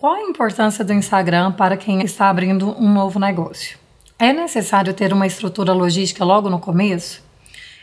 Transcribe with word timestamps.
Qual 0.00 0.14
a 0.14 0.20
importância 0.20 0.84
do 0.84 0.92
Instagram 0.92 1.50
para 1.50 1.76
quem 1.76 2.00
está 2.04 2.30
abrindo 2.30 2.72
um 2.78 2.88
novo 2.88 3.18
negócio? 3.18 3.76
É 4.16 4.32
necessário 4.32 4.94
ter 4.94 5.12
uma 5.12 5.26
estrutura 5.26 5.72
logística 5.72 6.24
logo 6.24 6.48
no 6.48 6.60
começo? 6.60 7.20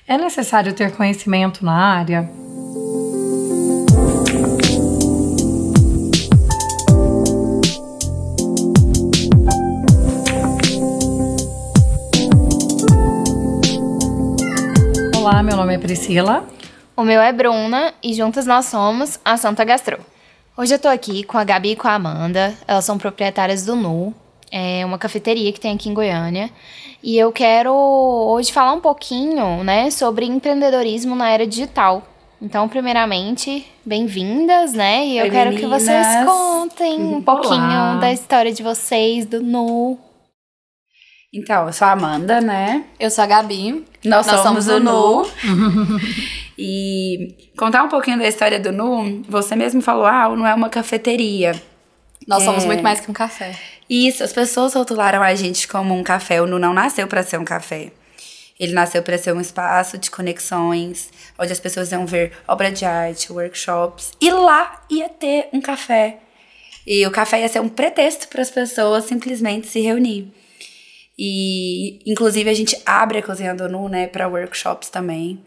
É 0.08 0.18
necessário 0.18 0.72
ter 0.72 0.96
conhecimento 0.96 1.66
na 1.66 1.74
área? 1.74 2.32
Olá, 15.18 15.44
meu 15.44 15.58
nome 15.58 15.76
é 15.76 15.78
Priscila. 15.78 16.46
O 16.96 17.04
meu 17.04 17.20
é 17.20 17.34
Bruna 17.34 17.94
e 18.02 18.14
juntas 18.14 18.46
nós 18.46 18.68
somos 18.68 19.20
a 19.26 19.36
Santa 19.36 19.66
Gastro. 19.66 20.15
Hoje 20.58 20.74
eu 20.74 20.80
tô 20.80 20.88
aqui 20.88 21.24
com 21.26 21.38
a 21.38 21.44
Gabi 21.44 21.72
e 21.72 21.76
com 21.76 21.86
a 21.86 21.96
Amanda. 21.96 22.54
Elas 22.66 22.86
são 22.86 22.98
proprietárias 22.98 23.66
do 23.66 23.76
Nu, 23.76 24.14
é 24.50 24.86
uma 24.86 24.98
cafeteria 24.98 25.52
que 25.52 25.60
tem 25.60 25.76
aqui 25.76 25.90
em 25.90 25.94
Goiânia. 25.94 26.50
E 27.04 27.18
eu 27.18 27.30
quero 27.34 27.74
hoje 27.74 28.54
falar 28.54 28.72
um 28.72 28.80
pouquinho, 28.80 29.66
né, 29.66 29.92
sobre 29.92 30.26
empreendedorismo 30.26 31.14
na 31.14 31.30
era 31.30 31.46
digital. 31.46 32.04
Então, 32.42 32.70
primeiramente, 32.70 33.66
bem-vindas, 33.86 34.74
né? 34.74 35.06
E 35.06 35.18
eu 35.18 35.26
Oi, 35.26 35.30
quero 35.30 35.52
meninas. 35.52 35.84
que 35.84 35.86
vocês 35.86 36.26
contem 36.26 37.02
um 37.02 37.22
pouquinho 37.22 37.56
Olá. 37.56 37.98
da 37.98 38.14
história 38.14 38.52
de 38.54 38.64
vocês, 38.64 39.26
do 39.26 39.42
Nu. 39.42 39.98
Então, 41.38 41.68
eu 41.68 41.74
sou 41.74 41.86
a 41.86 41.92
Amanda, 41.92 42.40
né? 42.40 42.86
Eu 42.98 43.12
sou 43.12 43.22
a 43.22 43.28
Gabi. 43.28 43.86
Nós, 44.06 44.26
Nós 44.26 44.40
somos, 44.42 44.64
somos 44.64 44.68
o 44.68 44.80
Nu. 44.80 45.30
e 46.58 47.36
contar 47.58 47.84
um 47.84 47.90
pouquinho 47.90 48.18
da 48.18 48.26
história 48.28 48.58
do 48.58 48.72
Nu, 48.72 49.22
você 49.28 49.54
mesmo 49.54 49.82
falou, 49.82 50.06
ah, 50.06 50.30
o 50.30 50.36
Nu 50.38 50.46
é 50.46 50.54
uma 50.54 50.70
cafeteria. 50.70 51.62
Nós 52.26 52.42
É. 52.42 52.46
somos 52.46 52.64
muito 52.64 52.82
mais 52.82 53.02
que 53.02 53.12
um 53.12 53.14
café. 53.14 53.54
Isso, 53.90 54.24
as 54.24 54.32
pessoas 54.32 54.74
rotularam 54.74 55.22
a 55.22 55.36
gente 55.36 55.68
como 55.68 55.94
um 55.94 56.04
café. 56.04 56.42
O 56.42 56.48
Nu 56.48 56.58
não 56.58 56.74
nasceu 56.74 57.06
para 57.06 57.22
ser 57.22 57.38
um 57.38 57.44
café. 57.46 57.92
Ele 58.58 58.72
nasceu 58.72 59.04
para 59.04 59.18
ser 59.18 59.34
um 59.34 59.42
espaço 59.42 59.98
de 59.98 60.10
conexões, 60.10 61.10
onde 61.38 61.52
as 61.52 61.60
pessoas 61.60 61.92
iam 61.92 62.06
ver 62.06 62.32
obra 62.48 62.72
de 62.72 62.86
arte, 62.86 63.30
workshops. 63.34 64.14
E 64.22 64.32
lá 64.32 64.82
ia 64.90 65.10
ter 65.10 65.50
um 65.52 65.60
café. 65.60 66.20
E 66.88 67.06
o 67.06 67.12
café 67.12 67.42
ia 67.42 67.50
ser 67.50 67.60
um 67.60 67.68
pretexto 67.68 68.30
para 68.30 68.42
as 68.42 68.50
pessoas 68.50 69.04
simplesmente 69.04 69.68
se 69.68 69.82
reunir. 69.82 70.32
E, 71.18 72.00
inclusive, 72.10 72.50
a 72.50 72.54
gente 72.54 72.78
abre 72.86 73.20
a 73.20 73.24
Cozinha 73.24 73.54
do 73.56 73.70
Nu, 73.70 73.88
né, 73.88 74.08
para 74.08 74.28
workshops 74.28 74.90
também. 74.90 75.44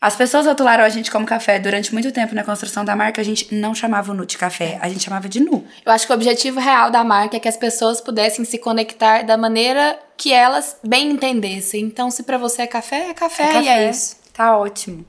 As 0.00 0.14
pessoas 0.14 0.46
rotularam 0.46 0.84
a 0.84 0.88
gente 0.88 1.10
como 1.10 1.24
café 1.26 1.58
durante 1.58 1.92
muito 1.92 2.12
tempo 2.12 2.34
na 2.34 2.44
construção 2.44 2.84
da 2.84 2.94
marca. 2.94 3.20
A 3.20 3.24
gente 3.24 3.52
não 3.54 3.74
chamava 3.74 4.12
o 4.12 4.14
Nu 4.14 4.26
de 4.26 4.36
café, 4.36 4.78
a 4.80 4.88
gente 4.88 5.02
chamava 5.02 5.28
de 5.28 5.40
Nu. 5.40 5.64
Eu 5.84 5.90
acho 5.90 6.06
que 6.06 6.12
o 6.12 6.14
objetivo 6.14 6.60
real 6.60 6.90
da 6.90 7.02
marca 7.02 7.36
é 7.36 7.40
que 7.40 7.48
as 7.48 7.56
pessoas 7.56 8.00
pudessem 8.00 8.44
se 8.44 8.58
conectar 8.58 9.22
da 9.22 9.36
maneira 9.38 9.98
que 10.16 10.32
elas 10.32 10.76
bem 10.84 11.10
entendessem. 11.10 11.82
Então, 11.82 12.10
se 12.10 12.22
pra 12.22 12.36
você 12.38 12.62
é 12.62 12.66
café, 12.66 13.08
é 13.10 13.14
café, 13.14 13.62
e 13.62 13.68
é 13.68 13.90
isso. 13.90 14.16
Tá 14.34 14.56
ótimo. 14.56 15.04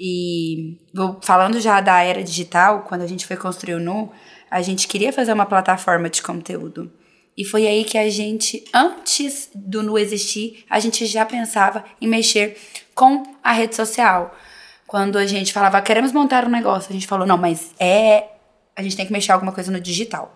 E 0.00 0.78
vou- 0.92 1.20
falando 1.22 1.60
já 1.60 1.80
da 1.80 2.02
era 2.02 2.22
digital, 2.24 2.82
quando 2.88 3.02
a 3.02 3.06
gente 3.06 3.26
foi 3.26 3.36
construir 3.36 3.74
o 3.74 3.78
Nu, 3.80 4.10
a 4.50 4.62
gente 4.62 4.88
queria 4.88 5.12
fazer 5.12 5.32
uma 5.34 5.46
plataforma 5.46 6.08
de 6.08 6.22
conteúdo. 6.22 6.90
E 7.36 7.44
foi 7.44 7.66
aí 7.66 7.84
que 7.84 7.98
a 7.98 8.08
gente, 8.08 8.64
antes 8.72 9.50
do 9.54 9.82
Nu 9.82 9.98
existir, 9.98 10.64
a 10.70 10.78
gente 10.78 11.04
já 11.06 11.24
pensava 11.26 11.84
em 12.00 12.06
mexer 12.06 12.56
com 12.94 13.24
a 13.42 13.52
rede 13.52 13.74
social. 13.74 14.34
Quando 14.86 15.18
a 15.18 15.26
gente 15.26 15.52
falava, 15.52 15.80
queremos 15.82 16.12
montar 16.12 16.44
um 16.44 16.50
negócio, 16.50 16.90
a 16.90 16.92
gente 16.92 17.06
falou, 17.06 17.26
não, 17.26 17.36
mas 17.36 17.72
é. 17.80 18.28
A 18.76 18.82
gente 18.82 18.96
tem 18.96 19.06
que 19.06 19.12
mexer 19.12 19.32
alguma 19.32 19.50
coisa 19.52 19.70
no 19.72 19.80
digital. 19.80 20.32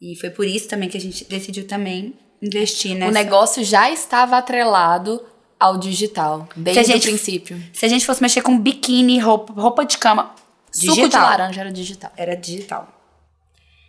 E 0.00 0.16
foi 0.16 0.30
por 0.30 0.46
isso 0.46 0.68
também 0.68 0.88
que 0.88 0.96
a 0.96 1.00
gente 1.00 1.24
decidiu 1.24 1.66
também 1.66 2.14
investir 2.42 2.94
nessa. 2.96 3.10
O 3.10 3.14
negócio 3.14 3.64
já 3.64 3.90
estava 3.90 4.36
atrelado 4.38 5.24
ao 5.58 5.78
digital, 5.78 6.48
desde 6.56 6.80
a 6.80 6.82
gente- 6.82 6.98
o 6.98 7.02
princípio. 7.02 7.62
Se 7.72 7.86
a 7.86 7.88
gente 7.88 8.04
fosse 8.04 8.20
mexer 8.20 8.42
com 8.42 8.58
biquíni, 8.58 9.18
roupa, 9.18 9.52
roupa 9.54 9.84
de 9.86 9.96
cama, 9.98 10.34
Suco 10.70 10.94
de 10.94 11.00
digital. 11.00 11.22
laranja 11.22 11.60
era 11.60 11.72
digital. 11.72 12.12
Era 12.16 12.34
digital. 12.36 12.92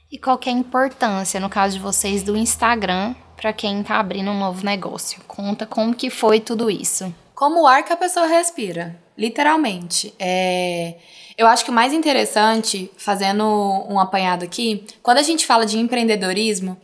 E 0.09 0.17
qual 0.17 0.39
é 0.45 0.49
a 0.49 0.53
importância, 0.53 1.37
no 1.37 1.49
caso 1.49 1.75
de 1.75 1.83
vocês, 1.83 2.23
do 2.23 2.37
Instagram 2.37 3.13
para 3.35 3.51
quem 3.51 3.83
tá 3.83 3.99
abrindo 3.99 4.31
um 4.31 4.39
novo 4.39 4.65
negócio? 4.65 5.21
Conta 5.27 5.65
como 5.65 5.93
que 5.93 6.09
foi 6.09 6.39
tudo 6.39 6.71
isso. 6.71 7.13
Como 7.35 7.63
o 7.63 7.67
ar 7.67 7.83
que 7.83 7.91
a 7.91 7.97
pessoa 7.97 8.25
respira, 8.25 8.97
literalmente. 9.17 10.13
É, 10.17 10.95
Eu 11.37 11.45
acho 11.45 11.65
que 11.65 11.69
o 11.69 11.73
mais 11.73 11.91
interessante, 11.93 12.89
fazendo 12.97 13.43
um 13.89 13.99
apanhado 13.99 14.45
aqui, 14.45 14.85
quando 15.03 15.17
a 15.17 15.21
gente 15.23 15.45
fala 15.45 15.65
de 15.65 15.77
empreendedorismo, 15.77 16.77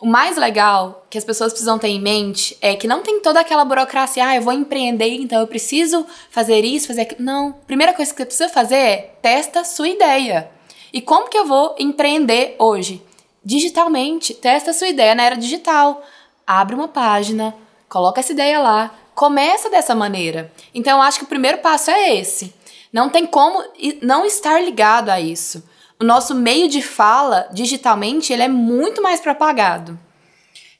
o 0.00 0.06
mais 0.06 0.38
legal 0.38 1.06
que 1.10 1.18
as 1.18 1.24
pessoas 1.24 1.52
precisam 1.52 1.78
ter 1.78 1.88
em 1.88 2.00
mente 2.00 2.56
é 2.62 2.74
que 2.74 2.88
não 2.88 3.02
tem 3.02 3.20
toda 3.20 3.40
aquela 3.40 3.64
burocracia, 3.64 4.26
ah, 4.26 4.34
eu 4.34 4.42
vou 4.42 4.54
empreender, 4.54 5.16
então 5.16 5.38
eu 5.38 5.46
preciso 5.46 6.06
fazer 6.30 6.64
isso, 6.64 6.88
fazer 6.88 7.02
aquilo. 7.02 7.22
Não. 7.22 7.52
Primeira 7.66 7.92
coisa 7.92 8.10
que 8.10 8.16
você 8.16 8.24
precisa 8.24 8.48
fazer 8.48 8.76
é 8.76 8.96
testa 9.20 9.64
sua 9.64 9.86
ideia. 9.86 10.50
E 10.92 11.00
como 11.00 11.28
que 11.28 11.38
eu 11.38 11.46
vou 11.46 11.74
empreender 11.78 12.56
hoje? 12.58 13.02
Digitalmente. 13.44 14.34
Testa 14.34 14.72
sua 14.72 14.88
ideia 14.88 15.14
na 15.14 15.22
era 15.22 15.36
digital. 15.36 16.02
Abre 16.46 16.74
uma 16.74 16.88
página, 16.88 17.54
coloca 17.88 18.20
essa 18.20 18.32
ideia 18.32 18.58
lá, 18.58 18.92
começa 19.14 19.70
dessa 19.70 19.94
maneira. 19.94 20.52
Então 20.74 20.98
eu 20.98 21.02
acho 21.02 21.18
que 21.18 21.24
o 21.24 21.28
primeiro 21.28 21.58
passo 21.58 21.90
é 21.90 22.16
esse. 22.16 22.54
Não 22.92 23.08
tem 23.08 23.26
como 23.26 23.62
não 24.02 24.24
estar 24.24 24.60
ligado 24.62 25.10
a 25.10 25.20
isso. 25.20 25.62
O 26.00 26.04
nosso 26.04 26.34
meio 26.34 26.68
de 26.68 26.82
fala, 26.82 27.46
digitalmente, 27.52 28.32
ele 28.32 28.42
é 28.42 28.48
muito 28.48 29.02
mais 29.02 29.20
propagado. 29.20 29.98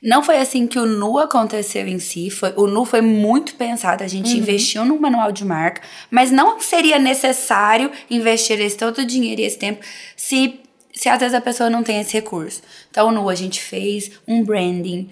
Não 0.02 0.22
foi 0.22 0.38
assim 0.38 0.66
que 0.66 0.78
o 0.78 0.86
Nu 0.86 1.18
aconteceu 1.18 1.86
em 1.86 1.98
si. 1.98 2.30
Foi, 2.30 2.54
o 2.56 2.66
Nu 2.66 2.84
foi 2.86 3.02
muito 3.02 3.54
pensado. 3.54 4.02
A 4.02 4.08
gente 4.08 4.30
investiu 4.36 4.84
no 4.84 4.98
manual 4.98 5.30
de 5.30 5.44
marca, 5.44 5.82
mas 6.10 6.30
não 6.30 6.58
seria 6.58 6.98
necessário 6.98 7.90
investir 8.10 8.58
esse 8.60 8.76
todo 8.78 8.98
o 8.98 9.04
dinheiro 9.04 9.42
e 9.42 9.44
esse 9.44 9.58
tempo 9.58 9.84
se, 10.16 10.58
se 10.92 11.08
às 11.08 11.18
vezes 11.20 11.34
a 11.34 11.40
pessoa 11.40 11.68
não 11.68 11.82
tem 11.82 12.00
esse 12.00 12.14
recurso. 12.14 12.62
Então, 12.90 13.08
o 13.08 13.12
Nu, 13.12 13.28
a 13.28 13.34
gente 13.34 13.60
fez 13.60 14.10
um 14.26 14.42
branding. 14.42 15.10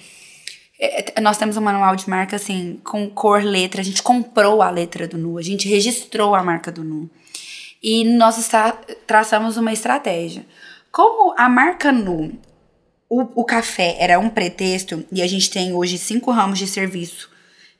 É, 0.81 1.12
é, 1.16 1.21
nós 1.21 1.37
temos 1.37 1.56
um 1.59 1.60
manual 1.60 1.94
de 1.94 2.09
marca 2.09 2.37
assim, 2.37 2.81
com 2.82 3.10
cor, 3.10 3.43
letra. 3.43 3.82
A 3.82 3.84
gente 3.84 4.03
comprou 4.03 4.62
a 4.62 4.71
letra 4.71 5.06
do 5.06 5.19
Nu, 5.19 5.37
a 5.37 5.43
gente 5.43 5.69
registrou 5.69 6.34
a 6.34 6.43
marca 6.43 6.72
do 6.72 6.82
Nu. 6.82 7.10
E 7.82 8.04
nós 8.04 8.38
está- 8.38 8.72
traçamos 9.06 9.56
uma 9.59 9.72
estratégia. 9.72 10.47
Como 10.91 11.34
a 11.37 11.47
marca 11.48 11.93
Nu 11.93 12.32
o, 13.09 13.41
o 13.41 13.45
café 13.45 13.97
era 13.99 14.19
um 14.19 14.29
pretexto 14.29 15.05
e 15.11 15.23
a 15.23 15.27
gente 15.27 15.51
tem 15.51 15.73
hoje 15.73 15.97
cinco 15.99 16.31
ramos 16.31 16.59
de 16.59 16.67
serviço 16.67 17.31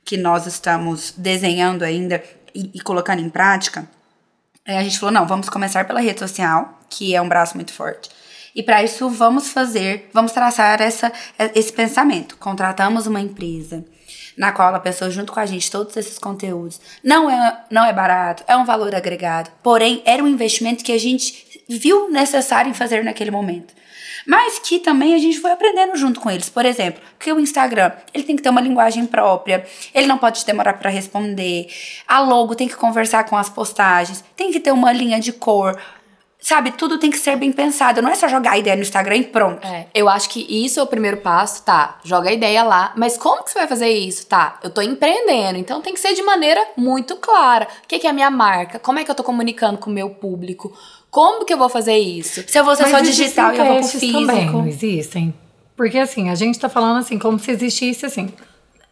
que 0.05 0.17
nós 0.17 0.47
estamos 0.47 1.13
desenhando 1.17 1.83
ainda 1.83 2.23
e, 2.55 2.71
e 2.75 2.81
colocando 2.81 3.21
em 3.21 3.29
prática. 3.29 3.89
Aí 4.67 4.77
a 4.77 4.83
gente 4.83 4.99
falou: 4.99 5.13
não, 5.13 5.27
vamos 5.27 5.49
começar 5.49 5.87
pela 5.87 6.01
rede 6.01 6.21
social, 6.21 6.81
que 6.89 7.15
é 7.15 7.21
um 7.21 7.29
braço 7.29 7.57
muito 7.57 7.73
forte. 7.73 8.11
E 8.55 8.63
para 8.63 8.83
isso, 8.83 9.09
vamos 9.11 9.51
fazer, 9.51 10.09
vamos 10.13 10.33
traçar 10.33 10.81
essa, 10.81 11.13
esse 11.55 11.73
pensamento. 11.73 12.37
Contratamos 12.39 13.07
uma 13.07 13.21
empresa 13.21 13.85
na 14.39 14.53
qual 14.53 14.73
a 14.75 14.81
pessoa, 14.81 15.11
junto 15.11 15.33
com 15.33 15.41
a 15.41 15.47
gente, 15.47 15.71
todos 15.71 15.97
esses 15.97 16.19
conteúdos. 16.19 16.81
Não 17.03 17.29
é, 17.29 17.61
não 17.71 17.85
é 17.85 17.93
barato, 17.93 18.45
é 18.47 18.57
um 18.57 18.65
valor 18.65 18.95
agregado. 18.95 19.51
Porém, 19.63 20.01
era 20.05 20.23
um 20.23 20.29
investimento 20.29 20.85
que 20.85 20.93
a 20.93 20.99
gente 20.99 21.63
viu 21.69 22.09
necessário 22.11 22.71
em 22.71 22.75
fazer 22.75 23.03
naquele 23.03 23.33
momento. 23.33 23.75
Mas 24.27 24.59
que 24.59 24.79
também 24.79 25.15
a 25.15 25.19
gente 25.19 25.41
foi 25.41 25.51
aprendendo 25.51 25.97
junto 25.97 26.21
com 26.21 26.31
eles. 26.31 26.49
Por 26.49 26.65
exemplo, 26.65 27.03
que 27.19 27.33
o 27.33 27.41
Instagram, 27.41 27.93
ele 28.13 28.25
tem 28.25 28.37
que 28.37 28.43
ter 28.43 28.51
uma 28.51 28.61
linguagem 28.61 29.07
própria, 29.07 29.67
ele 29.95 30.07
não 30.07 30.19
pode 30.19 30.45
demorar 30.45 30.75
para 30.75 30.91
responder. 30.91 31.67
A 32.07 32.21
logo 32.21 32.55
tem 32.55 32.69
que 32.69 32.77
conversar 32.77 33.25
com 33.25 33.37
as 33.37 33.49
postagens, 33.49 34.23
tem 34.37 34.53
que 34.53 34.61
ter 34.61 34.71
uma 34.71 34.93
linha 34.93 35.19
de 35.19 35.33
cor. 35.33 35.81
Sabe, 36.41 36.71
tudo 36.71 36.99
tem 36.99 37.11
que 37.11 37.19
ser 37.19 37.37
bem 37.37 37.51
pensado. 37.51 38.01
Não 38.01 38.11
é 38.11 38.15
só 38.15 38.29
jogar 38.29 38.53
a 38.53 38.59
ideia 38.59 38.77
no 38.77 38.83
Instagram 38.83 39.17
e 39.17 39.25
pronto. 39.25 39.67
É, 39.67 39.87
eu 39.93 40.09
acho 40.09 40.29
que 40.31 40.47
isso 40.49 40.79
é 40.79 40.83
o 40.83 40.87
primeiro 40.87 41.17
passo, 41.17 41.65
tá? 41.65 41.99
Joga 42.05 42.31
a 42.31 42.33
ideia 42.33 42.63
lá, 42.63 42.93
mas 42.97 43.19
como 43.19 43.43
que 43.43 43.51
você 43.51 43.59
vai 43.59 43.67
fazer 43.67 43.89
isso? 43.89 44.27
Tá, 44.27 44.59
eu 44.63 44.71
tô 44.71 44.81
empreendendo, 44.81 45.59
então 45.59 45.83
tem 45.83 45.93
que 45.93 46.01
ser 46.01 46.15
de 46.15 46.23
maneira 46.23 46.65
muito 46.77 47.17
clara. 47.17 47.67
O 47.85 47.89
que, 47.89 47.99
que 47.99 48.07
é 48.07 48.11
a 48.11 48.13
minha 48.13 48.31
marca? 48.31 48.79
Como 48.79 49.01
é 49.01 49.05
que 49.05 49.11
eu 49.11 49.15
tô 49.15 49.25
comunicando 49.25 49.79
com 49.79 49.91
o 49.91 49.93
meu 49.93 50.11
público? 50.11 50.73
Como 51.11 51.45
que 51.45 51.53
eu 51.53 51.59
vou 51.59 51.69
fazer 51.69 51.99
isso? 51.99 52.45
Se 52.47 52.59
eu 52.59 52.65
vou 52.65 52.77
ser 52.77 52.83
Mas 52.85 52.93
só 52.93 53.01
digital 53.01 53.53
e 53.55 53.59
eu 53.59 53.65
vou 53.65 53.77
pro 53.81 53.89
físico. 53.89 54.13
Também, 54.13 54.47
não 54.47 54.67
existem. 54.67 55.35
Porque 55.77 55.99
assim, 55.99 56.31
a 56.31 56.35
gente 56.35 56.59
tá 56.59 56.69
falando 56.69 56.99
assim, 56.99 57.19
como 57.19 57.39
se 57.39 57.51
existisse 57.51 58.07
assim. 58.07 58.33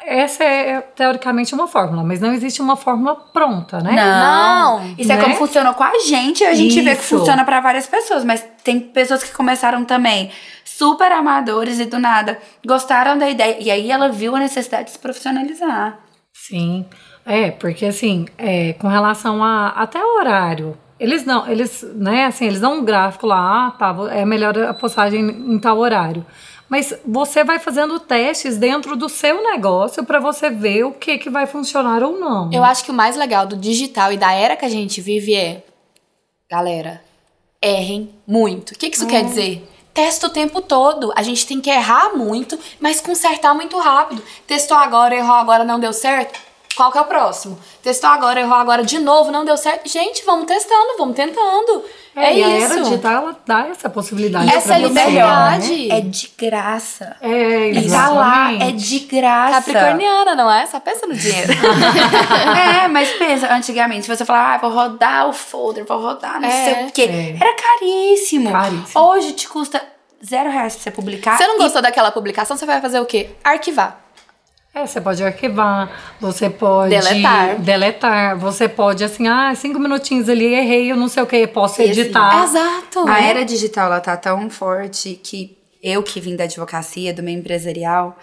Essa 0.07 0.45
é 0.45 0.81
teoricamente 0.81 1.53
uma 1.53 1.67
fórmula, 1.67 2.05
mas 2.05 2.21
não 2.21 2.33
existe 2.33 2.63
uma 2.63 2.77
fórmula 2.77 3.17
pronta, 3.17 3.81
né? 3.81 3.91
Não. 3.93 4.79
Não, 4.79 4.95
Isso 4.97 5.11
é 5.11 5.17
né? 5.17 5.23
como 5.23 5.35
funcionou 5.35 5.75
com 5.75 5.83
a 5.83 5.99
gente. 6.07 6.45
A 6.45 6.55
gente 6.55 6.81
vê 6.81 6.95
que 6.95 7.03
Isso. 7.03 7.19
funciona 7.19 7.45
pra 7.45 7.61
várias 7.61 7.89
pessoas, 7.89 8.25
mas 8.25 8.47
tem 8.63 8.79
pessoas 8.79 9.25
que 9.25 9.33
começaram 9.33 9.85
também 9.85 10.31
super 10.65 11.11
amadores 11.11 11.81
e 11.81 11.87
do 11.87 11.99
nada 11.99 12.39
gostaram 12.65 13.19
da 13.19 13.29
ideia. 13.29 13.57
E 13.61 13.69
aí 13.71 13.91
ela 13.91 14.09
viu 14.09 14.37
a 14.37 14.39
necessidade 14.39 14.85
de 14.85 14.91
se 14.93 14.99
profissionalizar. 14.99 15.99
Sim. 16.33 16.87
É, 17.25 17.51
porque 17.51 17.87
assim, 17.87 18.27
é, 18.39 18.75
com 18.75 18.87
relação 18.87 19.43
a 19.43 19.71
até 19.71 19.99
o 19.99 20.19
horário, 20.19 20.79
Eles 20.99 21.27
não, 21.27 21.47
eles, 21.47 21.85
né, 21.95 22.25
assim, 22.25 22.47
eles 22.47 22.61
dão 22.61 22.79
um 22.79 22.85
gráfico 22.85 23.27
lá, 23.27 23.67
ah, 23.67 23.71
tá, 23.73 23.95
é 24.13 24.25
melhor 24.25 24.57
a 24.59 24.73
postagem 24.73 25.21
em 25.21 25.59
tal 25.59 25.77
horário. 25.79 26.25
Mas 26.69 26.93
você 27.05 27.45
vai 27.45 27.59
fazendo 27.59 28.01
testes 28.01 28.57
dentro 28.57 28.97
do 28.97 29.09
seu 29.09 29.43
negócio 29.43 30.05
para 30.05 30.19
você 30.19 30.51
ver 30.51 30.85
o 30.85 30.93
que, 30.93 31.19
que 31.19 31.31
vai 31.31 31.47
funcionar 31.47 32.03
ou 32.03 32.19
não. 32.19 32.51
Eu 32.53 32.65
acho 32.65 32.85
que 32.85 32.91
o 32.91 32.95
mais 32.95 33.17
legal 33.17 33.47
do 33.47 33.57
digital 33.57 34.13
e 34.13 34.17
da 34.17 34.33
era 34.33 34.57
que 34.57 34.65
a 34.65 34.69
gente 34.69 35.01
vive 35.01 35.35
é, 35.35 35.63
galera, 36.51 37.03
errem 37.63 38.11
muito. 38.27 38.73
O 38.73 38.79
que, 38.79 38.91
que 38.91 38.97
isso 38.97 39.07
quer 39.07 39.25
dizer? 39.25 39.67
Testa 39.95 40.27
o 40.27 40.31
tempo 40.31 40.61
todo. 40.61 41.13
A 41.17 41.23
gente 41.23 41.47
tem 41.47 41.61
que 41.61 41.71
errar 41.71 42.15
muito, 42.15 42.59
mas 42.81 43.01
consertar 43.01 43.55
muito 43.55 43.79
rápido. 43.79 44.23
Testou 44.47 44.77
agora, 44.77 45.15
errou 45.15 45.37
agora, 45.37 45.65
não 45.65 45.81
deu 45.81 45.93
certo? 45.93 46.39
Qual 46.77 46.93
que 46.93 46.99
é 46.99 47.01
o 47.01 47.05
próximo? 47.07 47.59
Testou 47.83 48.11
agora, 48.11 48.39
errou 48.41 48.55
agora 48.55 48.85
de 48.85 48.99
novo, 48.99 49.31
não 49.31 49.45
deu 49.45 49.57
certo. 49.57 49.89
Gente, 49.89 50.23
vamos 50.27 50.47
testando, 50.47 50.97
vamos 50.99 51.17
tentando. 51.17 51.83
É, 52.15 52.35
e 52.35 52.41
isso. 52.41 52.49
a 52.49 52.53
era 52.75 52.83
digital 52.85 53.13
ela 53.13 53.37
dá 53.47 53.67
essa 53.69 53.89
possibilidade. 53.91 54.49
Essa 54.49 54.69
pra 54.69 54.79
você, 54.79 54.87
liberdade. 54.87 55.89
né? 55.89 55.99
É 55.99 56.01
de 56.03 56.33
graça. 56.37 57.17
É, 57.21 57.71
E 57.71 57.91
tá 57.91 58.09
lá, 58.11 58.53
exatamente. 58.53 58.63
é 58.65 58.73
de 58.73 58.99
graça. 59.01 59.53
Capricorniana, 59.73 60.35
não 60.35 60.51
é? 60.53 60.67
Só 60.67 60.79
pensa 60.81 61.07
no 61.07 61.15
dinheiro. 61.15 61.53
É, 62.85 62.89
mas 62.89 63.11
pensa, 63.13 63.53
antigamente, 63.53 64.03
se 64.07 64.15
você 64.17 64.25
falar, 64.25 64.55
ah, 64.55 64.59
vou 64.59 64.71
rodar 64.71 65.29
o 65.29 65.33
folder, 65.33 65.85
vou 65.85 65.99
rodar 66.01 66.41
não 66.41 66.49
É. 66.49 66.65
sei 66.75 66.85
o 66.87 66.91
quê. 66.93 67.03
É. 67.03 67.37
Era 67.41 67.55
caríssimo. 67.57 68.51
Caríssimo. 68.53 69.05
Hoje 69.05 69.33
te 69.33 69.49
custa 69.49 69.83
zero 70.25 70.51
reais 70.51 70.75
pra 70.75 70.83
você 70.85 70.91
publicar. 70.91 71.37
Você 71.37 71.47
não 71.47 71.57
e 71.57 71.59
gostou 71.59 71.83
daquela 71.83 72.11
publicação, 72.11 72.57
você 72.57 72.67
vai 72.67 72.81
fazer 72.81 73.01
o 73.01 73.07
quê? 73.07 73.31
Arquivar. 73.45 74.06
É, 74.77 74.87
você 74.87 75.01
pode 75.01 75.25
arquivar, 75.25 75.91
você 76.21 76.51
pode 76.51 76.91
Deletar. 76.91 77.59
deletar, 77.63 78.39
você 78.39 78.69
pode 78.69 79.03
assim, 79.03 79.27
ah, 79.27 79.55
cinco 79.55 79.79
minutinhos 79.79 80.29
ali, 80.29 80.45
errei, 80.53 80.93
eu 80.93 80.97
não 80.97 81.09
sei 81.09 81.23
o 81.23 81.27
que, 81.27 81.47
posso 81.47 81.81
E 81.81 81.91
assim, 81.91 82.01
editar. 82.03 82.45
Exato. 82.45 83.09
A 83.09 83.19
era 83.19 83.43
digital, 83.43 83.87
ela 83.87 84.01
tá 84.01 84.15
tão 84.19 84.51
forte 84.51 85.19
que 85.25 85.57
eu 85.83 86.03
que 86.03 86.21
vim 86.21 86.37
da 86.37 86.45
advocacia, 86.45 87.15
do 87.15 87.23
meio 87.23 87.39
empresarial, 87.39 88.19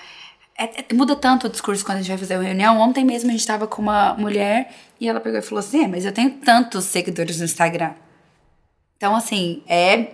é- 0.56 0.82
é- 0.82 0.94
muda 0.94 1.16
tanto 1.16 1.48
o 1.48 1.50
discurso 1.50 1.84
quando 1.84 1.98
a 1.98 2.02
gente 2.02 2.10
vai 2.10 2.20
fazer 2.20 2.36
uma 2.38 2.44
reunião. 2.44 2.80
Ontem 2.80 3.04
mesmo 3.04 3.32
a 3.32 3.34
gente 3.34 3.48
tava 3.48 3.66
com 3.66 3.82
uma 3.82 4.14
mulher 4.14 4.72
e 5.02 5.10
ela 5.10 5.20
pegou 5.20 5.40
e 5.40 5.42
falou 5.42 5.58
assim, 5.60 5.86
é, 5.86 5.88
mas 5.88 6.06
eu 6.06 6.12
tenho 6.12 6.30
tantos 6.30 6.86
seguidores 6.86 7.40
no 7.40 7.46
Instagram. 7.46 7.94
Então, 8.96 9.16
assim, 9.16 9.64
é... 9.68 10.10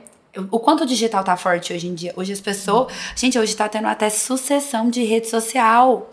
O 0.51 0.59
quanto 0.59 0.83
o 0.83 0.85
digital 0.85 1.21
tá 1.21 1.35
forte 1.35 1.73
hoje 1.73 1.87
em 1.87 1.93
dia. 1.93 2.13
Hoje 2.15 2.31
as 2.31 2.39
pessoas... 2.39 2.93
Gente, 3.13 3.37
hoje 3.37 3.53
tá 3.57 3.67
tendo 3.67 3.87
até 3.87 4.09
sucessão 4.09 4.89
de 4.89 5.03
rede 5.03 5.27
social. 5.27 6.09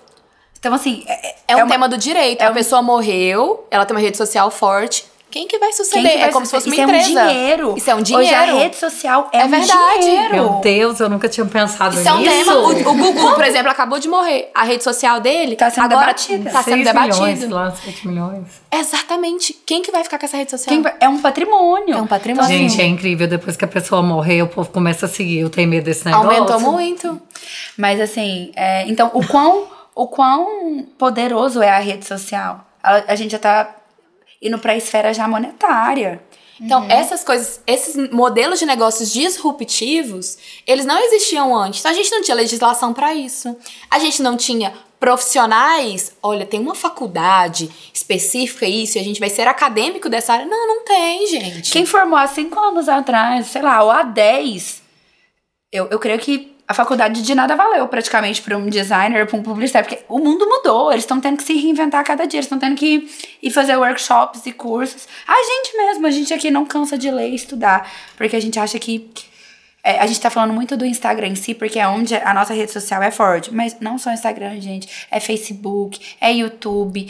Então, 0.66 0.74
assim... 0.74 1.04
É, 1.06 1.34
É 1.48 1.56
um 1.56 1.60
uma- 1.60 1.68
tema 1.68 1.88
do 1.88 1.96
direito. 1.96 2.40
é 2.42 2.46
a 2.46 2.50
um- 2.50 2.54
pessoa 2.54 2.82
morreu, 2.82 3.66
ela 3.70 3.84
tem 3.84 3.96
uma 3.96 4.00
rede 4.02 4.16
social 4.16 4.50
forte. 4.50 5.04
Quem 5.28 5.46
que 5.46 5.58
vai 5.58 5.70
suceder? 5.72 6.12
Que 6.12 6.18
vai 6.18 6.28
é 6.28 6.32
como 6.32 6.46
se 6.46 6.52
fosse 6.52 6.66
uma? 6.66 6.74
Isso 6.74 6.82
empresa. 6.84 7.20
é 7.20 7.24
um 7.24 7.28
dinheiro. 7.28 7.74
Isso 7.76 7.90
é 7.90 7.94
um 7.94 7.98
Hoje 7.98 8.04
dinheiro. 8.04 8.36
a 8.56 8.58
rede 8.58 8.76
social 8.76 9.28
é, 9.32 9.40
É 9.40 9.44
um 9.44 9.48
verdade. 9.48 10.00
dinheiro. 10.00 10.34
Meu 10.34 10.48
Deus, 10.62 11.00
eu 11.00 11.08
nunca 11.10 11.28
tinha 11.28 11.44
pensado 11.44 11.94
Isso 11.98 12.08
é 12.08 12.12
um 12.12 12.18
nisso. 12.18 12.30
tema. 12.30 12.54
O, 12.56 12.70
o 12.70 12.94
Google, 12.94 13.34
por 13.34 13.44
exemplo, 13.44 13.70
acabou 13.70 13.98
de 13.98 14.08
morrer. 14.08 14.50
A 14.54 14.62
rede 14.64 14.82
social 14.82 15.20
dele 15.20 15.54
Tá 15.56 15.68
sendo 15.68 15.84
agora 15.84 16.06
debatida. 16.06 16.50
Tá 16.50 16.62
sendo 16.62 16.74
Seis 16.74 16.86
debatido. 16.86 17.26
milhões, 17.26 17.50
lá, 17.50 17.70
7 17.72 18.08
milhões. 18.08 18.46
Exatamente. 18.72 19.52
Quem 19.66 19.82
que 19.82 19.90
vai 19.92 20.02
ficar 20.04 20.18
com 20.18 20.24
essa 20.24 20.36
rede 20.38 20.50
social? 20.52 20.68
Quem 20.72 20.80
vai- 20.82 20.94
é 21.00 21.08
um 21.08 21.18
patrimônio. 21.20 21.94
É 21.94 22.00
um 22.00 22.06
patrimônio. 22.06 22.48
Gente, 22.48 22.80
é 22.80 22.86
incrível. 22.86 23.28
Depois 23.28 23.56
que 23.58 23.64
a 23.64 23.68
pessoa 23.68 24.00
morrer, 24.02 24.40
o 24.42 24.46
povo 24.48 24.70
começa 24.70 25.04
a 25.04 25.08
seguir. 25.08 25.40
Eu 25.40 25.50
tenho 25.50 25.68
medo 25.68 25.84
desse 25.84 26.06
negócio. 26.06 26.30
Aumentou 26.30 26.60
muito. 26.60 27.20
Mas 27.76 28.00
assim, 28.00 28.52
é, 28.56 28.86
então 28.88 29.10
o 29.12 29.26
quão, 29.26 29.64
o 29.96 30.06
quão 30.06 30.86
poderoso 30.98 31.62
é 31.62 31.70
a 31.70 31.78
rede 31.78 32.04
social? 32.04 32.64
A, 32.82 33.12
a 33.12 33.16
gente 33.16 33.32
já 33.32 33.38
tá 33.38 33.74
indo 34.42 34.58
pra 34.58 34.76
esfera 34.76 35.14
já 35.14 35.26
monetária. 35.26 36.22
Então, 36.60 36.86
essas 36.88 37.24
coisas, 37.24 37.60
esses 37.66 38.10
modelos 38.10 38.58
de 38.58 38.66
negócios 38.66 39.12
disruptivos, 39.12 40.38
eles 40.66 40.86
não 40.86 40.98
existiam 40.98 41.54
antes. 41.54 41.80
Então, 41.80 41.90
a 41.90 41.94
gente 41.94 42.10
não 42.10 42.22
tinha 42.22 42.34
legislação 42.34 42.92
para 42.92 43.14
isso. 43.14 43.56
A 43.90 43.98
gente 43.98 44.22
não 44.22 44.36
tinha 44.36 44.72
profissionais. 45.00 46.14
Olha, 46.22 46.46
tem 46.46 46.60
uma 46.60 46.74
faculdade 46.74 47.70
específica 47.92 48.66
isso 48.66 48.98
e 48.98 49.00
a 49.00 49.04
gente 49.04 49.20
vai 49.20 49.28
ser 49.30 49.46
acadêmico 49.48 50.08
dessa 50.08 50.32
área. 50.34 50.46
Não, 50.46 50.66
não 50.66 50.84
tem, 50.84 51.26
gente. 51.26 51.72
Quem 51.72 51.84
formou 51.84 52.18
há 52.18 52.26
cinco 52.26 52.58
anos 52.58 52.88
atrás, 52.88 53.46
sei 53.46 53.62
lá, 53.62 53.82
ou 53.82 53.90
há 53.90 54.02
10, 54.02 54.82
eu, 55.72 55.86
eu 55.86 55.98
creio 55.98 56.18
que 56.18 56.55
a 56.68 56.74
faculdade 56.74 57.22
de 57.22 57.34
nada 57.34 57.54
valeu 57.54 57.86
praticamente 57.86 58.42
para 58.42 58.56
um 58.56 58.68
designer, 58.68 59.26
para 59.26 59.36
um 59.38 59.42
publicitário, 59.42 59.88
porque 59.88 60.04
o 60.08 60.18
mundo 60.18 60.48
mudou, 60.48 60.90
eles 60.90 61.04
estão 61.04 61.20
tendo 61.20 61.36
que 61.36 61.44
se 61.44 61.54
reinventar 61.54 62.00
a 62.00 62.04
cada 62.04 62.26
dia, 62.26 62.38
eles 62.38 62.46
estão 62.46 62.58
tendo 62.58 62.74
que 62.74 63.08
ir 63.40 63.50
fazer 63.50 63.76
workshops 63.76 64.44
e 64.46 64.52
cursos. 64.52 65.06
A 65.28 65.34
gente 65.34 65.76
mesmo, 65.76 66.06
a 66.06 66.10
gente 66.10 66.34
aqui 66.34 66.50
não 66.50 66.64
cansa 66.64 66.98
de 66.98 67.10
ler 67.10 67.30
e 67.30 67.36
estudar, 67.36 67.88
porque 68.16 68.34
a 68.34 68.40
gente 68.40 68.58
acha 68.58 68.78
que. 68.80 69.08
é, 69.84 70.00
a 70.00 70.06
gente 70.06 70.20
tá 70.20 70.28
falando 70.28 70.52
muito 70.52 70.76
do 70.76 70.84
Instagram 70.84 71.28
em 71.28 71.34
si, 71.36 71.54
porque 71.54 71.78
é 71.78 71.86
onde 71.86 72.16
a 72.16 72.34
nossa 72.34 72.52
rede 72.52 72.72
social 72.72 73.00
é 73.00 73.12
forte. 73.12 73.54
Mas 73.54 73.76
não 73.80 73.96
só 73.96 74.10
Instagram, 74.12 74.60
gente. 74.60 75.06
É 75.08 75.20
Facebook, 75.20 76.00
é 76.20 76.32
YouTube, 76.32 77.08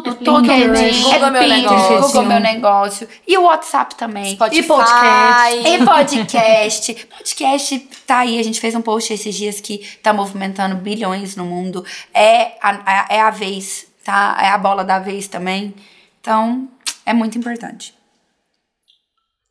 tudo, 0.00 0.14
todo 0.16 0.40
LinkedIn, 0.40 1.10
é 1.10 1.18
Google 1.18 1.30
Meu 1.30 1.42
Pinterest, 1.42 1.62
Negócio. 1.72 2.00
Google 2.00 2.22
Meu 2.24 2.40
Negócio. 2.40 3.08
E 3.26 3.38
o 3.38 3.42
WhatsApp 3.44 3.94
também. 3.94 4.34
Spotify. 4.34 4.58
E 4.58 4.62
podcast. 4.64 5.68
E 5.68 5.84
podcast. 5.84 6.94
podcast 7.16 7.78
tá 8.06 8.18
aí. 8.18 8.38
A 8.38 8.42
gente 8.44 8.60
fez 8.60 8.74
um 8.74 8.82
post 8.82 9.12
esses 9.12 9.34
dias 9.34 9.60
que 9.60 9.78
tá 10.02 10.12
movimentando 10.12 10.76
bilhões 10.76 11.36
no 11.36 11.44
mundo. 11.44 11.84
É 12.12 12.52
a, 12.60 12.70
a- 12.84 13.06
é 13.10 13.20
a 13.20 13.30
vez, 13.30 13.86
tá? 14.04 14.36
É 14.40 14.48
a 14.48 14.58
bola 14.58 14.84
da 14.84 14.98
vez 14.98 15.26
também. 15.28 15.74
Então, 16.20 16.68
é 17.06 17.12
muito 17.14 17.38
importante. 17.38 17.94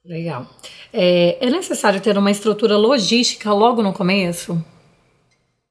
Legal. 0.06 0.45
É, 0.94 1.38
é 1.45 1.50
necessário 1.50 2.00
ter 2.00 2.18
uma 2.18 2.31
estrutura 2.31 2.78
logística 2.78 3.51
logo 3.54 3.81
no 3.81 3.92
começo? 3.92 4.63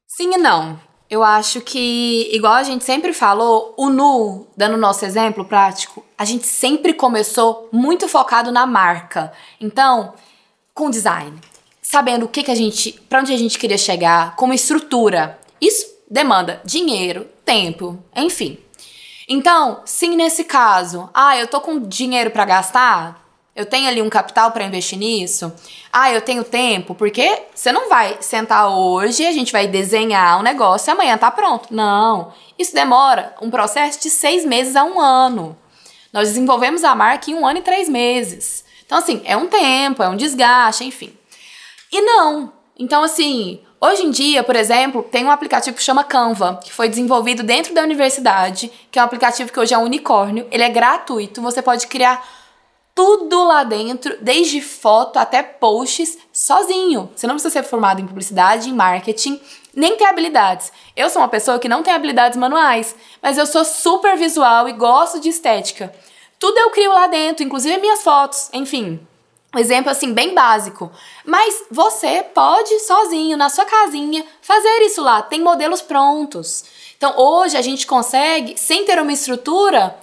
Sim 0.07 0.33
e 0.35 0.37
não. 0.37 0.79
Eu 1.09 1.23
acho 1.23 1.61
que, 1.61 2.29
igual 2.33 2.53
a 2.53 2.63
gente 2.63 2.83
sempre 2.83 3.13
falou, 3.13 3.73
o 3.77 3.89
Nu, 3.89 4.47
dando 4.57 4.73
o 4.73 4.79
nosso 4.79 5.05
exemplo 5.05 5.45
prático, 5.45 6.03
a 6.17 6.25
gente 6.25 6.45
sempre 6.45 6.93
começou 6.93 7.69
muito 7.71 8.07
focado 8.09 8.51
na 8.51 8.65
marca. 8.65 9.31
Então, 9.59 10.13
com 10.73 10.89
design, 10.89 11.39
sabendo 11.81 12.25
o 12.25 12.27
que, 12.27 12.43
que 12.43 12.51
a 12.51 12.55
gente, 12.55 12.91
para 13.07 13.21
onde 13.21 13.33
a 13.33 13.37
gente 13.37 13.57
queria 13.57 13.77
chegar, 13.77 14.35
como 14.35 14.53
estrutura. 14.53 15.39
Isso 15.61 15.85
demanda 16.09 16.61
dinheiro, 16.65 17.25
tempo, 17.45 17.97
enfim. 18.13 18.57
Então, 19.29 19.81
sim, 19.85 20.15
nesse 20.15 20.43
caso, 20.43 21.09
ah, 21.13 21.37
eu 21.37 21.47
tô 21.47 21.61
com 21.61 21.79
dinheiro 21.79 22.31
para 22.31 22.45
gastar, 22.45 23.26
eu 23.57 23.65
tenho 23.65 23.87
ali 23.87 24.03
um 24.03 24.09
capital 24.09 24.51
para 24.51 24.63
investir 24.63 24.99
nisso. 24.99 25.51
Ah, 25.91 26.11
eu 26.11 26.21
tenho 26.21 26.43
tempo, 26.43 26.93
porque 26.93 27.41
você 27.55 27.71
não 27.71 27.89
vai 27.89 28.15
sentar 28.21 28.69
hoje, 28.69 29.25
a 29.25 29.31
gente 29.31 29.51
vai 29.51 29.65
desenhar 29.65 30.39
um 30.39 30.43
negócio 30.43 30.87
e 30.87 30.91
amanhã 30.91 31.17
tá 31.17 31.31
pronto. 31.31 31.73
Não. 31.73 32.31
Isso 32.59 32.75
demora 32.75 33.35
um 33.41 33.49
processo 33.49 33.99
de 33.99 34.11
seis 34.11 34.45
meses 34.45 34.75
a 34.75 34.83
um 34.83 34.99
ano. 34.99 35.57
Nós 36.13 36.29
desenvolvemos 36.29 36.83
a 36.83 36.93
marca 36.93 37.31
em 37.31 37.33
um 37.33 37.47
ano 37.47 37.57
e 37.57 37.63
três 37.63 37.89
meses. 37.89 38.63
Então, 38.85 38.99
assim, 38.99 39.23
é 39.25 39.35
um 39.35 39.47
tempo, 39.47 40.03
é 40.03 40.07
um 40.07 40.15
desgaste, 40.15 40.85
enfim. 40.85 41.11
E 41.91 41.99
não. 41.99 42.53
Então, 42.77 43.01
assim, 43.01 43.59
hoje 43.81 44.03
em 44.03 44.11
dia, 44.11 44.43
por 44.43 44.55
exemplo, 44.55 45.01
tem 45.01 45.25
um 45.25 45.31
aplicativo 45.31 45.75
que 45.75 45.81
chama 45.81 46.03
Canva, 46.03 46.59
que 46.63 46.71
foi 46.71 46.87
desenvolvido 46.87 47.41
dentro 47.41 47.73
da 47.73 47.81
universidade, 47.81 48.71
que 48.91 48.99
é 48.99 49.01
um 49.01 49.05
aplicativo 49.05 49.51
que 49.51 49.59
hoje 49.59 49.73
é 49.73 49.77
um 49.79 49.83
unicórnio. 49.83 50.47
Ele 50.51 50.61
é 50.61 50.69
gratuito, 50.69 51.41
você 51.41 51.59
pode 51.59 51.87
criar 51.87 52.36
tudo 52.97 53.43
lá 53.43 53.63
dentro, 53.63 54.17
desde 54.21 54.59
foto 54.59 55.17
até 55.17 55.43
posts, 55.43 56.17
sozinho. 56.33 57.11
Você 57.15 57.27
não 57.27 57.35
precisa 57.35 57.53
ser 57.53 57.61
formado 57.61 58.01
em 58.01 58.07
publicidade, 58.07 58.71
em 58.71 58.73
marketing, 58.73 59.39
nem 59.71 59.95
ter 59.95 60.05
habilidades. 60.05 60.71
Eu 60.95 61.07
sou 61.07 61.21
uma 61.21 61.27
pessoa 61.27 61.59
que 61.59 61.69
não 61.69 61.83
tem 61.83 61.93
habilidades 61.93 62.35
manuais, 62.35 62.95
mas 63.21 63.37
eu 63.37 63.45
sou 63.45 63.63
super 63.63 64.17
visual 64.17 64.67
e 64.67 64.73
gosto 64.73 65.19
de 65.19 65.29
estética. 65.29 65.93
Tudo 66.39 66.57
eu 66.57 66.71
crio 66.71 66.91
lá 66.91 67.05
dentro, 67.05 67.45
inclusive 67.45 67.77
minhas 67.77 68.01
fotos, 68.01 68.49
enfim. 68.51 68.99
Um 69.55 69.59
exemplo 69.59 69.91
assim 69.91 70.11
bem 70.11 70.33
básico. 70.33 70.91
Mas 71.23 71.65
você 71.69 72.23
pode 72.23 72.79
sozinho 72.79 73.37
na 73.37 73.49
sua 73.49 73.65
casinha 73.65 74.25
fazer 74.41 74.81
isso 74.81 75.03
lá, 75.03 75.21
tem 75.21 75.39
modelos 75.39 75.83
prontos. 75.83 76.65
Então 76.97 77.13
hoje 77.15 77.55
a 77.55 77.61
gente 77.61 77.85
consegue, 77.85 78.57
sem 78.57 78.85
ter 78.85 78.99
uma 78.99 79.13
estrutura, 79.13 79.95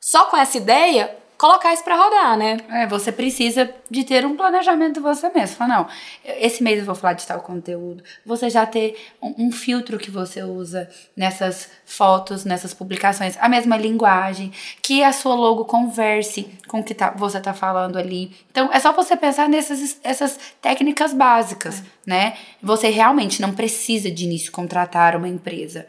só 0.00 0.24
com 0.24 0.38
essa 0.38 0.56
ideia, 0.56 1.22
colocar 1.36 1.72
isso 1.72 1.84
pra 1.84 1.96
rodar, 1.96 2.36
né? 2.36 2.58
É, 2.70 2.86
você 2.86 3.10
precisa 3.10 3.70
de 3.90 4.04
ter 4.04 4.24
um 4.24 4.36
planejamento 4.36 5.00
você 5.00 5.28
mesmo. 5.30 5.56
Falar, 5.56 5.76
não, 5.76 5.88
esse 6.24 6.62
mês 6.62 6.78
eu 6.78 6.84
vou 6.84 6.94
falar 6.94 7.14
de 7.14 7.26
tal 7.26 7.40
conteúdo. 7.40 8.02
Você 8.24 8.48
já 8.48 8.64
ter 8.66 8.96
um, 9.20 9.46
um 9.46 9.52
filtro 9.52 9.98
que 9.98 10.10
você 10.10 10.42
usa 10.42 10.88
nessas 11.16 11.70
fotos, 11.84 12.44
nessas 12.44 12.72
publicações, 12.72 13.36
a 13.40 13.48
mesma 13.48 13.76
linguagem, 13.76 14.52
que 14.82 15.02
a 15.02 15.12
sua 15.12 15.34
logo 15.34 15.64
converse 15.64 16.48
com 16.68 16.80
o 16.80 16.84
que 16.84 16.94
tá, 16.94 17.10
você 17.10 17.40
tá 17.40 17.52
falando 17.52 17.98
ali. 17.98 18.34
Então, 18.50 18.70
é 18.72 18.80
só 18.80 18.92
você 18.92 19.16
pensar 19.16 19.48
nessas 19.48 19.98
essas 20.02 20.38
técnicas 20.60 21.12
básicas, 21.12 21.82
né? 22.06 22.36
Você 22.62 22.88
realmente 22.88 23.40
não 23.40 23.52
precisa 23.52 24.10
de 24.10 24.24
início 24.24 24.52
contratar 24.52 25.16
uma 25.16 25.28
empresa. 25.28 25.86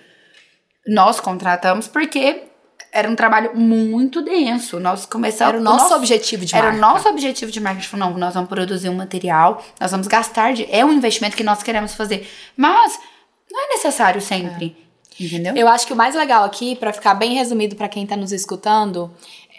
Nós 0.88 1.20
contratamos 1.20 1.88
porque 1.88 2.44
era 2.96 3.10
um 3.10 3.16
trabalho 3.16 3.52
muito 3.54 4.22
denso. 4.22 4.80
Nós 4.80 5.06
começamos. 5.06 5.56
Era 5.56 5.60
o 5.60 5.62
nosso 5.62 5.94
objetivo 5.94 6.46
de 6.46 6.56
Era 6.56 6.70
o 6.70 6.72
marca. 6.72 6.88
nosso 6.88 7.10
objetivo 7.10 7.52
de 7.52 7.60
marketing. 7.60 7.90
Falou, 7.90 8.10
não, 8.10 8.18
nós 8.18 8.34
vamos 8.34 8.48
produzir 8.48 8.88
um 8.88 8.96
material, 8.96 9.62
nós 9.78 9.92
vamos 9.92 10.08
gastar. 10.08 10.54
De, 10.54 10.66
é 10.74 10.86
um 10.86 10.94
investimento 10.94 11.36
que 11.36 11.44
nós 11.44 11.62
queremos 11.62 11.94
fazer. 11.94 12.26
Mas 12.56 12.98
não 13.52 13.66
é 13.66 13.68
necessário 13.74 14.22
sempre. 14.22 14.78
Entendeu? 15.20 15.54
Eu 15.58 15.68
acho 15.68 15.86
que 15.86 15.92
o 15.92 15.96
mais 15.96 16.16
legal 16.16 16.46
aqui, 16.46 16.74
pra 16.78 16.94
ficar 16.94 17.14
bem 17.16 17.34
resumido 17.34 17.76
pra 17.76 17.90
quem 17.90 18.08
tá 18.08 18.16
nos 18.16 18.32
escutando, 18.32 19.12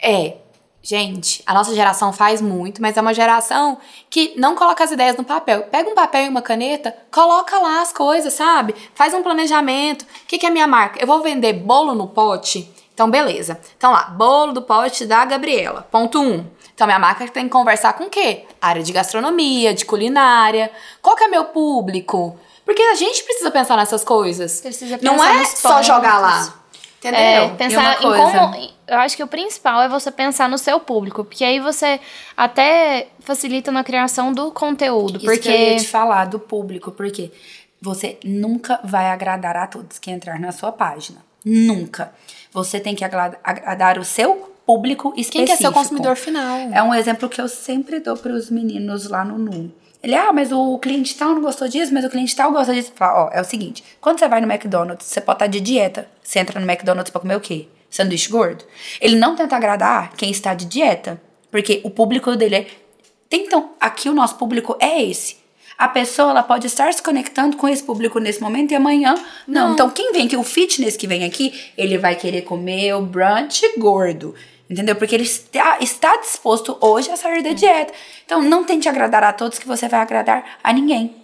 é. 0.03 0.39
Gente, 0.83 1.43
a 1.45 1.53
nossa 1.53 1.75
geração 1.75 2.13
faz 2.13 2.41
muito, 2.41 2.81
mas 2.81 2.97
é 2.97 3.01
uma 3.01 3.13
geração 3.13 3.77
que 4.09 4.33
não 4.37 4.55
coloca 4.55 4.85
as 4.85 4.93
ideias 4.93 5.17
no 5.17 5.25
papel. 5.25 5.65
Pega 5.65 5.91
um 5.91 5.95
papel 5.97 6.27
e 6.27 6.29
uma 6.29 6.41
caneta, 6.41 6.97
coloca 7.11 7.59
lá 7.59 7.83
as 7.83 7.93
coisas, 7.93 8.33
sabe? 8.33 8.73
Faz 8.95 9.13
um 9.13 9.23
planejamento. 9.23 10.03
O 10.03 10.27
que, 10.29 10.39
que 10.39 10.47
é 10.47 10.51
minha 10.51 10.67
marca? 10.67 11.01
Eu 11.01 11.07
vou 11.07 11.21
vender 11.23 11.55
bolo 11.55 11.93
no 11.93 12.07
pote? 12.07 12.73
Então, 12.97 13.11
beleza. 13.11 13.61
Então 13.77 13.93
lá, 13.93 14.05
bolo 14.05 14.55
do 14.55 14.63
pote 14.63 15.05
da 15.05 15.23
Gabriela. 15.27 15.87
Ponto 15.91 16.19
1. 16.19 16.23
Um. 16.23 16.47
Então, 16.75 16.87
minha 16.87 16.99
marca 16.99 17.29
tem 17.29 17.45
que 17.45 17.51
conversar 17.51 17.93
com 17.93 18.05
o 18.05 18.11
quê? 18.11 18.47
Área 18.59 18.83
de 18.83 18.91
gastronomia, 18.91 19.75
de 19.75 19.85
culinária. 19.85 20.73
Qual 21.03 21.15
que 21.15 21.25
é 21.25 21.29
meu 21.29 21.45
público? 21.45 22.39
Porque 22.65 22.81
a 22.81 22.95
gente 22.95 23.23
precisa 23.23 23.51
pensar 23.51 23.77
nessas 23.77 24.03
coisas. 24.03 24.63
Precisa 24.63 24.99
Não 25.03 25.13
pensar 25.13 25.35
é 25.35 25.39
nos 25.39 25.49
só 25.51 25.83
jogar 25.83 26.19
lá. 26.19 26.55
Entendeu? 26.99 27.21
É, 27.21 27.49
pensar 27.51 27.99
em 27.99 28.03
como. 28.03 28.77
Eu 28.87 28.99
acho 28.99 29.15
que 29.15 29.23
o 29.23 29.27
principal 29.27 29.83
é 29.83 29.89
você 29.91 30.11
pensar 30.11 30.49
no 30.49 30.57
seu 30.57 30.81
público, 30.81 31.23
porque 31.23 31.45
aí 31.45 31.61
você 31.61 32.01
até 32.35 33.09
facilita 33.21 33.71
na 33.71 33.85
criação 33.85 34.33
do 34.33 34.51
conteúdo. 34.51 35.19
Isso 35.19 35.41
que 35.41 35.49
eu 35.49 35.53
ia 35.53 35.67
porque 35.67 35.77
te 35.77 35.89
falar 35.89 36.25
do 36.25 36.39
público, 36.39 36.91
porque 36.93 37.31
você 37.79 38.19
nunca 38.25 38.81
vai 38.83 39.11
agradar 39.11 39.55
a 39.55 39.67
todos 39.67 39.99
que 39.99 40.11
entrar 40.11 40.41
na 40.41 40.51
sua 40.51 40.73
página. 40.73 41.26
Nunca. 41.47 42.13
Você 42.53 42.81
tem 42.81 42.95
que 42.95 43.05
agra- 43.05 43.39
agradar 43.45 43.99
o 43.99 44.05
seu 44.05 44.53
público 44.67 45.09
específico. 45.17 45.33
Quem 45.37 45.45
que 45.47 45.53
é 45.53 45.57
seu 45.57 45.73
consumidor 45.73 46.17
final? 46.17 46.59
É 46.73 46.83
um 46.83 46.93
exemplo 46.93 47.29
que 47.29 47.41
eu 47.41 47.49
sempre 47.49 48.01
dou 48.01 48.17
para 48.17 48.33
os 48.33 48.51
meninos 48.51 49.09
lá 49.09 49.25
no 49.25 49.39
NU. 49.39 49.71
Ele, 50.03 50.15
ah, 50.15 50.33
mas 50.33 50.51
o 50.53 50.79
cliente 50.79 51.15
tal 51.17 51.31
não 51.35 51.41
gostou 51.41 51.69
disso, 51.69 51.95
mas 51.95 52.05
o 52.05 52.11
cliente 52.11 52.35
tal 52.35 52.51
gosta 52.53 52.75
disso. 52.75 52.93
Fala, 52.95 53.27
ó, 53.27 53.31
é 53.33 53.41
o 53.41 53.45
seguinte, 53.45 53.83
quando 54.01 54.19
você 54.19 54.29
vai 54.29 54.41
no 54.41 54.51
McDonald's, 54.51 55.07
você 55.07 55.21
pode 55.21 55.37
estar 55.37 55.47
de 55.47 55.61
dieta. 55.61 56.09
Você 56.23 56.39
entra 56.39 56.59
no 56.61 56.69
McDonald's 56.69 57.11
pra 57.11 57.21
comer 57.21 57.37
o 57.37 57.41
quê? 57.41 57.69
Sanduíche 57.89 58.29
gordo. 58.29 58.65
Ele 59.01 59.17
não 59.17 59.37
tenta 59.37 59.57
agradar 59.57 60.13
quem 60.17 60.31
está 60.31 60.53
de 60.53 60.67
dieta, 60.67 61.21
porque 61.51 61.81
o 61.85 61.91
público 61.91 62.35
dele 62.37 62.57
é... 62.57 62.67
Então, 63.31 63.71
aqui 63.81 64.09
o 64.09 64.15
nosso 64.15 64.37
público 64.37 64.77
é 64.81 65.03
esse. 65.03 65.37
A 65.79 65.89
pessoa 65.89 66.31
ela 66.31 66.43
pode 66.43 66.67
estar 66.67 66.93
se 66.93 67.03
conectando 67.03 67.57
com 67.57 67.69
esse 67.69 67.83
público 67.83 68.19
nesse 68.19 68.41
momento 68.41 68.73
e 68.73 68.75
amanhã 68.75 69.15
não. 69.47 69.75
Então, 69.75 69.91
quem 69.91 70.13
vem 70.13 70.27
aqui, 70.27 70.37
o 70.37 70.43
fitness 70.43 70.97
que 70.97 71.07
vem 71.07 71.25
aqui, 71.25 71.53
ele 71.77 71.99
vai 71.99 72.15
querer 72.15 72.43
comer 72.43 72.95
o 72.95 73.03
brunch 73.03 73.63
gordo. 73.79 74.35
Entendeu? 74.69 74.97
Porque 74.97 75.15
ele 75.15 75.25
está, 75.25 75.79
está 75.81 76.17
disposto 76.17 76.77
hoje 76.81 77.11
a 77.11 77.17
sair 77.17 77.43
da 77.43 77.53
dieta. 77.53 77.93
Então, 78.25 78.43
não 78.43 78.65
tente 78.65 78.89
agradar 78.89 79.23
a 79.23 79.33
todos 79.33 79.59
que 79.59 79.67
você 79.67 79.89
vai 79.89 80.01
agradar 80.01 80.59
a 80.63 80.73
ninguém. 80.73 81.15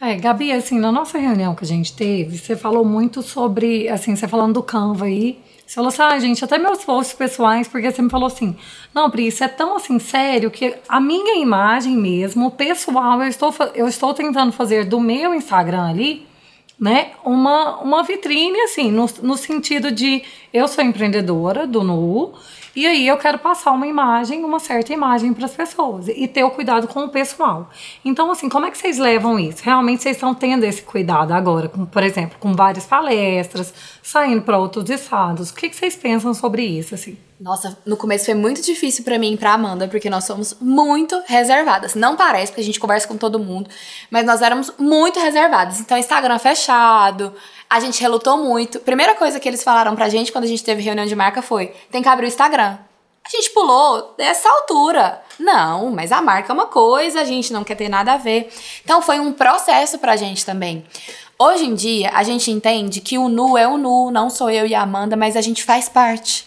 É, 0.00 0.14
Gabi, 0.14 0.52
assim, 0.52 0.78
na 0.78 0.92
nossa 0.92 1.18
reunião 1.18 1.54
que 1.54 1.64
a 1.64 1.66
gente 1.66 1.96
teve, 1.96 2.36
você 2.36 2.54
falou 2.54 2.84
muito 2.84 3.22
sobre, 3.22 3.88
assim, 3.88 4.14
você 4.14 4.28
falando 4.28 4.54
do 4.54 4.62
Canva 4.62 5.06
aí, 5.06 5.40
você 5.66 5.74
falou 5.74 5.88
assim, 5.88 6.02
ah, 6.02 6.18
gente, 6.20 6.44
até 6.44 6.58
meus 6.58 6.84
posts 6.84 7.16
pessoais, 7.16 7.66
porque 7.66 7.90
você 7.90 8.00
me 8.00 8.08
falou 8.08 8.28
assim, 8.28 8.56
não, 8.94 9.10
Pri, 9.10 9.26
isso 9.26 9.42
é 9.42 9.48
tão, 9.48 9.76
assim, 9.76 9.98
sério, 9.98 10.50
que 10.50 10.74
a 10.88 11.00
minha 11.00 11.42
imagem 11.42 11.96
mesmo, 11.96 12.52
pessoal, 12.52 13.20
eu 13.20 13.28
estou, 13.28 13.52
eu 13.74 13.88
estou 13.88 14.14
tentando 14.14 14.52
fazer 14.52 14.84
do 14.84 15.00
meu 15.00 15.34
Instagram 15.34 15.88
ali, 15.88 16.26
né, 16.78 17.12
uma, 17.24 17.78
uma 17.78 18.02
vitrine, 18.02 18.60
assim, 18.60 18.90
no, 18.90 19.06
no 19.22 19.36
sentido 19.36 19.90
de 19.90 20.22
eu 20.52 20.68
sou 20.68 20.84
empreendedora 20.84 21.66
do 21.66 21.82
Nu, 21.82 22.34
e 22.74 22.86
aí 22.86 23.08
eu 23.08 23.16
quero 23.16 23.38
passar 23.38 23.72
uma 23.72 23.86
imagem, 23.86 24.44
uma 24.44 24.60
certa 24.60 24.92
imagem 24.92 25.32
para 25.32 25.46
as 25.46 25.54
pessoas 25.54 26.08
e 26.08 26.28
ter 26.28 26.44
o 26.44 26.50
cuidado 26.50 26.86
com 26.86 27.04
o 27.04 27.08
pessoal. 27.08 27.70
Então, 28.04 28.30
assim, 28.30 28.50
como 28.50 28.66
é 28.66 28.70
que 28.70 28.76
vocês 28.76 28.98
levam 28.98 29.38
isso? 29.38 29.62
Realmente 29.64 30.02
vocês 30.02 30.16
estão 30.16 30.34
tendo 30.34 30.64
esse 30.64 30.82
cuidado 30.82 31.32
agora, 31.32 31.70
com, 31.70 31.86
por 31.86 32.02
exemplo, 32.02 32.36
com 32.38 32.52
várias 32.52 32.84
palestras, 32.84 33.72
saindo 34.02 34.42
para 34.42 34.58
outros 34.58 34.90
estados. 34.90 35.48
O 35.48 35.54
que, 35.54 35.70
que 35.70 35.76
vocês 35.76 35.96
pensam 35.96 36.34
sobre 36.34 36.64
isso, 36.64 36.94
assim? 36.94 37.16
Nossa, 37.38 37.76
no 37.84 37.98
começo 37.98 38.24
foi 38.24 38.34
muito 38.34 38.62
difícil 38.62 39.04
pra 39.04 39.18
mim 39.18 39.34
e 39.34 39.36
pra 39.36 39.52
Amanda, 39.52 39.86
porque 39.88 40.08
nós 40.08 40.24
somos 40.24 40.56
muito 40.58 41.22
reservadas. 41.26 41.94
Não 41.94 42.16
parece, 42.16 42.50
porque 42.50 42.62
a 42.62 42.64
gente 42.64 42.80
conversa 42.80 43.06
com 43.06 43.18
todo 43.18 43.38
mundo, 43.38 43.68
mas 44.10 44.24
nós 44.24 44.40
éramos 44.40 44.72
muito 44.78 45.20
reservadas. 45.20 45.78
Então, 45.78 45.98
Instagram 45.98 46.38
fechado, 46.38 47.34
a 47.68 47.78
gente 47.78 48.00
relutou 48.00 48.38
muito. 48.38 48.80
Primeira 48.80 49.14
coisa 49.14 49.38
que 49.38 49.46
eles 49.46 49.62
falaram 49.62 49.94
pra 49.94 50.08
gente 50.08 50.32
quando 50.32 50.44
a 50.44 50.48
gente 50.48 50.64
teve 50.64 50.80
reunião 50.80 51.04
de 51.04 51.14
marca 51.14 51.42
foi: 51.42 51.74
tem 51.90 52.02
que 52.02 52.08
abrir 52.08 52.24
o 52.24 52.28
Instagram. 52.28 52.78
A 53.22 53.28
gente 53.28 53.50
pulou 53.50 54.14
dessa 54.16 54.48
altura. 54.48 55.20
Não, 55.38 55.90
mas 55.90 56.12
a 56.12 56.22
marca 56.22 56.52
é 56.52 56.54
uma 56.54 56.66
coisa, 56.66 57.20
a 57.20 57.24
gente 57.24 57.52
não 57.52 57.64
quer 57.64 57.74
ter 57.74 57.88
nada 57.88 58.14
a 58.14 58.16
ver. 58.16 58.50
Então 58.82 59.02
foi 59.02 59.18
um 59.18 59.32
processo 59.32 59.98
pra 59.98 60.16
gente 60.16 60.46
também. 60.46 60.86
Hoje 61.38 61.66
em 61.66 61.74
dia, 61.74 62.12
a 62.14 62.22
gente 62.22 62.50
entende 62.50 63.00
que 63.00 63.18
o 63.18 63.28
nu 63.28 63.58
é 63.58 63.68
o 63.68 63.76
nu, 63.76 64.10
não 64.10 64.30
sou 64.30 64.48
eu 64.48 64.64
e 64.64 64.74
a 64.74 64.80
Amanda, 64.80 65.16
mas 65.16 65.36
a 65.36 65.42
gente 65.42 65.62
faz 65.62 65.86
parte 65.86 66.46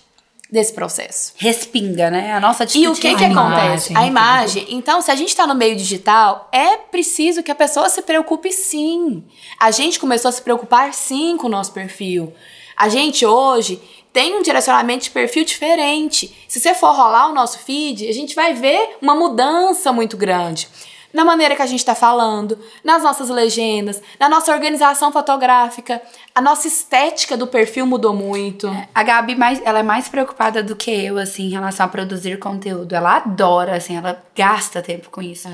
desse 0.52 0.74
processo. 0.74 1.34
Respinga, 1.38 2.10
né? 2.10 2.34
A 2.34 2.40
nossa 2.40 2.64
atitude 2.64 2.86
E 2.86 2.88
o 2.88 2.96
que 2.96 3.16
que 3.16 3.24
A 3.24 3.28
acontece? 3.28 3.92
imagem, 3.92 3.98
a 3.98 4.06
imagem. 4.08 4.66
Então, 4.70 5.02
se 5.02 5.12
a 5.12 5.16
gente 5.16 5.36
tá 5.36 5.46
no 5.46 5.54
meio 5.56 5.76
digital, 5.76 6.50
é 6.52 6.78
preciso 6.78 7.44
que 7.44 7.52
a 7.52 7.56
pessoa 7.56 7.88
se 7.90 8.02
preocupe 8.02 8.52
sim. 8.52 9.24
A 9.60 9.70
gente 9.72 10.00
começou 10.00 10.30
a 10.30 10.32
se 10.32 10.42
preocupar 10.42 10.94
sim 10.94 11.38
com 11.38 11.48
o 11.48 11.52
nosso 11.52 11.72
perfil. 11.72 12.34
A 12.76 12.90
gente 12.90 13.26
hoje 13.26 13.80
tem 14.12 14.36
um 14.36 14.42
direcionamento 14.42 15.04
de 15.04 15.12
perfil 15.12 15.46
diferente. 15.46 16.36
Se 16.48 16.60
você 16.60 16.74
for 16.74 16.94
rolar 16.96 17.30
o 17.30 17.34
nosso 17.34 17.60
feed, 17.60 18.08
a 18.08 18.14
gente 18.14 18.34
vai 18.34 18.54
ver 18.54 18.98
uma 19.02 19.14
mudança 19.14 19.92
muito 19.92 20.18
grande. 20.18 20.68
Na 21.14 21.26
maneira 21.26 21.56
que 21.56 21.62
a 21.62 21.66
gente 21.66 21.84
tá 21.84 21.96
falando, 21.96 22.58
nas 22.84 23.02
nossas 23.02 23.30
legendas, 23.30 24.02
na 24.20 24.30
nossa 24.30 24.52
organização 24.52 25.12
fotográfica, 25.12 26.02
a 26.36 26.42
nossa 26.42 26.68
estética 26.68 27.36
do 27.36 27.48
perfil 27.48 27.86
mudou 27.86 28.14
muito. 28.14 28.68
A 28.94 29.04
Gabi, 29.04 29.36
mais, 29.36 29.62
ela 29.66 29.80
é 29.80 29.84
mais 29.84 30.08
preocupada 30.08 30.62
do 30.62 30.76
que 30.76 30.92
eu, 30.92 31.18
assim, 31.18 31.48
em 31.48 31.52
relação 31.52 31.86
a 31.86 31.90
produzir 31.90 32.38
conteúdo. 32.38 32.94
Ela 32.94 33.18
adora, 33.18 33.76
assim, 33.76 33.98
ela 33.98 34.24
gasta 34.36 34.82
tempo 34.82 35.10
com 35.10 35.22
isso. 35.22 35.50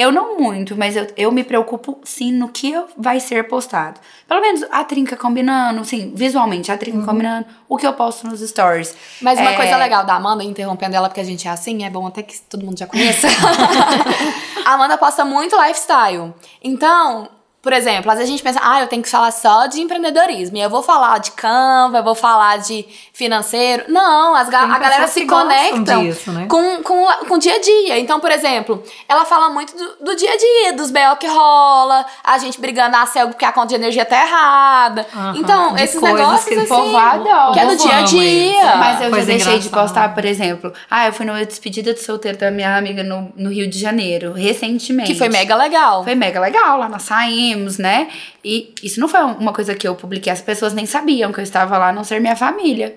Eu 0.00 0.10
não 0.10 0.38
muito, 0.38 0.74
mas 0.78 0.96
eu, 0.96 1.06
eu 1.14 1.30
me 1.30 1.44
preocupo, 1.44 1.98
sim, 2.04 2.32
no 2.32 2.48
que 2.48 2.72
vai 2.96 3.20
ser 3.20 3.46
postado. 3.48 4.00
Pelo 4.26 4.40
menos 4.40 4.64
a 4.72 4.82
trinca 4.82 5.14
combinando, 5.14 5.82
assim, 5.82 6.10
visualmente, 6.14 6.72
a 6.72 6.78
trinca 6.78 7.04
combinando 7.04 7.46
o 7.68 7.76
que 7.76 7.86
eu 7.86 7.92
posto 7.92 8.26
nos 8.26 8.40
stories. 8.40 8.96
Mas 9.20 9.38
uma 9.38 9.50
É, 9.50 9.56
coisa 9.56 9.76
legal 9.76 10.06
da 10.06 10.14
Amanda, 10.14 10.42
interrompendo 10.42 10.96
ela 10.96 11.06
porque 11.08 11.20
a 11.20 11.24
gente 11.24 11.46
é 11.46 11.50
assim, 11.50 11.84
é 11.84 11.90
bom 11.90 12.06
até 12.06 12.22
que 12.22 12.40
todo 12.40 12.64
mundo 12.64 12.78
já 12.78 12.86
conheça. 12.86 13.28
a 14.64 14.72
Amanda 14.72 14.96
posta 14.96 15.22
muito 15.22 15.54
lifestyle. 15.60 16.32
Então, 16.62 17.28
por 17.62 17.72
exemplo, 17.74 18.10
às 18.10 18.16
vezes 18.18 18.30
a 18.30 18.32
gente 18.36 18.42
pensa, 18.42 18.58
ah, 18.62 18.80
eu 18.80 18.86
tenho 18.86 19.02
que 19.02 19.08
falar 19.08 19.30
só 19.30 19.66
de 19.66 19.80
empreendedorismo. 19.82 20.56
E 20.56 20.60
eu 20.60 20.70
vou 20.70 20.82
falar 20.82 21.18
de 21.18 21.30
Canva, 21.32 21.98
eu 21.98 22.02
vou 22.04 22.14
falar 22.14 22.58
de 22.58 22.86
financeiro. 23.12 23.84
Não, 23.88 24.34
as 24.34 24.48
ga- 24.48 24.62
a 24.62 24.78
galera 24.78 25.06
se 25.06 25.26
conectam 25.26 26.02
disso, 26.02 26.32
né? 26.32 26.46
com, 26.48 26.82
com, 26.82 27.06
com 27.28 27.34
o 27.34 27.38
dia 27.38 27.54
a 27.56 27.60
dia. 27.60 27.98
Então, 27.98 28.18
por 28.18 28.30
exemplo, 28.30 28.82
ela 29.08 29.24
fala 29.26 29.50
muito 29.50 29.76
do, 29.76 30.04
do 30.06 30.16
dia 30.16 30.30
a 30.32 30.36
dia, 30.36 30.72
dos 30.72 30.90
B.O. 30.90 31.16
que 31.16 31.26
rola, 31.26 32.06
a 32.24 32.38
gente 32.38 32.58
brigando 32.60 32.96
a 32.96 33.04
céu 33.04 33.28
porque 33.28 33.44
a 33.44 33.52
conta 33.52 33.68
de 33.68 33.74
energia 33.74 34.04
tá 34.06 34.16
errada. 34.24 35.06
Então, 35.36 35.74
de 35.74 35.82
esses 35.82 36.00
negócios 36.00 36.44
que 36.48 36.54
assim, 36.54 36.66
povo 36.66 36.96
adora. 36.96 37.52
que 37.52 37.58
é 37.60 37.66
do 37.66 37.76
dia 37.76 37.96
a 37.96 38.02
dia. 38.02 38.52
isso. 38.56 38.76
Mas 38.78 38.96
eu 39.00 39.04
já 39.04 39.10
Coisa 39.10 39.26
deixei 39.26 39.58
de 39.58 39.66
engraçada. 39.68 39.82
postar, 39.82 40.14
por 40.14 40.24
exemplo. 40.24 40.72
Ah, 40.90 41.06
eu 41.08 41.12
fui 41.12 41.26
numa 41.26 41.44
despedida 41.44 41.92
de 41.92 42.02
solteiro 42.02 42.38
da 42.38 42.50
minha 42.50 42.76
amiga 42.76 43.02
no, 43.02 43.30
no 43.36 43.50
Rio 43.50 43.68
de 43.68 43.78
Janeiro, 43.78 44.32
recentemente. 44.32 45.12
Que 45.12 45.18
foi 45.18 45.28
mega 45.28 45.54
legal. 45.56 46.02
Foi 46.04 46.14
mega 46.14 46.40
legal, 46.40 46.78
lá 46.78 46.88
nós 46.88 47.02
saímos, 47.50 47.78
né? 47.78 48.08
E 48.44 48.74
isso 48.82 49.00
não 49.00 49.08
foi 49.08 49.20
uma 49.20 49.52
coisa 49.52 49.74
que 49.74 49.86
eu 49.86 49.94
publiquei, 49.94 50.32
as 50.32 50.40
pessoas 50.40 50.72
nem 50.72 50.86
sabiam 50.86 51.32
que 51.32 51.40
eu 51.40 51.44
estava 51.44 51.76
lá, 51.78 51.88
a 51.88 51.92
não 51.92 52.04
ser 52.04 52.20
minha 52.20 52.36
família. 52.36 52.96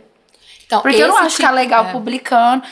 Então, 0.65 0.81
Porque 0.81 1.01
eu 1.01 1.07
não 1.07 1.17
acho 1.17 1.37
que 1.37 1.43
é 1.43 1.45
tipo- 1.45 1.55
legal 1.55 1.85
é. 1.85 1.91
publicando. 1.91 2.63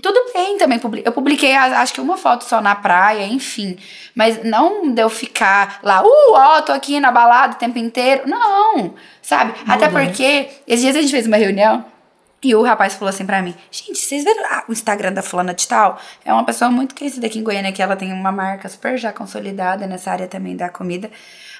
Tudo 0.00 0.32
bem 0.32 0.56
também, 0.56 0.80
eu 1.04 1.12
publiquei 1.12 1.54
acho 1.54 1.92
que 1.92 2.00
uma 2.00 2.16
foto 2.16 2.44
só 2.44 2.62
na 2.62 2.74
praia, 2.74 3.26
enfim. 3.26 3.76
Mas 4.14 4.42
não 4.42 4.90
de 4.90 5.02
eu 5.02 5.10
ficar 5.10 5.80
lá, 5.82 6.02
uh, 6.02 6.32
ó, 6.32 6.62
tô 6.62 6.72
aqui 6.72 6.98
na 6.98 7.12
balada 7.12 7.54
o 7.54 7.58
tempo 7.58 7.78
inteiro. 7.78 8.22
Não, 8.26 8.94
sabe? 9.20 9.52
Até 9.68 9.88
né? 9.88 10.06
porque, 10.06 10.48
esses 10.66 10.80
dias 10.80 10.96
a 10.96 11.00
gente 11.00 11.10
fez 11.10 11.26
uma 11.26 11.36
reunião 11.36 11.84
e 12.42 12.54
o 12.54 12.62
rapaz 12.62 12.94
falou 12.94 13.08
assim 13.08 13.24
pra 13.24 13.40
mim: 13.40 13.54
Gente, 13.70 13.98
vocês 13.98 14.24
viram 14.24 14.42
ah, 14.46 14.64
o 14.68 14.72
Instagram 14.72 15.12
da 15.12 15.22
fulana 15.22 15.54
de 15.54 15.66
tal? 15.68 15.98
É 16.24 16.32
uma 16.32 16.44
pessoa 16.44 16.70
muito 16.70 16.94
conhecida 16.94 17.26
aqui 17.26 17.38
em 17.38 17.42
Goiânia, 17.42 17.72
que 17.72 17.80
ela 17.80 17.94
tem 17.94 18.12
uma 18.12 18.32
marca 18.32 18.68
super 18.68 18.98
já 18.98 19.12
consolidada 19.12 19.86
nessa 19.86 20.10
área 20.10 20.26
também 20.26 20.56
da 20.56 20.68
comida. 20.68 21.10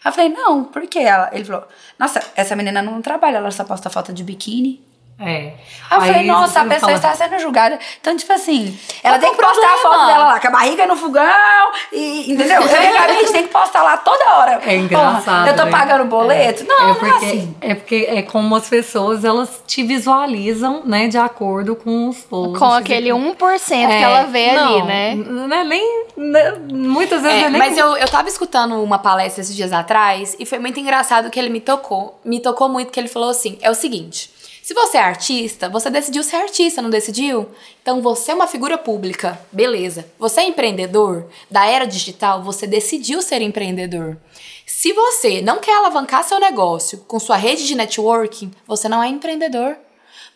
Eu 0.05 0.13
falei: 0.13 0.29
Não, 0.31 0.65
por 0.65 0.83
que 0.87 0.99
ela? 0.99 1.31
Ele 1.33 1.45
falou: 1.45 1.67
Nossa, 1.99 2.21
essa 2.35 2.57
menina 2.57 2.83
não 2.83 3.01
trabalha, 3.01 3.37
ela 3.37 3.51
só 3.51 3.65
posta 3.65 3.89
foto 3.89 4.13
de 4.13 4.25
biquíni. 4.25 4.83
É. 5.23 5.53
Aí 5.91 5.99
eu 5.99 6.01
falei, 6.01 6.15
Aí 6.23 6.27
nossa, 6.27 6.61
a 6.61 6.65
pessoa 6.65 6.81
fala- 6.99 7.13
está 7.13 7.15
sendo 7.15 7.39
julgada. 7.39 7.79
Então, 8.01 8.17
tipo 8.17 8.33
assim, 8.33 8.77
ela 9.03 9.19
tem 9.19 9.31
que 9.31 9.37
que 9.37 9.43
é 9.45 9.47
postar 9.47 9.67
a 9.67 9.71
foto 9.77 9.83
problema? 9.83 10.07
dela 10.07 10.25
lá, 10.29 10.41
com 10.41 10.47
a 10.49 10.51
barriga 10.51 10.87
no 10.87 10.97
fogão, 10.97 11.71
e, 11.93 12.33
entendeu? 12.33 12.63
Eu 12.63 12.99
a 12.99 13.09
gente 13.13 13.33
tem 13.33 13.43
que 13.43 13.53
postar 13.53 13.83
lá 13.83 13.97
toda 13.99 14.37
hora. 14.37 14.61
É 14.67 14.77
engraçado. 14.77 15.25
Porra, 15.25 15.49
eu 15.51 15.57
tô 15.57 15.65
né? 15.65 15.71
pagando 15.71 16.05
boleto? 16.07 16.65
Não, 16.65 16.81
é 16.81 16.87
não 16.87 16.95
porque, 16.95 17.25
é 17.25 17.29
assim. 17.29 17.57
É 17.61 17.75
porque 17.75 18.07
é 18.09 18.23
como 18.23 18.57
as 18.57 18.69
pessoas, 18.69 19.25
elas 19.25 19.63
te 19.67 19.83
visualizam, 19.83 20.83
né, 20.85 21.09
de 21.09 21.19
acordo 21.19 21.77
com 21.77 22.09
os 22.09 22.19
posts. 22.21 22.59
Com 22.59 22.73
aquele 22.73 23.11
1% 23.11 23.37
que 23.69 23.75
É, 23.93 24.01
ela 24.03 24.25
vê 24.25 24.53
não, 24.53 24.75
ali, 24.79 24.83
né? 24.87 25.15
Não 25.15 25.57
é 25.57 25.65
nem. 25.65 26.07
né, 26.17 26.53
muitas 26.73 27.23
vezes 27.23 27.37
É, 27.39 27.41
não 27.43 27.47
é 27.49 27.51
nem. 27.51 27.59
mas 27.59 27.77
eu, 27.79 27.97
eu 27.97 28.09
tava 28.09 28.29
escutando 28.29 28.83
uma 28.83 28.99
palestra 28.99 29.43
esses 29.43 29.55
dias 29.55 29.73
atrás 29.73 30.37
e 30.39 30.47
foi 30.47 30.59
muito 30.59 30.79
engraçado 30.81 31.31
que 31.31 31.39
ele 31.39 31.51
me 31.51 31.61
tocou. 31.61 32.19
Me 32.25 32.41
tocou 32.41 32.69
muito 32.69 32.91
que 32.91 32.99
ele 32.99 33.09
falou 33.09 33.29
assim: 33.31 33.59
é 33.61 33.71
o 33.71 33.75
seguinte. 33.75 34.31
Se 34.63 34.75
você 34.75 34.97
é 34.97 35.01
artista, 35.01 35.69
você 35.69 35.91
decidiu 35.91 36.23
ser 36.23 36.37
artista, 36.37 36.81
não 36.81 36.89
decidiu? 36.89 37.49
Então 37.83 38.01
você 38.01 38.31
é 38.31 38.35
uma 38.35 38.47
figura 38.47 38.79
pública, 38.79 39.41
beleza. 39.51 40.07
Você 40.21 40.41
é 40.41 40.47
empreendedor 40.47 41.27
da 41.51 41.67
era 41.67 41.85
digital, 41.85 42.45
você 42.45 42.65
decidiu 42.65 43.21
ser 43.21 43.43
empreendedor. 43.43 44.17
Se 44.65 44.93
você 44.93 45.43
não 45.43 45.59
quer 45.59 45.77
alavancar 45.77 46.23
seu 46.23 46.39
negócio 46.39 46.99
com 47.09 47.19
sua 47.19 47.37
rede 47.37 47.67
de 47.67 47.75
networking, 47.75 48.53
você 48.65 48.89
não 48.89 49.03
é 49.03 49.09
empreendedor. 49.09 49.77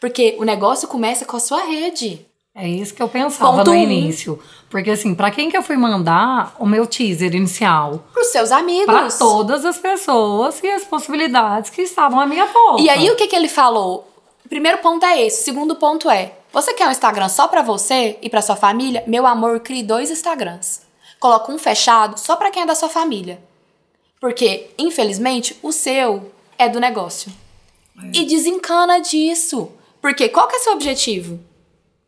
Porque 0.01 0.37
o 0.41 0.45
negócio 0.45 0.89
começa 0.89 1.25
com 1.25 1.37
a 1.37 1.41
sua 1.41 1.63
rede. 1.65 2.27
É 2.53 2.67
isso 2.67 2.95
que 2.95 3.03
eu 3.03 3.09
pensava 3.09 3.59
Ponto 3.59 3.71
no 3.71 3.77
início. 3.77 4.43
Porque, 4.69 4.91
assim, 4.91 5.15
pra 5.15 5.31
quem 5.31 5.51
que 5.51 5.57
eu 5.57 5.63
fui 5.63 5.77
mandar 5.77 6.57
o 6.59 6.67
meu 6.67 6.87
teaser 6.87 7.35
inicial? 7.35 8.05
Para 8.13 8.23
os 8.23 8.29
seus 8.29 8.51
amigos. 8.51 8.87
Pra 8.87 9.09
todas 9.11 9.65
as 9.65 9.79
pessoas 9.79 10.59
e 10.63 10.71
as 10.71 10.83
possibilidades 10.83 11.71
que 11.71 11.83
estavam 11.83 12.19
à 12.19 12.27
minha 12.27 12.47
volta. 12.47 12.83
E 12.83 12.89
aí, 12.89 13.11
o 13.11 13.15
que, 13.15 13.27
que 13.27 13.37
ele 13.37 13.49
falou? 13.49 14.16
O 14.47 14.49
primeiro 14.49 14.79
ponto 14.79 15.05
é 15.05 15.23
esse. 15.27 15.41
O 15.41 15.45
segundo 15.45 15.75
ponto 15.75 16.09
é: 16.09 16.33
você 16.53 16.73
quer 16.73 16.87
um 16.87 16.93
Instagram 16.93 17.29
só 17.29 17.49
pra 17.49 17.63
você 17.63 18.17
e 18.23 18.31
pra 18.31 18.41
sua 18.41 18.55
família? 18.55 19.03
Meu 19.05 19.27
amor, 19.27 19.59
crie 19.59 19.83
dois 19.83 20.09
Instagrams. 20.09 20.83
Coloca 21.19 21.51
um 21.51 21.59
fechado 21.59 22.17
só 22.17 22.37
pra 22.37 22.53
quem 22.53 22.63
é 22.63 22.67
da 22.67 22.77
sua 22.77 22.89
família. 22.89 23.43
Porque, 24.21 24.71
infelizmente, 24.79 25.59
o 25.65 25.73
seu 25.73 26.31
é 26.57 26.69
do 26.69 26.79
negócio. 26.79 27.33
E 28.15 28.25
desencana 28.25 29.01
disso. 29.01 29.73
Porque 30.01 30.29
qual 30.29 30.47
que 30.47 30.55
é 30.55 30.59
seu 30.61 30.75
objetivo? 30.75 31.41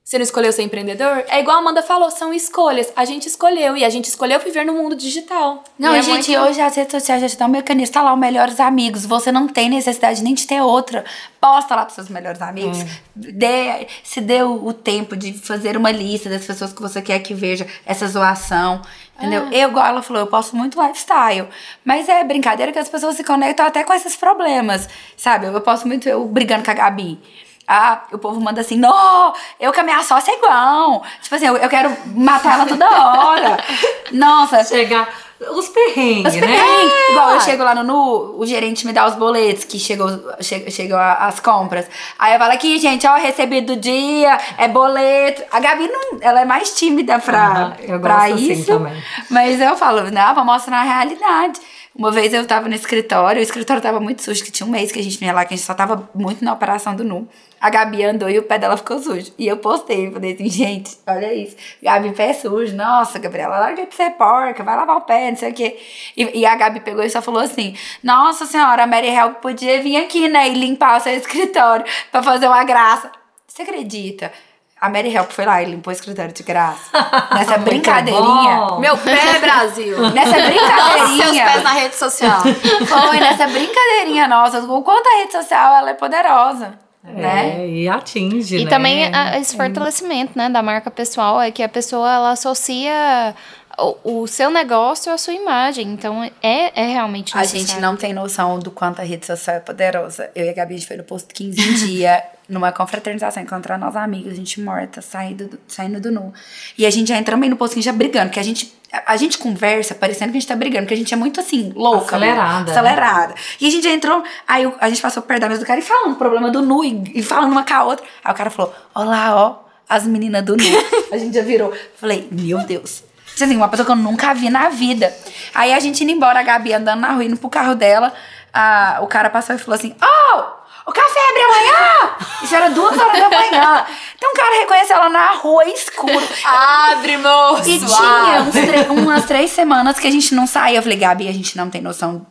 Você 0.08 0.16
não 0.16 0.22
escolheu 0.22 0.50
ser 0.50 0.62
empreendedor? 0.62 1.22
É 1.28 1.38
igual 1.38 1.58
a 1.58 1.60
Amanda 1.60 1.82
falou, 1.82 2.10
são 2.10 2.32
escolhas. 2.32 2.90
A 2.96 3.04
gente 3.04 3.28
escolheu 3.28 3.76
e 3.76 3.84
a 3.84 3.90
gente 3.90 4.06
escolheu 4.06 4.40
viver 4.40 4.64
no 4.64 4.72
mundo 4.72 4.96
digital. 4.96 5.62
Não, 5.78 5.94
é 5.94 6.00
gente, 6.00 6.30
muito- 6.30 6.48
hoje 6.48 6.62
as 6.62 6.74
redes 6.74 6.92
sociais 6.92 7.20
já 7.20 7.28
te 7.28 7.36
dão 7.36 7.46
um 7.46 7.50
mecanismo. 7.50 7.92
Tá 7.92 8.00
lá, 8.00 8.14
os 8.14 8.18
melhores 8.18 8.58
amigos. 8.58 9.04
Você 9.04 9.30
não 9.30 9.46
tem 9.46 9.68
necessidade 9.68 10.22
nem 10.22 10.32
de 10.32 10.46
ter 10.46 10.62
outra. 10.62 11.04
Posta 11.38 11.76
lá 11.76 11.82
pros 11.84 11.94
seus 11.94 12.08
melhores 12.08 12.40
amigos. 12.40 12.78
Dê, 13.14 13.86
se 14.02 14.22
dê 14.22 14.42
o, 14.42 14.68
o 14.68 14.72
tempo 14.72 15.14
de 15.14 15.34
fazer 15.34 15.76
uma 15.76 15.90
lista 15.90 16.30
das 16.30 16.42
pessoas 16.46 16.72
que 16.72 16.80
você 16.80 17.02
quer 17.02 17.18
que 17.18 17.34
veja 17.34 17.66
essa 17.84 18.08
zoação. 18.08 18.80
Entendeu? 19.18 19.46
Eu, 19.52 19.68
igual 19.68 19.84
ela 19.84 20.00
falou, 20.00 20.22
eu 20.22 20.26
posto 20.26 20.56
muito 20.56 20.82
lifestyle. 20.82 21.48
Mas 21.84 22.08
é 22.08 22.24
brincadeira 22.24 22.72
que 22.72 22.78
as 22.78 22.88
pessoas 22.88 23.14
se 23.14 23.24
conectam 23.24 23.66
até 23.66 23.84
com 23.84 23.92
esses 23.92 24.16
problemas. 24.16 24.88
Sabe? 25.18 25.48
Eu, 25.48 25.52
eu 25.52 25.60
posto 25.60 25.86
muito 25.86 26.08
eu 26.08 26.24
brigando 26.24 26.64
com 26.64 26.70
a 26.70 26.74
Gabi. 26.74 27.20
Ah, 27.68 28.00
o 28.12 28.16
povo 28.18 28.40
manda 28.40 28.62
assim, 28.62 28.78
não, 28.78 29.32
eu 29.60 29.70
com 29.74 29.80
a 29.80 29.84
minha 29.84 30.02
sócia 30.02 30.32
é 30.32 30.38
igual. 30.38 31.02
Tipo 31.20 31.34
assim, 31.34 31.46
eu, 31.46 31.56
eu 31.58 31.68
quero 31.68 31.94
matar 32.14 32.54
ela 32.54 32.66
toda 32.66 32.88
hora. 32.88 33.58
Nossa, 34.10 34.64
Chegar. 34.64 35.06
Os 35.54 35.68
perrengues, 35.68 36.34
os 36.34 36.40
né? 36.40 36.46
perrengues. 36.48 37.10
Igual 37.10 37.30
eu 37.34 37.40
chego 37.42 37.62
lá 37.62 37.72
no 37.72 37.84
Nu, 37.84 38.34
o 38.40 38.44
gerente 38.44 38.84
me 38.84 38.92
dá 38.92 39.06
os 39.06 39.14
boletos 39.14 39.62
que 39.64 39.78
chegou, 39.78 40.08
che- 40.40 40.68
chegou 40.68 40.98
as 40.98 41.38
compras. 41.38 41.86
Aí 42.18 42.32
eu 42.32 42.40
falo 42.40 42.52
aqui, 42.52 42.76
gente, 42.80 43.06
ó, 43.06 43.14
recebi 43.14 43.60
do 43.60 43.76
dia, 43.76 44.36
é 44.56 44.66
boleto. 44.66 45.44
A 45.52 45.60
Gabi 45.60 45.86
não, 45.86 46.18
ela 46.20 46.40
é 46.40 46.44
mais 46.44 46.76
tímida 46.76 47.20
pra, 47.20 47.76
eu 47.86 48.00
pra 48.00 48.24
assim 48.24 48.50
isso. 48.50 48.66
também. 48.66 49.00
Mas 49.30 49.60
eu 49.60 49.76
falo, 49.76 50.10
não, 50.10 50.34
vou 50.34 50.44
mostrar 50.44 50.78
a 50.78 50.82
realidade. 50.82 51.60
Uma 51.98 52.12
vez 52.12 52.32
eu 52.32 52.46
tava 52.46 52.68
no 52.68 52.76
escritório, 52.76 53.40
o 53.40 53.42
escritório 53.42 53.82
tava 53.82 53.98
muito 53.98 54.22
sujo, 54.22 54.44
que 54.44 54.52
tinha 54.52 54.64
um 54.64 54.70
mês 54.70 54.92
que 54.92 55.00
a 55.00 55.02
gente 55.02 55.18
vinha 55.18 55.32
lá, 55.32 55.44
que 55.44 55.52
a 55.52 55.56
gente 55.56 55.66
só 55.66 55.74
tava 55.74 56.08
muito 56.14 56.44
na 56.44 56.52
operação 56.52 56.94
do 56.94 57.02
Nu. 57.02 57.28
A 57.60 57.68
Gabi 57.70 58.04
andou 58.04 58.30
e 58.30 58.38
o 58.38 58.44
pé 58.44 58.56
dela 58.56 58.76
ficou 58.76 59.00
sujo. 59.00 59.32
E 59.36 59.48
eu 59.48 59.56
postei, 59.56 60.08
falei 60.08 60.32
assim, 60.32 60.48
gente, 60.48 60.96
olha 61.04 61.34
isso. 61.34 61.56
Gabi, 61.82 62.12
pé 62.12 62.32
sujo. 62.32 62.76
Nossa, 62.76 63.18
Gabriela, 63.18 63.58
larga 63.58 63.84
de 63.84 63.92
ser 63.96 64.10
porca, 64.10 64.62
vai 64.62 64.76
lavar 64.76 64.98
o 64.98 65.00
pé, 65.00 65.28
não 65.32 65.36
sei 65.36 65.50
o 65.50 65.52
quê. 65.52 65.76
E, 66.16 66.38
e 66.38 66.46
a 66.46 66.54
Gabi 66.54 66.78
pegou 66.78 67.02
e 67.02 67.10
só 67.10 67.20
falou 67.20 67.42
assim, 67.42 67.76
nossa 68.00 68.46
senhora, 68.46 68.84
a 68.84 68.86
Mary 68.86 69.08
Help 69.08 69.38
podia 69.38 69.82
vir 69.82 69.96
aqui, 69.96 70.28
né, 70.28 70.48
e 70.48 70.54
limpar 70.54 70.98
o 70.98 71.00
seu 71.00 71.14
escritório 71.14 71.84
pra 72.12 72.22
fazer 72.22 72.46
uma 72.46 72.62
graça. 72.62 73.10
Você 73.44 73.62
acredita? 73.62 74.32
A 74.80 74.88
Mary 74.88 75.12
Help 75.14 75.30
foi 75.32 75.44
lá 75.44 75.60
e 75.62 75.66
limpou 75.66 75.90
o 75.90 75.94
escritório 75.94 76.32
de 76.32 76.42
graça. 76.42 76.90
Nessa 77.34 77.52
Muito 77.58 77.64
brincadeirinha. 77.64 78.66
bom. 78.68 78.78
Meu 78.78 78.96
pé, 78.96 79.38
Brasil! 79.40 79.98
Nessa 80.12 80.30
Seus 80.34 80.46
brincadeirinha. 80.46 81.44
pés 81.44 81.62
na 81.64 81.70
rede 81.72 81.96
social. 81.96 82.42
Foi 82.86 83.18
nessa 83.20 83.46
brincadeirinha 83.48 84.28
nossa, 84.28 84.60
o 84.60 84.82
quanto 84.82 85.06
a 85.06 85.18
rede 85.20 85.32
social 85.32 85.74
ela 85.76 85.90
é 85.90 85.94
poderosa, 85.94 86.74
né? 87.02 87.56
É, 87.62 87.68
e 87.68 87.88
atinge, 87.88 88.58
E 88.58 88.64
né? 88.64 88.70
também 88.70 89.12
a- 89.14 89.36
esse 89.38 89.56
fortalecimento, 89.56 90.32
né, 90.36 90.48
da 90.48 90.62
marca 90.62 90.90
pessoal 90.90 91.40
é 91.40 91.50
que 91.50 91.62
a 91.62 91.68
pessoa 91.68 92.12
ela 92.12 92.30
associa 92.30 93.34
o, 93.78 94.22
o 94.22 94.26
seu 94.26 94.50
negócio 94.50 95.12
à 95.12 95.18
sua 95.18 95.32
imagem. 95.32 95.88
Então 95.88 96.22
é, 96.42 96.72
é 96.74 96.86
realmente 96.92 97.36
A 97.36 97.40
necessário. 97.40 97.66
gente 97.66 97.80
não 97.80 97.96
tem 97.96 98.12
noção 98.12 98.58
do 98.58 98.70
quanto 98.70 99.00
a 99.00 99.04
rede 99.04 99.24
social 99.24 99.56
é 99.56 99.60
poderosa. 99.60 100.30
Eu 100.34 100.46
e 100.46 100.48
a 100.48 100.52
Gabi, 100.52 100.74
a 100.74 100.76
gente 100.78 100.86
foi 100.86 100.96
no 100.96 101.04
posto 101.04 101.32
15 101.34 101.60
em 101.60 101.74
dia, 101.74 102.22
numa 102.48 102.72
confraternização, 102.72 103.42
encontrar 103.42 103.78
nossos 103.78 103.96
amigos, 103.96 104.32
a 104.32 104.34
gente 104.34 104.60
morta, 104.60 105.00
saindo 105.02 105.48
do, 105.48 105.60
saindo 105.68 106.00
do 106.00 106.10
nu. 106.10 106.32
E 106.76 106.86
a 106.86 106.90
gente 106.90 107.08
já 107.08 107.16
entramos 107.16 107.44
aí 107.44 107.50
no 107.50 107.56
posto 107.56 107.74
15 107.74 107.84
já 107.84 107.92
brigando, 107.92 108.26
porque 108.26 108.40
a 108.40 108.42
gente, 108.42 108.74
a, 108.92 109.12
a 109.12 109.16
gente 109.16 109.38
conversa 109.38 109.94
parecendo 109.94 110.32
que 110.32 110.38
a 110.38 110.40
gente 110.40 110.48
tá 110.48 110.56
brigando, 110.56 110.84
porque 110.84 110.94
a 110.94 110.96
gente 110.96 111.12
é 111.12 111.16
muito 111.16 111.38
assim, 111.40 111.72
louca. 111.74 112.16
Acelerada, 112.16 112.64
né? 112.64 112.70
Acelerada. 112.78 113.34
E 113.60 113.66
a 113.66 113.70
gente 113.70 113.84
já 113.84 113.90
entrou, 113.90 114.22
aí 114.46 114.70
a 114.80 114.88
gente 114.88 115.00
passou 115.02 115.22
perto 115.22 115.42
da 115.42 115.48
mesa 115.48 115.60
do 115.60 115.66
cara 115.66 115.78
e 115.78 115.82
falando 115.82 116.12
o 116.12 116.16
problema 116.16 116.50
do 116.50 116.62
nu, 116.62 116.84
e, 116.84 117.12
e 117.14 117.22
falando 117.22 117.52
uma 117.52 117.64
com 117.64 117.74
a 117.74 117.84
outra. 117.84 118.06
Aí 118.24 118.32
o 118.32 118.36
cara 118.36 118.50
falou, 118.50 118.74
olá, 118.94 119.36
ó, 119.36 119.68
as 119.88 120.06
meninas 120.06 120.42
do 120.42 120.56
nu. 120.56 120.64
a 121.12 121.18
gente 121.18 121.34
já 121.34 121.42
virou. 121.42 121.72
Falei, 121.96 122.28
meu 122.30 122.58
Deus. 122.60 123.07
Tipo 123.38 123.44
Assim, 123.50 123.56
uma 123.56 123.68
pessoa 123.68 123.86
que 123.86 123.92
eu 123.92 123.96
nunca 123.96 124.34
vi 124.34 124.50
na 124.50 124.68
vida. 124.68 125.14
Aí 125.54 125.72
a 125.72 125.78
gente 125.80 126.02
indo 126.02 126.10
embora, 126.12 126.40
a 126.40 126.42
Gabi 126.42 126.72
andando 126.72 127.00
na 127.00 127.12
rua, 127.12 127.24
indo 127.24 127.36
pro 127.36 127.48
carro 127.48 127.74
dela, 127.74 128.12
a, 128.52 128.98
o 129.00 129.06
cara 129.06 129.30
passou 129.30 129.54
e 129.54 129.58
falou 129.58 129.76
assim: 129.78 129.94
Oh, 130.02 130.40
o 130.86 130.92
café 130.92 131.20
abre 131.30 131.42
amanhã! 131.42 132.16
Isso 132.42 132.54
era 132.54 132.68
duas 132.70 132.98
horas 132.98 133.20
da 133.20 133.28
manhã. 133.30 133.86
Então 134.16 134.32
o 134.32 134.34
cara 134.36 134.58
reconheceu 134.60 134.96
ela 134.96 135.08
na 135.08 135.34
rua, 135.34 135.64
escuro. 135.66 136.28
Abre, 136.44 137.16
moço! 137.18 137.68
E 137.68 137.78
tinha 137.78 138.92
umas 138.92 139.24
três 139.26 139.50
semanas 139.52 139.98
que 139.98 140.06
a 140.06 140.10
gente 140.10 140.34
não 140.34 140.46
saía. 140.46 140.78
Eu 140.78 140.82
falei, 140.82 140.98
Gabi, 140.98 141.28
a 141.28 141.32
gente 141.32 141.56
não 141.56 141.70
tem 141.70 141.80
noção 141.80 142.26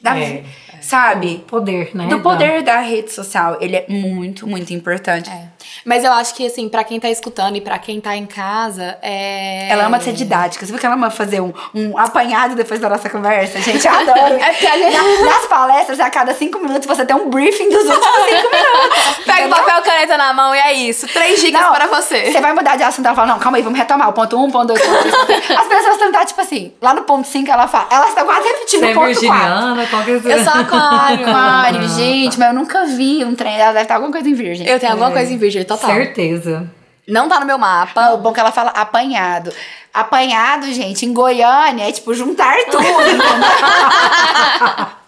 da. 0.00 0.18
É. 0.18 0.42
Sabe? 0.80 1.44
Poder, 1.46 1.94
né? 1.94 2.06
Do 2.08 2.16
da- 2.16 2.22
poder 2.22 2.62
da 2.62 2.80
rede 2.80 3.12
social. 3.12 3.56
Ele 3.60 3.76
é 3.76 3.86
muito, 3.88 4.48
muito 4.48 4.72
importante. 4.74 5.30
É. 5.30 5.46
Mas 5.84 6.04
eu 6.04 6.12
acho 6.12 6.34
que, 6.34 6.46
assim, 6.46 6.68
pra 6.68 6.84
quem 6.84 6.98
tá 7.00 7.08
escutando 7.10 7.56
e 7.56 7.60
pra 7.60 7.78
quem 7.78 8.00
tá 8.00 8.16
em 8.16 8.26
casa, 8.26 8.96
é. 9.02 9.68
Ela 9.70 9.84
ama 9.86 10.00
ser 10.00 10.12
didática. 10.12 10.64
Você 10.64 10.72
viu 10.72 10.80
que 10.80 10.86
ela 10.86 10.94
ama 10.94 11.10
fazer 11.10 11.40
um, 11.40 11.52
um 11.74 11.96
apanhado 11.98 12.54
depois 12.54 12.80
da 12.80 12.88
nossa 12.88 13.08
conversa? 13.10 13.60
Gente, 13.60 13.86
eu 13.86 13.92
adoro. 13.94 14.34
É 14.42 14.50
porque 14.52 14.66
a 14.66 14.76
gente- 14.78 14.96
Na- 14.96 15.32
Nas 15.32 15.46
palestras, 15.46 16.00
a 16.00 16.10
cada 16.10 16.34
cinco 16.34 16.58
minutos, 16.58 16.86
você 16.86 17.04
tem 17.04 17.14
um 17.16 17.28
briefing 17.30 17.68
dos 17.70 17.84
últimos 17.84 18.16
cinco 18.24 18.48
minutos. 18.50 19.16
Pega 19.26 19.46
o 19.46 19.50
papel 19.50 19.78
e 19.78 19.82
caneta 19.82 20.16
na 20.16 20.32
mão 20.32 20.54
e 20.54 20.58
é 20.58 20.72
isso. 20.74 21.06
Três 21.08 21.40
dicas 21.40 21.60
Não, 21.60 21.72
para 21.72 21.86
você. 21.86 22.30
Você 22.32 22.40
vai 22.40 22.52
mudar 22.52 22.76
de 22.76 22.82
assunto, 22.82 23.06
ela 23.06 23.14
fala, 23.14 23.28
não, 23.28 23.38
calma 23.38 23.58
aí, 23.58 23.62
vamos 23.62 23.78
retomar 23.78 24.08
o 24.08 24.12
ponto 24.12 24.36
1, 24.36 24.44
um, 24.44 24.50
ponto 24.50 24.66
2, 24.68 24.80
ponto 24.80 24.98
3, 25.02 25.14
ponto 25.14 25.26
três. 25.26 25.50
As 25.58 25.66
pessoas 25.66 25.92
estão, 25.94 26.12
tá, 26.12 26.24
tipo 26.24 26.40
assim, 26.40 26.72
lá 26.80 26.94
no 26.94 27.02
ponto 27.02 27.26
5 27.26 27.50
ela 27.50 27.66
fala, 27.68 27.86
elas 27.90 28.08
estão 28.08 28.24
quase 28.24 28.46
repetindo 28.48 28.80
Você 28.80 28.86
o 28.86 28.90
é 28.90 28.94
ponto 28.94 29.04
4. 29.04 29.20
virginiana, 29.20 29.86
qualquer 29.86 30.22
coisa. 30.22 30.38
Eu 30.38 30.44
sou 30.44 30.60
aquário. 30.60 31.28
Aquário, 31.28 31.88
gente, 31.88 32.38
mas 32.38 32.48
eu 32.48 32.54
nunca 32.54 32.84
vi 32.86 33.24
um 33.24 33.34
trem. 33.34 33.54
Ela 33.58 33.72
deve 33.72 33.82
estar 33.82 33.94
alguma 33.94 34.12
coisa 34.12 34.28
em 34.28 34.34
virgem. 34.34 34.66
Eu 34.66 34.78
tenho 34.78 34.92
alguma 34.92 35.10
coisa 35.10 35.32
em 35.32 35.36
virgem, 35.38 35.61
total. 35.64 35.90
Certeza. 35.90 36.70
Não 37.08 37.28
tá 37.28 37.40
no 37.40 37.46
meu 37.46 37.58
mapa. 37.58 38.10
o 38.10 38.18
bom 38.18 38.30
é 38.30 38.34
que 38.34 38.40
ela 38.40 38.52
fala 38.52 38.70
apanhado. 38.70 39.52
Apanhado, 39.92 40.72
gente, 40.72 41.04
em 41.04 41.12
Goiânia 41.12 41.88
é 41.88 41.92
tipo 41.92 42.14
juntar 42.14 42.56
tudo? 42.70 42.82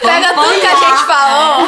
Pega 0.00 0.34
tudo 0.34 0.60
que 0.60 0.66
a 0.66 0.76
gente 0.76 1.04
falou. 1.04 1.66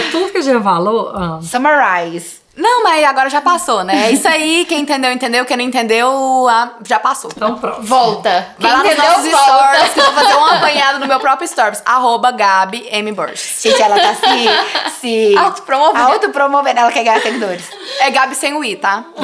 Tudo 0.10 0.32
que 0.32 0.38
a 0.38 0.40
gente 0.40 0.62
falou. 0.62 1.12
ah, 1.14 1.38
Summarize. 1.42 2.37
Não, 2.58 2.82
mas 2.82 3.04
agora 3.04 3.30
já 3.30 3.40
passou, 3.40 3.84
né? 3.84 4.08
É 4.08 4.10
isso 4.10 4.26
aí. 4.26 4.64
Quem 4.68 4.80
entendeu, 4.80 5.12
entendeu. 5.12 5.44
Quem 5.44 5.56
não 5.56 5.64
entendeu, 5.64 6.48
ah, 6.48 6.74
já 6.84 6.98
passou. 6.98 7.30
então 7.34 7.56
pronto. 7.56 7.82
Volta. 7.82 8.48
Vai 8.58 8.72
lá 8.72 8.82
nos 8.82 8.96
nossos 8.96 9.30
stories, 9.30 9.94
que 9.94 10.00
eu 10.00 10.04
vou 10.04 10.14
fazer 10.14 10.34
um 10.34 10.44
apanhado 10.58 10.98
no 10.98 11.06
meu 11.06 11.20
próprio 11.20 11.46
stories. 11.46 11.80
Arroba 11.86 12.32
Gabi 12.32 12.88
M. 12.90 13.12
Borges. 13.12 13.62
Gente, 13.62 13.80
ela 13.80 13.96
tá 14.00 14.12
se. 14.12 15.00
se 15.00 15.38
Autopromovendo. 15.38 16.08
Autopromovendo, 16.08 16.80
ela 16.80 16.90
quer 16.90 17.04
ganhar 17.04 17.22
seguidores. 17.22 17.70
É 18.00 18.10
Gabi 18.10 18.34
sem 18.34 18.52
o 18.54 18.64
I, 18.64 18.76
tá? 18.76 19.04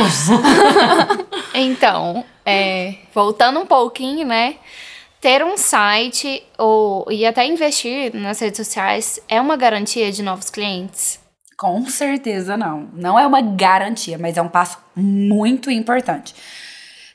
Então, 1.57 2.25
é, 2.45 2.95
voltando 3.15 3.61
um 3.61 3.67
pouquinho, 3.67 4.27
né? 4.27 4.57
Ter 5.21 5.45
um 5.45 5.57
site 5.57 6.43
ou, 6.59 7.07
e 7.09 7.25
até 7.25 7.47
investir 7.47 8.13
nas 8.13 8.41
redes 8.41 8.57
sociais 8.57 9.21
é 9.29 9.41
uma 9.41 9.57
garantia 9.57 10.11
de 10.11 10.21
novos 10.21 10.51
clientes? 10.51 11.24
Com 11.57 11.87
certeza 11.87 12.57
não. 12.57 12.89
Não 12.95 13.19
é 13.19 13.27
uma 13.27 13.41
garantia, 13.41 14.19
mas 14.19 14.37
é 14.37 14.43
um 14.43 14.49
passo 14.49 14.79
muito 14.97 15.71
importante. 15.71 16.35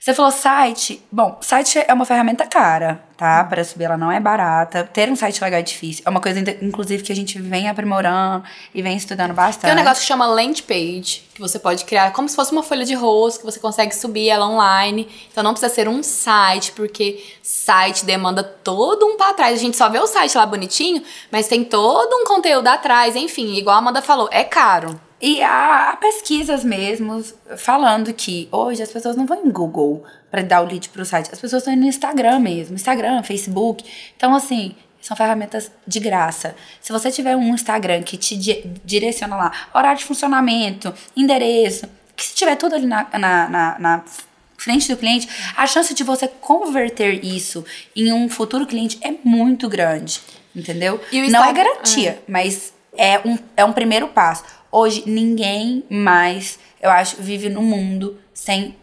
Você 0.02 0.14
falou 0.14 0.32
site. 0.32 1.06
Bom, 1.12 1.38
site 1.42 1.84
é 1.86 1.94
uma 1.94 2.06
ferramenta 2.06 2.48
cara, 2.48 3.04
tá? 3.18 3.44
Para 3.44 3.66
subir 3.66 3.84
ela 3.84 3.98
não 3.98 4.10
é 4.10 4.18
barata. 4.18 4.86
Ter 4.86 5.12
um 5.12 5.16
site 5.16 5.44
legal 5.44 5.60
é 5.60 5.62
difícil. 5.62 6.04
É 6.06 6.10
uma 6.10 6.22
coisa, 6.22 6.40
inclusive, 6.62 7.04
que 7.04 7.12
a 7.12 7.16
gente 7.16 7.38
vem 7.38 7.68
aprimorando 7.68 8.42
e 8.74 8.82
vem 8.82 8.96
estudando 8.96 9.34
bastante. 9.34 9.64
Tem 9.64 9.74
um 9.74 9.76
negócio 9.76 10.00
que 10.00 10.08
chama 10.08 10.26
landing 10.26 10.62
page, 10.62 11.24
que 11.34 11.42
você 11.42 11.60
pode 11.60 11.84
criar 11.84 12.14
como 12.14 12.30
se 12.30 12.36
fosse 12.38 12.54
uma 12.54 12.64
folha 12.64 12.86
de 12.86 12.94
rosto, 12.94 13.42
que 13.42 13.46
você 13.46 13.60
consegue 13.60 13.94
subir 13.94 14.30
ela 14.30 14.48
online. 14.48 15.06
Então 15.30 15.44
não 15.44 15.52
precisa 15.52 15.74
ser 15.74 15.90
um 15.90 16.02
site, 16.02 16.72
porque 16.72 17.22
site 17.44 18.06
demanda 18.06 18.42
todo 18.42 19.06
um 19.06 19.18
para 19.18 19.34
trás. 19.34 19.54
A 19.56 19.62
gente 19.62 19.76
só 19.76 19.90
vê 19.90 20.00
o 20.00 20.08
site 20.08 20.38
lá 20.38 20.46
bonitinho, 20.46 21.04
mas 21.30 21.50
tem 21.50 21.66
todo 21.66 22.16
um 22.16 22.24
conteúdo 22.24 22.68
atrás. 22.70 23.18
Enfim, 23.18 23.58
igual 23.58 23.76
a 23.76 23.80
Amanda 23.80 24.02
falou, 24.02 24.30
é 24.32 24.46
caro. 24.46 24.98
E 25.22 25.44
há 25.44 25.98
pesquisas 26.00 26.64
mesmo 26.64 27.24
falando 27.58 28.14
que 28.14 28.48
hoje 28.52 28.82
as 28.82 28.92
pessoas 28.92 29.18
não 29.18 29.26
vão 29.26 29.46
em 29.46 29.52
Google 29.52 30.04
para 30.32 30.42
dar 30.42 30.62
o 30.62 30.66
lead 30.66 30.88
para 30.90 31.02
o 31.02 31.06
site, 31.06 31.30
as 31.32 31.40
pessoas 31.40 31.62
estão 31.62 31.74
indo 31.74 31.82
no 31.82 31.88
Instagram 31.88 32.40
mesmo, 32.40 32.76
Instagram, 32.76 33.22
Facebook. 33.24 33.84
Então, 34.16 34.34
assim, 34.34 34.76
são 35.02 35.18
ferramentas 35.18 35.72
de 35.86 36.00
graça. 36.00 36.56
Se 36.82 36.92
você 36.92 37.12
tiver 37.12 37.36
um 37.36 37.54
Instagram 37.54 38.04
que 38.04 38.18
te 38.18 38.38
direciona 38.86 39.36
lá, 39.36 39.52
horário 39.74 40.00
de 40.00 40.06
funcionamento, 40.06 40.94
endereço, 41.16 41.88
que 42.16 42.26
se 42.26 42.36
tiver 42.36 42.56
tudo 42.56 42.76
ali 42.76 42.86
na, 42.86 43.08
na, 43.14 43.50
na, 43.50 43.80
na 43.80 44.04
frente 44.58 44.88
do 44.90 44.98
cliente, 44.98 45.28
a 45.56 45.66
chance 45.66 45.94
de 45.94 46.04
você 46.04 46.28
converter 46.28 47.24
isso 47.24 47.66
em 47.96 48.12
um 48.14 48.30
futuro 48.30 48.66
cliente 48.66 49.00
é 49.02 49.14
muito 49.24 49.68
grande. 49.68 50.22
Entendeu? 50.56 51.00
Não 51.30 51.44
é 51.44 51.54
garantia, 51.54 52.10
é. 52.10 52.20
mas 52.28 52.74
é 52.98 53.20
um, 53.20 53.38
é 53.56 53.64
um 53.64 53.72
primeiro 53.72 54.08
passo. 54.10 54.44
Hoje, 54.72 55.04
ninguém 55.06 55.84
mais, 55.90 56.60
eu 56.82 56.90
acho, 56.90 57.18
vive 57.22 57.50
no 57.50 57.62
mundo 57.62 58.18
sem 58.34 58.76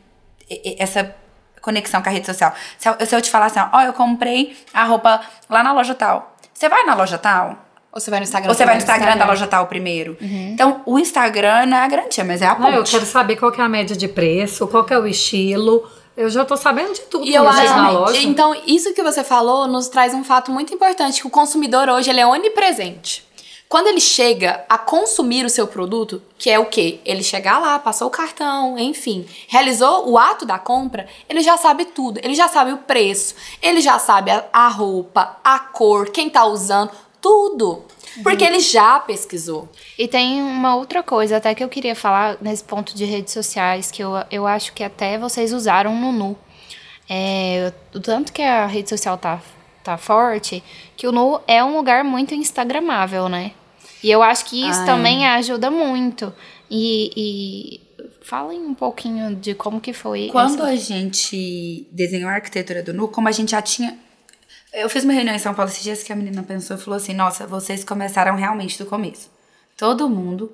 essa 0.79 1.15
conexão 1.61 2.01
com 2.01 2.09
a 2.09 2.13
rede 2.13 2.27
social. 2.27 2.55
Se 2.79 2.89
eu, 2.89 3.07
se 3.07 3.17
eu 3.17 3.21
te 3.21 3.31
falar 3.31 3.47
assim, 3.47 3.61
ó, 3.61 3.69
oh, 3.75 3.81
eu 3.81 3.93
comprei 3.93 4.57
a 4.73 4.85
roupa 4.85 5.21
lá 5.51 5.63
na 5.63 5.73
loja 5.73 5.95
tal. 5.95 6.37
Você 6.55 6.69
vai 6.69 6.85
na 6.85 6.95
loja 6.95 7.19
tal? 7.19 7.67
Ou 7.93 8.01
você 8.01 8.11
vai 8.11 8.21
no 8.21 8.25
Instagram? 8.25 8.49
Ou 8.51 8.55
você 8.55 8.65
vai 8.65 8.75
no 8.75 8.79
Instagram, 8.79 9.07
Instagram, 9.07 9.27
da 9.27 9.31
loja 9.31 9.47
tal 9.47 9.67
primeiro. 9.67 10.17
Uhum. 10.21 10.51
Então, 10.53 10.83
o 10.87 10.99
Instagram 10.99 11.67
não 11.67 11.77
é 11.77 11.81
a 11.81 11.89
garantia, 11.89 12.25
mas 12.25 12.41
é 12.43 12.47
a 12.47 12.55
ponte. 12.55 12.71
Não, 12.71 12.79
eu 12.79 12.85
quero 12.85 13.05
saber 13.05 13.37
qual 13.37 13.51
que 13.51 13.61
é 13.61 13.65
a 13.65 13.69
média 13.69 13.97
de 13.97 14.07
preço, 14.07 14.67
qual 14.69 14.85
que 14.85 14.95
é 14.95 14.99
o 14.99 15.07
estilo. 15.07 15.85
Eu 16.17 16.31
já 16.31 16.45
tô 16.45 16.57
sabendo 16.57 16.95
de 16.95 17.01
tudo. 17.03 17.27
E 17.27 17.35
eu 17.35 17.49
acho, 17.49 17.75
na 17.75 17.91
loja. 17.91 18.23
Então, 18.23 18.55
isso 18.67 18.95
que 18.95 19.03
você 19.03 19.25
falou 19.25 19.67
nos 19.67 19.89
traz 19.89 20.15
um 20.15 20.23
fato 20.23 20.51
muito 20.51 20.73
importante, 20.73 21.21
que 21.21 21.27
o 21.27 21.31
consumidor 21.31 21.89
hoje 21.89 22.11
ele 22.11 22.21
é 22.21 22.27
onipresente. 22.27 23.26
Quando 23.69 23.89
ele 23.89 24.01
chega 24.01 24.65
a 24.69 24.79
consumir 24.79 25.45
o 25.45 25.51
seu 25.51 25.67
produto, 25.67 26.23
que 26.39 26.49
é 26.49 26.59
o 26.59 26.67
quê? 26.67 27.01
Ele 27.05 27.23
chegar 27.23 27.59
lá, 27.59 27.79
passou 27.79 28.07
o 28.07 28.11
cartão, 28.11 28.79
enfim, 28.79 29.27
realizou 29.49 30.09
o 30.09 30.17
ato 30.17 30.47
da 30.47 30.59
compra, 30.59 31.09
ele 31.29 31.41
já 31.41 31.57
sabe 31.57 31.87
tudo. 31.87 32.21
Ele 32.23 32.35
já 32.35 32.47
sabe 32.49 32.73
o 32.73 32.79
preço, 32.79 33.35
ele 33.61 33.81
já 33.81 33.99
sabe 33.99 34.31
a, 34.53 34.69
roupa, 34.69 35.39
a 35.43 35.59
cor, 35.59 36.11
quem 36.11 36.31
tá 36.31 36.45
usando, 36.47 36.93
tudo. 37.21 37.85
Porque 38.23 38.45
uhum. 38.45 38.51
ele 38.51 38.61
já 38.61 39.01
pesquisou. 39.01 39.69
E 39.99 40.07
tem 40.07 40.41
uma 40.41 40.77
outra 40.77 41.03
coisa 41.03 41.37
até 41.37 41.55
que 41.55 41.63
eu 41.63 41.69
queria 41.69 41.97
falar 41.97 42.39
nesse 42.41 42.63
ponto 42.63 42.95
de 42.95 43.05
redes 43.05 43.35
sociais, 43.35 43.91
que 43.91 44.03
eu, 44.03 44.13
eu 44.31 44.47
acho 44.47 44.73
que 44.73 44.85
até 44.85 45.19
vocês 45.19 45.53
usaram 45.53 45.95
no 45.95 46.13
Nu. 46.13 46.39
É, 47.09 47.73
o 47.95 48.01
tanto 48.01 48.33
que 48.33 48.43
a 48.43 48.67
rede 48.67 48.89
social 48.89 49.19
tá 49.19 49.41
tá 49.87 49.99
forte, 49.99 50.63
que 50.97 51.07
o 51.07 51.13
Nu 51.13 51.41
é 51.47 51.63
um 51.63 51.77
lugar 51.77 52.05
muito 52.05 52.35
instagramável, 52.35 53.29
né? 53.29 53.53
E 54.03 54.11
eu 54.11 54.23
acho 54.23 54.45
que 54.45 54.69
isso 54.69 54.81
Ai. 54.81 54.87
também 54.87 55.27
ajuda 55.27 55.71
muito. 55.71 56.33
E, 56.71 57.11
e 57.17 57.81
falem 58.23 58.61
um 58.61 58.75
pouquinho 58.75 59.35
de 59.35 59.55
como 59.55 59.81
que 59.81 59.93
foi. 59.93 60.29
Quando 60.31 60.63
essa... 60.63 60.73
a 60.73 60.77
gente 60.77 61.87
desenhou 61.91 62.29
a 62.29 62.35
arquitetura 62.35 62.83
do 62.83 62.93
Nu, 62.93 63.09
como 63.09 63.29
a 63.29 63.33
gente 63.33 63.53
já 63.53 63.63
tinha 63.63 63.99
eu 64.77 64.91
fiz 64.91 65.05
uma 65.05 65.15
reunião 65.15 65.35
em 65.35 65.39
São 65.39 65.55
Paulo 65.55 65.71
esses 65.71 65.83
dias 65.83 66.03
que 66.03 66.13
a 66.13 66.17
menina 66.17 66.43
pensou 66.43 66.77
e 66.77 66.81
falou 66.81 66.99
assim: 66.99 67.15
Nossa, 67.15 67.47
vocês 67.47 67.83
começaram 67.83 68.37
realmente 68.37 68.79
do 68.79 68.85
começo. 68.85 69.31
Todo 69.75 70.09
mundo 70.09 70.53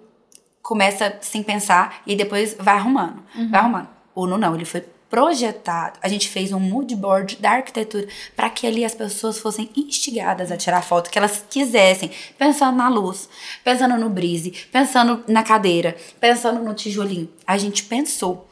começa 0.63 1.19
sem 1.21 1.43
pensar 1.43 2.03
e 2.07 2.15
depois 2.15 2.55
vai 2.59 2.77
arrumando. 2.77 3.21
Uhum. 3.35 3.51
Vai 3.51 3.61
arrumando. 3.61 3.89
O 4.15 4.27
Nu 4.27 4.39
não, 4.39 4.55
ele 4.55 4.65
foi 4.65 4.85
projetado. 5.13 5.99
A 6.03 6.09
gente 6.09 6.27
fez 6.27 6.53
um 6.53 6.59
mood 6.59 6.97
board 6.97 7.37
da 7.37 7.51
arquitetura 7.51 8.09
para 8.35 8.49
que 8.49 8.67
ali 8.67 8.83
as 8.83 8.95
pessoas 8.95 9.39
fossem 9.39 9.69
instigadas 9.77 10.51
a 10.51 10.57
tirar 10.57 10.81
foto 10.81 11.11
que 11.11 11.19
elas 11.19 11.45
quisessem, 11.51 12.11
pensando 12.39 12.79
na 12.79 12.89
luz, 12.89 13.29
pensando 13.63 13.99
no 13.99 14.09
brise, 14.09 14.53
pensando 14.73 15.23
na 15.29 15.43
cadeira, 15.43 15.95
pensando 16.19 16.65
no 16.65 16.73
tijolinho. 16.73 17.29
A 17.47 17.59
gente 17.59 17.85
pensou 17.85 18.49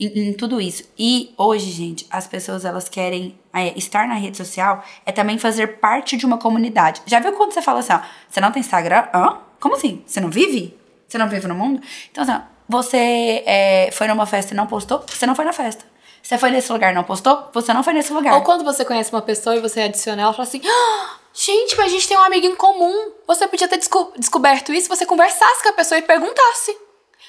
em, 0.00 0.30
em 0.30 0.32
tudo 0.32 0.62
isso. 0.62 0.82
E 0.98 1.34
hoje, 1.36 1.70
gente, 1.70 2.06
as 2.08 2.26
pessoas 2.26 2.64
elas 2.64 2.88
querem 2.88 3.38
é, 3.52 3.76
estar 3.76 4.08
na 4.08 4.14
rede 4.14 4.38
social 4.38 4.82
é 5.04 5.12
também 5.12 5.36
fazer 5.36 5.78
parte 5.78 6.16
de 6.16 6.24
uma 6.24 6.38
comunidade. 6.38 7.02
Já 7.04 7.20
viu 7.20 7.34
quando 7.34 7.52
você 7.52 7.60
fala 7.60 7.80
assim, 7.80 7.92
ó, 7.92 8.00
você 8.26 8.40
não 8.40 8.50
tem 8.50 8.60
Instagram? 8.60 9.08
Hã? 9.14 9.36
Como 9.60 9.74
assim? 9.74 10.02
Você 10.06 10.22
não 10.22 10.30
vive? 10.30 10.74
Você 11.06 11.18
não 11.18 11.28
vive 11.28 11.46
no 11.46 11.54
mundo? 11.54 11.82
Então, 12.10 12.24
assim, 12.24 12.42
você 12.66 13.44
é, 13.44 13.90
foi 13.92 14.08
numa 14.08 14.24
festa 14.24 14.54
e 14.54 14.56
não 14.56 14.66
postou, 14.66 15.04
você 15.06 15.26
não 15.26 15.34
foi 15.34 15.44
na 15.44 15.52
festa. 15.52 15.84
Você 16.28 16.36
foi 16.36 16.50
nesse 16.50 16.70
lugar 16.70 16.92
não 16.92 17.04
postou? 17.04 17.48
Você 17.54 17.72
não 17.72 17.82
foi 17.82 17.94
nesse 17.94 18.12
lugar. 18.12 18.34
Ou 18.34 18.42
quando 18.42 18.62
você 18.62 18.84
conhece 18.84 19.10
uma 19.10 19.22
pessoa 19.22 19.56
e 19.56 19.60
você 19.60 19.80
adiciona 19.80 20.20
ela, 20.20 20.34
fala 20.34 20.46
assim: 20.46 20.60
ah, 20.62 21.16
gente, 21.32 21.74
mas 21.74 21.86
a 21.86 21.88
gente 21.88 22.06
tem 22.06 22.18
um 22.18 22.22
amigo 22.22 22.46
em 22.46 22.54
comum. 22.54 23.12
Você 23.26 23.48
podia 23.48 23.66
ter 23.66 23.78
desco 23.78 24.12
descoberto 24.14 24.70
isso 24.70 24.82
se 24.82 24.88
você 24.94 25.06
conversasse 25.06 25.62
com 25.62 25.70
a 25.70 25.72
pessoa 25.72 25.98
e 25.98 26.02
perguntasse. 26.02 26.76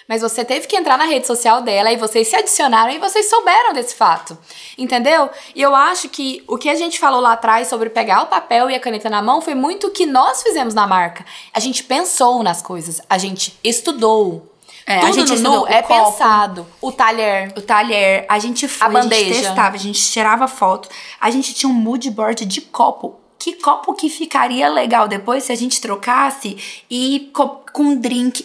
Mas 0.06 0.22
você 0.22 0.44
teve 0.44 0.68
que 0.68 0.76
entrar 0.76 0.98
na 0.98 1.06
rede 1.06 1.26
social 1.26 1.62
dela 1.62 1.94
e 1.94 1.96
vocês 1.96 2.28
se 2.28 2.36
adicionaram 2.36 2.92
e 2.92 3.00
vocês 3.00 3.30
souberam 3.30 3.72
desse 3.72 3.96
fato. 3.96 4.38
Entendeu? 4.78 5.30
E 5.56 5.62
eu 5.62 5.74
acho 5.74 6.10
que 6.10 6.44
o 6.46 6.58
que 6.58 6.68
a 6.68 6.76
gente 6.76 7.00
falou 7.00 7.22
lá 7.22 7.34
atrás 7.34 7.70
sobre 7.70 7.90
pegar 7.90 8.24
o 8.24 8.28
papel 8.28 8.70
e 8.70 8.76
a 8.76 8.82
caneta 8.82 9.10
na 9.10 9.22
mão 9.22 9.40
foi 9.40 9.56
muito 9.56 9.88
o 9.88 9.92
que 9.92 10.06
nós 10.06 10.44
fizemos 10.44 10.74
na 10.74 10.86
marca. 10.86 11.26
A 11.54 11.60
gente 11.62 11.86
pensou 11.86 12.44
nas 12.44 12.62
coisas, 12.62 13.00
a 13.10 13.18
gente 13.18 13.58
estudou, 13.64 14.49
é, 14.90 15.02
Tudo 15.02 15.10
a 15.10 15.12
gente 15.12 15.42
no 15.44 15.52
nu 15.52 15.68
é 15.68 15.84
copo, 15.84 16.12
pensado. 16.12 16.66
O 16.82 16.92
talher. 16.92 17.54
O 17.56 17.62
talher. 17.62 18.26
A 18.28 18.40
gente 18.40 18.68
foi, 18.68 18.88
a 18.88 18.90
bandeja. 18.90 19.22
a 19.22 19.34
gente 19.34 19.44
testava, 19.44 19.76
a 19.76 19.80
gente 19.80 20.12
tirava 20.12 20.48
foto. 20.48 20.90
A 21.22 21.30
gente 21.30 21.54
tinha 21.54 21.70
um 21.70 21.74
mood 21.76 22.10
board 22.10 22.44
de 22.44 22.60
copo. 22.60 23.20
Que 23.38 23.54
copo 23.54 23.94
que 23.94 24.10
ficaria 24.10 24.68
legal 24.68 25.08
depois 25.08 25.44
se 25.44 25.52
a 25.52 25.56
gente 25.56 25.80
trocasse 25.80 26.58
e 26.90 27.30
com, 27.36 27.62
com 27.72 27.96
drink 27.96 28.44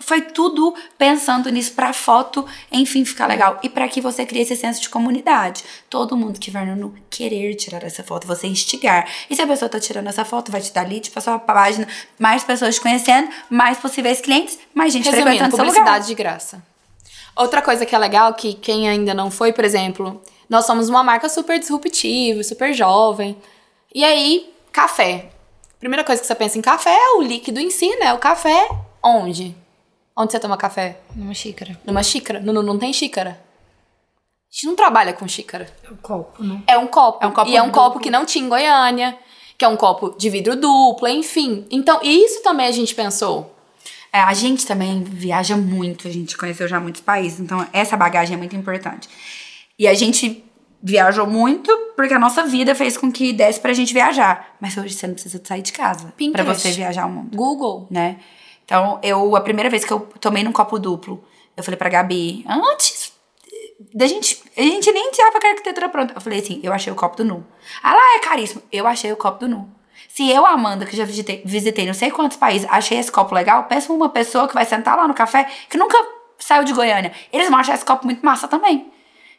foi 0.00 0.22
tudo 0.22 0.74
pensando 0.98 1.48
nisso 1.50 1.72
pra 1.72 1.92
foto, 1.92 2.44
enfim, 2.72 3.04
ficar 3.04 3.26
legal. 3.26 3.60
E 3.62 3.68
para 3.68 3.86
que 3.86 4.00
você 4.00 4.26
crie 4.26 4.42
esse 4.42 4.56
senso 4.56 4.80
de 4.80 4.88
comunidade. 4.88 5.62
Todo 5.88 6.16
mundo 6.16 6.40
que 6.40 6.50
vai 6.50 6.66
no 6.66 6.94
querer 7.08 7.54
tirar 7.54 7.84
essa 7.84 8.02
foto, 8.02 8.26
você 8.26 8.46
instigar. 8.46 9.08
E 9.28 9.36
se 9.36 9.42
a 9.42 9.46
pessoa 9.46 9.68
tá 9.68 9.78
tirando 9.78 10.08
essa 10.08 10.24
foto, 10.24 10.50
vai 10.50 10.60
te 10.60 10.72
dar 10.72 10.86
lead 10.88 11.10
pra 11.10 11.20
sua 11.20 11.38
página, 11.38 11.86
mais 12.18 12.42
pessoas 12.42 12.74
te 12.74 12.80
conhecendo, 12.80 13.28
mais 13.48 13.78
possíveis 13.78 14.20
clientes, 14.20 14.58
mais 14.74 14.92
gente 14.92 15.04
Resumindo, 15.04 15.28
frequentando 15.28 15.56
seu 15.56 15.64
lugar. 15.64 15.74
publicidade 15.74 16.06
de 16.06 16.14
graça. 16.14 16.62
Outra 17.36 17.62
coisa 17.62 17.86
que 17.86 17.94
é 17.94 17.98
legal, 17.98 18.34
que 18.34 18.54
quem 18.54 18.88
ainda 18.88 19.14
não 19.14 19.30
foi, 19.30 19.52
por 19.52 19.64
exemplo, 19.64 20.20
nós 20.48 20.66
somos 20.66 20.88
uma 20.88 21.04
marca 21.04 21.28
super 21.28 21.58
disruptiva, 21.58 22.42
super 22.42 22.74
jovem. 22.74 23.36
E 23.94 24.04
aí, 24.04 24.52
café. 24.72 25.30
Primeira 25.78 26.04
coisa 26.04 26.20
que 26.20 26.26
você 26.26 26.34
pensa 26.34 26.58
em 26.58 26.62
café 26.62 26.90
é 26.94 27.16
o 27.16 27.22
líquido 27.22 27.60
em 27.60 27.70
si, 27.70 27.88
né? 27.96 28.12
O 28.12 28.18
café 28.18 28.68
onde? 29.02 29.56
Onde 30.20 30.32
você 30.32 30.38
toma 30.38 30.58
café? 30.58 31.00
Numa 31.16 31.32
xícara. 31.32 31.80
Numa 31.82 32.02
xícara? 32.02 32.40
Não, 32.40 32.52
não, 32.52 32.62
não 32.62 32.78
tem 32.78 32.92
xícara. 32.92 33.40
A 33.40 34.52
gente 34.52 34.66
não 34.66 34.76
trabalha 34.76 35.14
com 35.14 35.26
xícara. 35.26 35.66
É 35.82 35.90
um 35.90 35.96
copo, 35.96 36.44
né? 36.44 36.62
É 36.66 36.76
um 36.76 36.86
copo. 36.86 37.24
É 37.24 37.26
um 37.26 37.32
copo 37.32 37.50
e 37.50 37.56
é 37.56 37.62
um 37.62 37.66
duplo. 37.68 37.82
copo 37.82 38.00
que 38.00 38.10
não 38.10 38.26
tinha 38.26 38.44
em 38.44 38.48
Goiânia, 38.48 39.18
que 39.56 39.64
é 39.64 39.68
um 39.68 39.78
copo 39.78 40.14
de 40.18 40.28
vidro 40.28 40.56
duplo, 40.56 41.08
enfim. 41.08 41.66
Então, 41.70 42.00
isso 42.02 42.42
também 42.42 42.66
a 42.66 42.70
gente 42.70 42.94
pensou. 42.94 43.56
É, 44.12 44.20
a 44.20 44.34
gente 44.34 44.66
também 44.66 45.02
viaja 45.02 45.56
muito, 45.56 46.06
a 46.06 46.10
gente 46.10 46.36
conheceu 46.36 46.68
já 46.68 46.78
muitos 46.78 47.00
países, 47.00 47.40
então 47.40 47.66
essa 47.72 47.96
bagagem 47.96 48.34
é 48.34 48.36
muito 48.36 48.54
importante. 48.54 49.08
E 49.78 49.88
a 49.88 49.94
gente 49.94 50.44
viajou 50.82 51.26
muito 51.26 51.74
porque 51.96 52.12
a 52.12 52.18
nossa 52.18 52.44
vida 52.44 52.74
fez 52.74 52.98
com 52.98 53.10
que 53.10 53.32
desse 53.32 53.58
pra 53.58 53.72
gente 53.72 53.94
viajar. 53.94 54.56
Mas 54.60 54.76
hoje 54.76 54.92
você 54.92 55.06
não 55.06 55.14
precisa 55.14 55.40
sair 55.42 55.62
de 55.62 55.72
casa 55.72 56.12
para 56.30 56.44
você 56.44 56.72
viajar 56.72 57.06
o 57.06 57.10
mundo. 57.10 57.34
Google. 57.34 57.86
Né? 57.90 58.18
Então, 58.70 59.00
eu, 59.02 59.34
a 59.34 59.40
primeira 59.40 59.68
vez 59.68 59.84
que 59.84 59.92
eu 59.92 59.98
tomei 60.20 60.44
num 60.44 60.52
copo 60.52 60.78
duplo, 60.78 61.24
eu 61.56 61.64
falei 61.64 61.76
pra 61.76 61.88
Gabi, 61.88 62.44
antes 62.48 63.12
da 63.92 64.06
gente. 64.06 64.40
A 64.56 64.62
gente 64.62 64.92
nem 64.92 65.10
tirava 65.10 65.40
com 65.40 65.44
a 65.48 65.50
arquitetura 65.50 65.88
pronta. 65.88 66.14
Eu 66.14 66.20
falei 66.20 66.38
assim, 66.38 66.60
eu 66.62 66.72
achei 66.72 66.92
o 66.92 66.94
copo 66.94 67.16
do 67.16 67.24
Nu. 67.24 67.44
Ah 67.82 67.94
lá, 67.94 68.16
é 68.16 68.20
caríssimo. 68.20 68.62
Eu 68.70 68.86
achei 68.86 69.10
o 69.10 69.16
copo 69.16 69.40
do 69.40 69.48
Nu. 69.48 69.68
Se 70.08 70.30
eu, 70.30 70.46
Amanda, 70.46 70.86
que 70.86 70.96
já 70.96 71.04
visitei, 71.04 71.42
visitei 71.44 71.84
não 71.84 71.94
sei 71.94 72.12
quantos 72.12 72.36
países, 72.36 72.68
achei 72.70 72.96
esse 72.96 73.10
copo 73.10 73.34
legal, 73.34 73.64
pensa 73.64 73.92
uma 73.92 74.08
pessoa 74.08 74.46
que 74.46 74.54
vai 74.54 74.64
sentar 74.64 74.96
lá 74.96 75.08
no 75.08 75.14
café, 75.14 75.50
que 75.68 75.76
nunca 75.76 75.98
saiu 76.38 76.62
de 76.62 76.72
Goiânia. 76.72 77.10
Eles 77.32 77.50
vão 77.50 77.58
achar 77.58 77.74
esse 77.74 77.84
copo 77.84 78.06
muito 78.06 78.24
massa 78.24 78.46
também. 78.46 78.92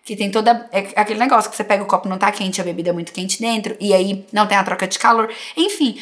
Que 0.04 0.14
tem 0.14 0.30
toda. 0.30 0.68
É 0.74 0.80
aquele 0.98 1.20
negócio 1.20 1.50
que 1.50 1.56
você 1.56 1.64
pega 1.64 1.84
o 1.84 1.88
copo 1.88 2.10
não 2.10 2.18
tá 2.18 2.30
quente, 2.34 2.60
a 2.60 2.66
bebida 2.66 2.90
é 2.90 2.94
muito 2.94 3.14
quente 3.14 3.40
dentro, 3.40 3.78
e 3.80 3.94
aí 3.94 4.26
não 4.34 4.46
tem 4.46 4.58
a 4.58 4.64
troca 4.64 4.88
de 4.88 5.00
calor. 5.00 5.32
Enfim, 5.56 5.98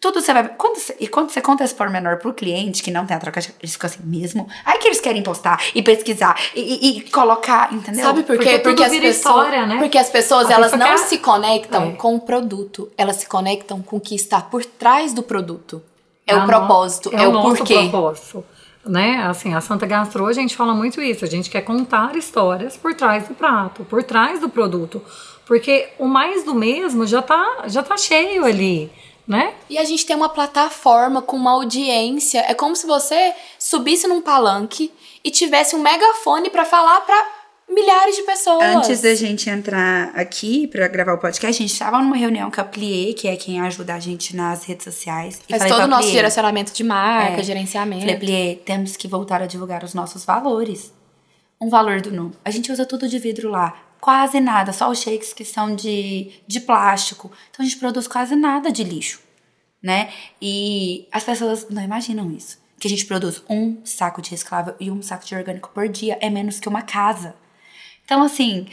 tudo 0.00 0.20
você 0.20 0.32
vai. 0.32 0.48
Quando 0.48 0.76
você, 0.78 0.96
e 1.00 1.08
quando 1.08 1.30
você 1.30 1.40
conta 1.40 1.64
esse 1.64 1.74
pormenor 1.74 2.18
pro 2.18 2.32
cliente 2.32 2.82
que 2.82 2.90
não 2.90 3.04
tem 3.06 3.16
a 3.16 3.20
troca, 3.20 3.40
eles 3.60 3.72
ficam 3.72 3.88
assim 3.90 4.00
mesmo. 4.04 4.48
Aí 4.64 4.78
que 4.78 4.86
eles 4.88 5.00
querem 5.00 5.22
postar 5.22 5.60
e 5.74 5.82
pesquisar 5.82 6.36
e, 6.54 6.60
e, 6.60 6.98
e 6.98 7.10
colocar, 7.10 7.72
entendeu? 7.72 8.04
Sabe 8.04 8.22
por 8.22 8.38
quê? 8.38 8.44
Porque 8.44 8.58
tudo 8.60 8.62
Porque, 8.76 8.84
as 8.84 8.90
pessoas, 8.92 9.16
história, 9.16 9.66
né? 9.66 9.78
porque 9.78 9.98
as 9.98 10.08
pessoas 10.10 10.50
A 10.50 10.54
elas 10.54 10.72
não 10.72 10.86
quer- 10.86 10.98
se 10.98 11.18
conectam 11.18 11.90
É. 11.90 11.92
com 11.92 12.14
o 12.14 12.20
produto, 12.20 12.90
elas 12.96 13.16
se 13.16 13.26
conectam 13.26 13.82
com 13.82 13.96
o 13.96 14.00
que 14.00 14.14
está 14.14 14.40
por 14.40 14.64
trás 14.64 15.12
do 15.12 15.22
produto. 15.22 15.82
É 16.26 16.36
o 16.36 16.40
no- 16.40 16.46
propósito, 16.46 17.10
é, 17.12 17.26
o 17.26 17.32
nosso 17.32 17.56
porquê. 17.56 17.74
propósito. 17.74 18.44
Né? 18.84 19.24
Assim, 19.28 19.54
a 19.54 19.60
Santa 19.60 19.86
Gastro, 19.86 20.26
a 20.26 20.32
gente 20.32 20.56
fala 20.56 20.74
muito 20.74 21.00
isso. 21.00 21.24
A 21.24 21.28
gente 21.28 21.48
quer 21.50 21.60
contar 21.62 22.16
histórias 22.16 22.76
por 22.76 22.94
trás 22.94 23.28
do 23.28 23.34
prato, 23.34 23.84
por 23.84 24.02
trás 24.02 24.40
do 24.40 24.48
produto. 24.48 25.00
Porque 25.46 25.88
o 25.98 26.06
mais 26.06 26.44
do 26.44 26.54
mesmo 26.54 27.06
já 27.06 27.20
tá, 27.22 27.64
já 27.66 27.82
tá 27.82 27.96
cheio 27.96 28.44
ali, 28.44 28.90
né? 29.26 29.54
E 29.70 29.78
a 29.78 29.84
gente 29.84 30.04
tem 30.04 30.16
uma 30.16 30.28
plataforma 30.28 31.22
com 31.22 31.36
uma 31.36 31.52
audiência. 31.52 32.44
É 32.48 32.54
como 32.54 32.74
se 32.76 32.86
você 32.86 33.34
subisse 33.58 34.06
num 34.06 34.20
palanque 34.20 34.92
e 35.24 35.30
tivesse 35.30 35.76
um 35.76 35.80
megafone 35.80 36.50
pra 36.50 36.64
falar 36.64 37.00
pra 37.02 37.42
milhares 37.68 38.16
de 38.16 38.22
pessoas. 38.22 38.62
Antes 38.62 39.00
da 39.00 39.14
gente 39.14 39.48
entrar 39.48 40.10
aqui 40.14 40.66
pra 40.66 40.88
gravar 40.88 41.14
o 41.14 41.18
podcast, 41.18 41.62
a 41.62 41.66
gente 41.66 41.78
tava 41.78 41.98
numa 42.00 42.16
reunião 42.16 42.50
com 42.50 42.60
a 42.60 42.64
Plie, 42.64 43.14
que 43.14 43.28
é 43.28 43.36
quem 43.36 43.60
ajuda 43.60 43.94
a 43.94 44.00
gente 44.00 44.36
nas 44.36 44.64
redes 44.64 44.84
sociais. 44.84 45.40
E 45.48 45.56
Faz 45.58 45.70
todo 45.70 45.84
o 45.84 45.86
nosso 45.86 46.02
Plie, 46.02 46.12
direcionamento 46.16 46.72
de 46.72 46.84
marca, 46.84 47.40
É. 47.40 47.42
gerenciamento. 47.42 48.02
Falei, 48.02 48.16
Plie, 48.16 48.56
temos 48.64 48.96
que 48.96 49.08
voltar 49.08 49.40
a 49.40 49.46
divulgar 49.46 49.82
os 49.84 49.94
nossos 49.94 50.24
valores. 50.24 50.92
Um 51.60 51.70
valor 51.70 52.00
do 52.00 52.10
Nu. 52.10 52.32
A 52.44 52.50
gente 52.50 52.70
usa 52.72 52.84
tudo 52.84 53.08
de 53.08 53.18
vidro 53.18 53.48
lá. 53.48 53.74
Quase 54.02 54.40
nada, 54.40 54.72
só 54.72 54.90
os 54.90 54.98
shakes 55.00 55.32
que 55.32 55.44
são 55.44 55.76
de, 55.76 56.32
de 56.44 56.58
plástico. 56.58 57.30
Então 57.50 57.64
a 57.64 57.68
gente 57.68 57.78
produz 57.78 58.08
quase 58.08 58.34
nada 58.34 58.72
de 58.72 58.82
lixo, 58.82 59.20
né? 59.80 60.12
E 60.40 61.06
as 61.12 61.22
pessoas 61.22 61.68
não 61.70 61.80
imaginam 61.80 62.28
isso. 62.32 62.58
Que 62.80 62.88
a 62.88 62.90
gente 62.90 63.06
produz 63.06 63.40
um 63.48 63.80
saco 63.84 64.20
de 64.20 64.30
reciclável 64.32 64.74
e 64.80 64.90
um 64.90 65.00
saco 65.00 65.24
de 65.24 65.36
orgânico 65.36 65.70
por 65.72 65.88
dia. 65.88 66.18
É 66.20 66.28
menos 66.28 66.58
que 66.58 66.68
uma 66.68 66.82
casa. 66.82 67.36
Então, 68.04 68.20
assim, 68.24 68.66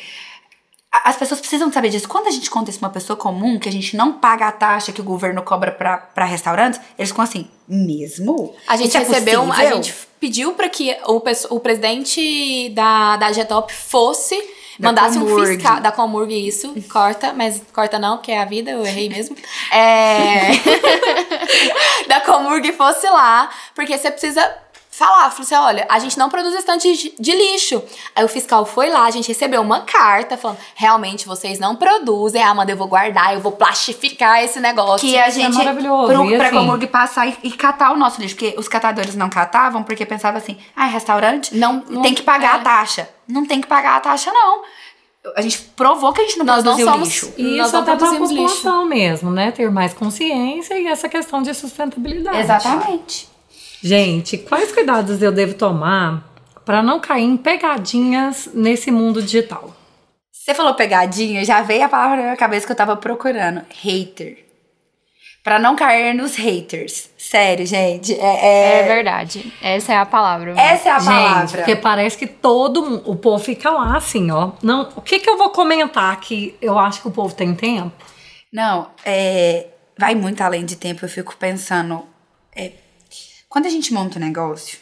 as 0.91 1.15
pessoas 1.15 1.39
precisam 1.39 1.71
saber 1.71 1.89
disso. 1.89 2.09
Quando 2.09 2.25
a 2.25 2.31
gente 2.31 2.49
conta 2.49 2.71
isso 2.71 2.79
pra 2.79 2.87
uma 2.87 2.93
pessoa 2.93 3.15
comum, 3.15 3.59
que 3.59 3.69
a 3.69 3.71
gente 3.71 3.95
não 3.95 4.13
paga 4.13 4.47
a 4.47 4.51
taxa 4.51 4.91
que 4.91 4.99
o 4.99 5.03
governo 5.03 5.43
cobra 5.43 5.71
pra 5.71 6.25
restaurantes, 6.25 6.81
eles 6.97 7.09
ficam 7.11 7.23
assim, 7.23 7.47
mesmo? 7.67 8.55
A 8.67 8.75
gente 8.75 8.87
Isso 8.87 8.97
é 8.97 9.01
recebeu, 9.01 9.41
um- 9.43 9.53
a 9.53 9.65
gente 9.75 9.93
pediu 10.19 10.53
pra 10.53 10.67
que 10.67 10.97
o, 11.05 11.21
o 11.55 11.59
presidente 11.59 12.69
da, 12.73 13.15
da 13.17 13.31
Getop 13.31 13.71
fosse, 13.71 14.35
Da 14.79 14.87
mandasse 14.87 15.19
um 15.19 15.45
fiscal, 15.45 15.81
da 15.81 15.91
Comurg 15.91 16.31
isso, 16.31 16.73
corta, 16.89 17.33
mas 17.33 17.61
corta 17.73 17.99
não, 17.99 18.15
porque 18.15 18.31
é 18.31 18.41
a 18.41 18.45
vida, 18.45 18.71
eu 18.71 18.85
errei 18.85 19.09
mesmo. 19.09 19.35
É, 19.71 20.51
da 22.07 22.21
Comurg 22.21 22.71
fosse 22.71 23.05
lá, 23.09 23.49
porque 23.75 23.97
você 23.97 24.09
precisa 24.09 24.41
falar, 24.99 25.29
falou 25.31 25.41
assim, 25.43 25.55
olha, 25.55 25.87
a 25.89 25.97
gente 25.97 26.17
não 26.17 26.29
produz 26.29 26.53
estante 26.53 26.93
de, 26.95 27.13
de 27.17 27.31
lixo. 27.31 27.81
Aí 28.15 28.23
o 28.23 28.27
fiscal 28.27 28.65
foi 28.65 28.89
lá, 28.89 29.05
a 29.05 29.11
gente 29.11 29.27
recebeu 29.29 29.61
uma 29.61 29.81
carta 29.81 30.35
falando, 30.37 30.57
realmente 30.75 31.25
vocês 31.25 31.57
não 31.57 31.75
produzem, 31.75 32.43
ah, 32.43 32.49
Amanda, 32.49 32.71
eu 32.71 32.77
vou 32.77 32.87
guardar, 32.87 33.33
eu 33.33 33.39
vou 33.39 33.53
plastificar 33.53 34.43
esse 34.43 34.59
negócio. 34.59 35.07
Que 35.07 35.17
a 35.17 35.29
gente, 35.29 35.57
maravilhoso. 35.57 36.13
pro, 36.13 36.25
E 36.31 36.35
pra 36.37 36.47
assim- 36.47 36.55
Comurg 36.57 36.87
passar 36.87 37.27
e, 37.27 37.37
e 37.43 37.51
catar 37.51 37.91
o 37.93 37.97
nosso 37.97 38.19
lixo. 38.21 38.35
Porque 38.35 38.55
os 38.57 38.67
catadores 38.67 39.15
não 39.15 39.29
catavam 39.29 39.81
porque 39.83 40.05
pensavam 40.05 40.37
assim, 40.37 40.57
ah, 40.75 40.85
restaurante 40.85 41.55
Não- 41.55 41.83
não- 41.89 42.01
tem 42.01 42.13
que 42.13 42.21
pagar 42.21 42.55
é. 42.57 42.59
a 42.59 42.59
taxa. 42.59 43.09
Não 43.27 43.45
tem 43.45 43.61
que 43.61 43.67
pagar 43.67 43.95
a 43.95 43.99
taxa, 44.01 44.31
não. 44.33 44.61
A 45.35 45.41
gente 45.41 45.59
provou 45.75 46.11
que 46.11 46.21
a 46.21 46.23
gente 46.25 46.37
não 46.39 46.45
Nós 46.45 46.63
não 46.63 46.75
produziu 46.75 46.91
somos- 46.91 47.07
lixo. 47.07 47.33
E 47.37 47.57
Nós 47.57 47.67
isso 47.67 47.75
não 47.75 47.81
até 47.83 47.95
para 47.95 48.07
a 48.07 48.09
produzimos 48.09 48.31
lixo. 48.31 48.55
população 48.55 48.85
mesmo, 48.85 49.31
né? 49.31 49.51
Ter 49.51 49.69
mais 49.71 49.93
consciência 49.93 50.79
e 50.79 50.87
essa 50.87 51.07
questão 51.07 51.41
de 51.41 51.53
sustentabilidade. 51.53 52.39
Exatamente. 52.39 53.28
Gente, 53.81 54.37
quais 54.37 54.71
cuidados 54.71 55.21
eu 55.21 55.31
devo 55.31 55.53
tomar 55.53 56.27
para 56.65 56.83
não 56.83 56.99
cair 56.99 57.23
em 57.23 57.37
pegadinhas 57.37 58.49
nesse 58.53 58.91
mundo 58.91 59.21
digital? 59.21 59.75
Você 60.31 60.53
falou 60.53 60.73
pegadinha, 60.73 61.45
já 61.45 61.61
veio 61.61 61.85
a 61.85 61.89
palavra 61.89 62.17
na 62.17 62.23
minha 62.23 62.35
cabeça 62.37 62.65
que 62.65 62.71
eu 62.71 62.75
tava 62.75 62.95
procurando. 62.97 63.61
Hater. 63.81 64.45
Pra 65.43 65.57
não 65.57 65.75
cair 65.75 66.13
nos 66.13 66.35
haters. 66.35 67.09
Sério, 67.17 67.65
gente. 67.65 68.13
É, 68.13 68.25
É 68.45 68.79
é- 68.81 68.83
verdade. 68.87 69.53
Essa 69.61 69.93
é 69.93 69.97
a 69.97 70.05
palavra. 70.05 70.51
essa 70.59 70.89
é 70.89 70.91
a 70.91 70.99
Gente, 70.99 71.07
palavra. 71.09 71.57
porque 71.57 71.75
parece 71.77 72.17
que 72.17 72.27
todo 72.27 72.83
mundo, 72.85 73.03
o 73.09 73.15
povo 73.15 73.41
fica 73.43 73.69
lá 73.71 73.95
assim, 73.95 74.29
ó. 74.31 74.51
Não, 74.61 74.89
o 74.95 75.01
que 75.01 75.19
que 75.19 75.29
eu 75.29 75.37
vou 75.37 75.49
comentar 75.51 76.19
que 76.19 76.55
eu 76.61 76.77
acho 76.77 77.01
que 77.01 77.07
o 77.07 77.11
povo 77.11 77.33
tem 77.33 77.55
tempo? 77.55 77.91
Não, 78.51 78.89
é, 79.05 79.67
vai 79.97 80.13
muito 80.13 80.41
além 80.41 80.65
de 80.65 80.75
tempo. 80.75 81.05
Eu 81.05 81.09
fico 81.09 81.35
pensando. 81.37 82.03
é, 82.55 82.71
quando 83.49 83.65
a 83.65 83.69
gente 83.69 83.91
monta 83.91 84.19
um 84.19 84.21
negócio, 84.21 84.77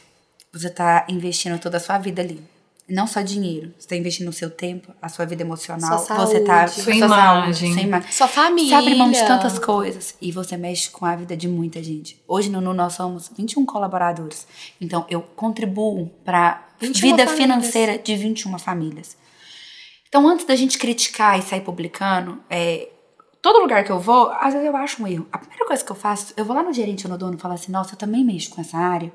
você 0.51 0.69
tá 0.69 1.07
investindo 1.09 1.57
toda 1.57 1.77
a 1.77 1.79
sua 1.79 1.97
vida 1.97 2.21
ali. 2.21 2.43
Não 2.89 3.07
só 3.07 3.21
dinheiro. 3.21 3.73
Você 3.77 3.87
tá 3.87 3.95
investindo 3.95 4.29
o 4.29 4.33
seu 4.33 4.49
tempo, 4.49 4.93
a 5.01 5.09
sua 5.09 5.25
vida 5.25 5.41
emocional. 5.41 5.99
Sua 5.99 6.15
você 6.17 6.41
tá. 6.41 6.67
saúde. 6.67 6.83
Sua 6.83 6.95
imagem. 6.95 7.73
sua 7.73 7.81
imagem. 7.81 8.11
Sua 8.11 8.27
família. 8.27 8.69
Você 8.69 8.75
abre 8.75 8.95
mão 8.95 9.11
de 9.11 9.25
tantas 9.25 9.59
coisas 9.59 10.15
e 10.21 10.31
você 10.31 10.55
mexe 10.55 10.89
com 10.89 11.05
a 11.05 11.15
vida 11.15 11.35
de 11.35 11.47
muita 11.47 11.81
gente. 11.83 12.21
Hoje 12.27 12.49
no 12.49 12.61
Nu 12.61 12.73
nós 12.73 12.93
somos 12.93 13.29
21 13.37 13.65
colaboradores. 13.65 14.47
Então 14.79 15.05
eu 15.09 15.21
contribuo 15.21 16.09
para 16.23 16.65
21 16.79 16.93
vida 16.93 17.25
famílias. 17.25 17.37
financeira 17.37 17.97
de 17.97 18.15
21 18.15 18.57
famílias. 18.57 19.17
Então 20.07 20.25
antes 20.27 20.45
da 20.45 20.55
gente 20.55 20.77
criticar 20.77 21.37
e 21.37 21.41
sair 21.41 21.61
publicando, 21.61 22.41
é, 22.49 22.87
todo 23.41 23.59
lugar 23.59 23.83
que 23.83 23.91
eu 23.91 23.99
vou, 23.99 24.31
às 24.31 24.53
vezes 24.53 24.67
eu 24.67 24.75
acho 24.75 25.01
um 25.03 25.07
erro. 25.07 25.27
A 25.31 25.37
primeira 25.37 25.65
coisa 25.65 25.83
que 25.83 25.91
eu 25.91 25.95
faço, 25.95 26.33
eu 26.37 26.45
vou 26.45 26.55
lá 26.55 26.63
no 26.63 26.73
gerente 26.73 27.05
ou 27.05 27.11
no 27.11 27.17
dono 27.17 27.35
e 27.35 27.39
falo 27.39 27.53
assim: 27.53 27.71
"Nossa, 27.71 27.93
eu 27.93 27.97
também 27.97 28.23
mexo 28.23 28.49
com 28.49 28.61
essa 28.61 28.77
área. 28.77 29.11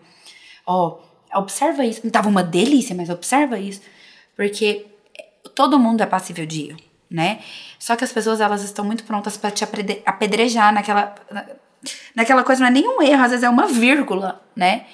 Ó, 0.67 0.99
observa 1.35 1.85
isso. 1.85 2.01
Não 2.05 2.11
tava 2.11 2.29
uma 2.29 2.43
delícia, 2.43 2.95
mas 2.95 3.11
observa 3.11 3.59
isso, 3.59 3.81
porque 4.37 4.87
todo 5.55 5.79
mundo 5.79 6.01
é 6.03 6.07
passível 6.07 6.47
de 6.47 6.69
erro, 6.71 6.81
né? 7.11 7.41
Só 7.79 7.97
que 7.97 8.05
as 8.05 8.13
pessoas 8.13 8.41
elas 8.41 8.63
estão 8.63 8.85
muito 8.85 9.05
prontas 9.05 9.37
para 9.37 9.51
te 9.51 9.65
apedrejar 10.07 10.73
naquela 10.73 11.15
na- 11.31 11.47
naquela 12.15 12.45
coisa 12.45 12.61
não 12.61 12.69
é 12.69 12.71
nenhum 12.71 13.03
erro, 13.03 13.23
às 13.25 13.31
vezes 13.31 13.43
é 13.45 13.49
uma 13.51 13.67
vírgula, 13.67 14.41
né? 14.55 14.87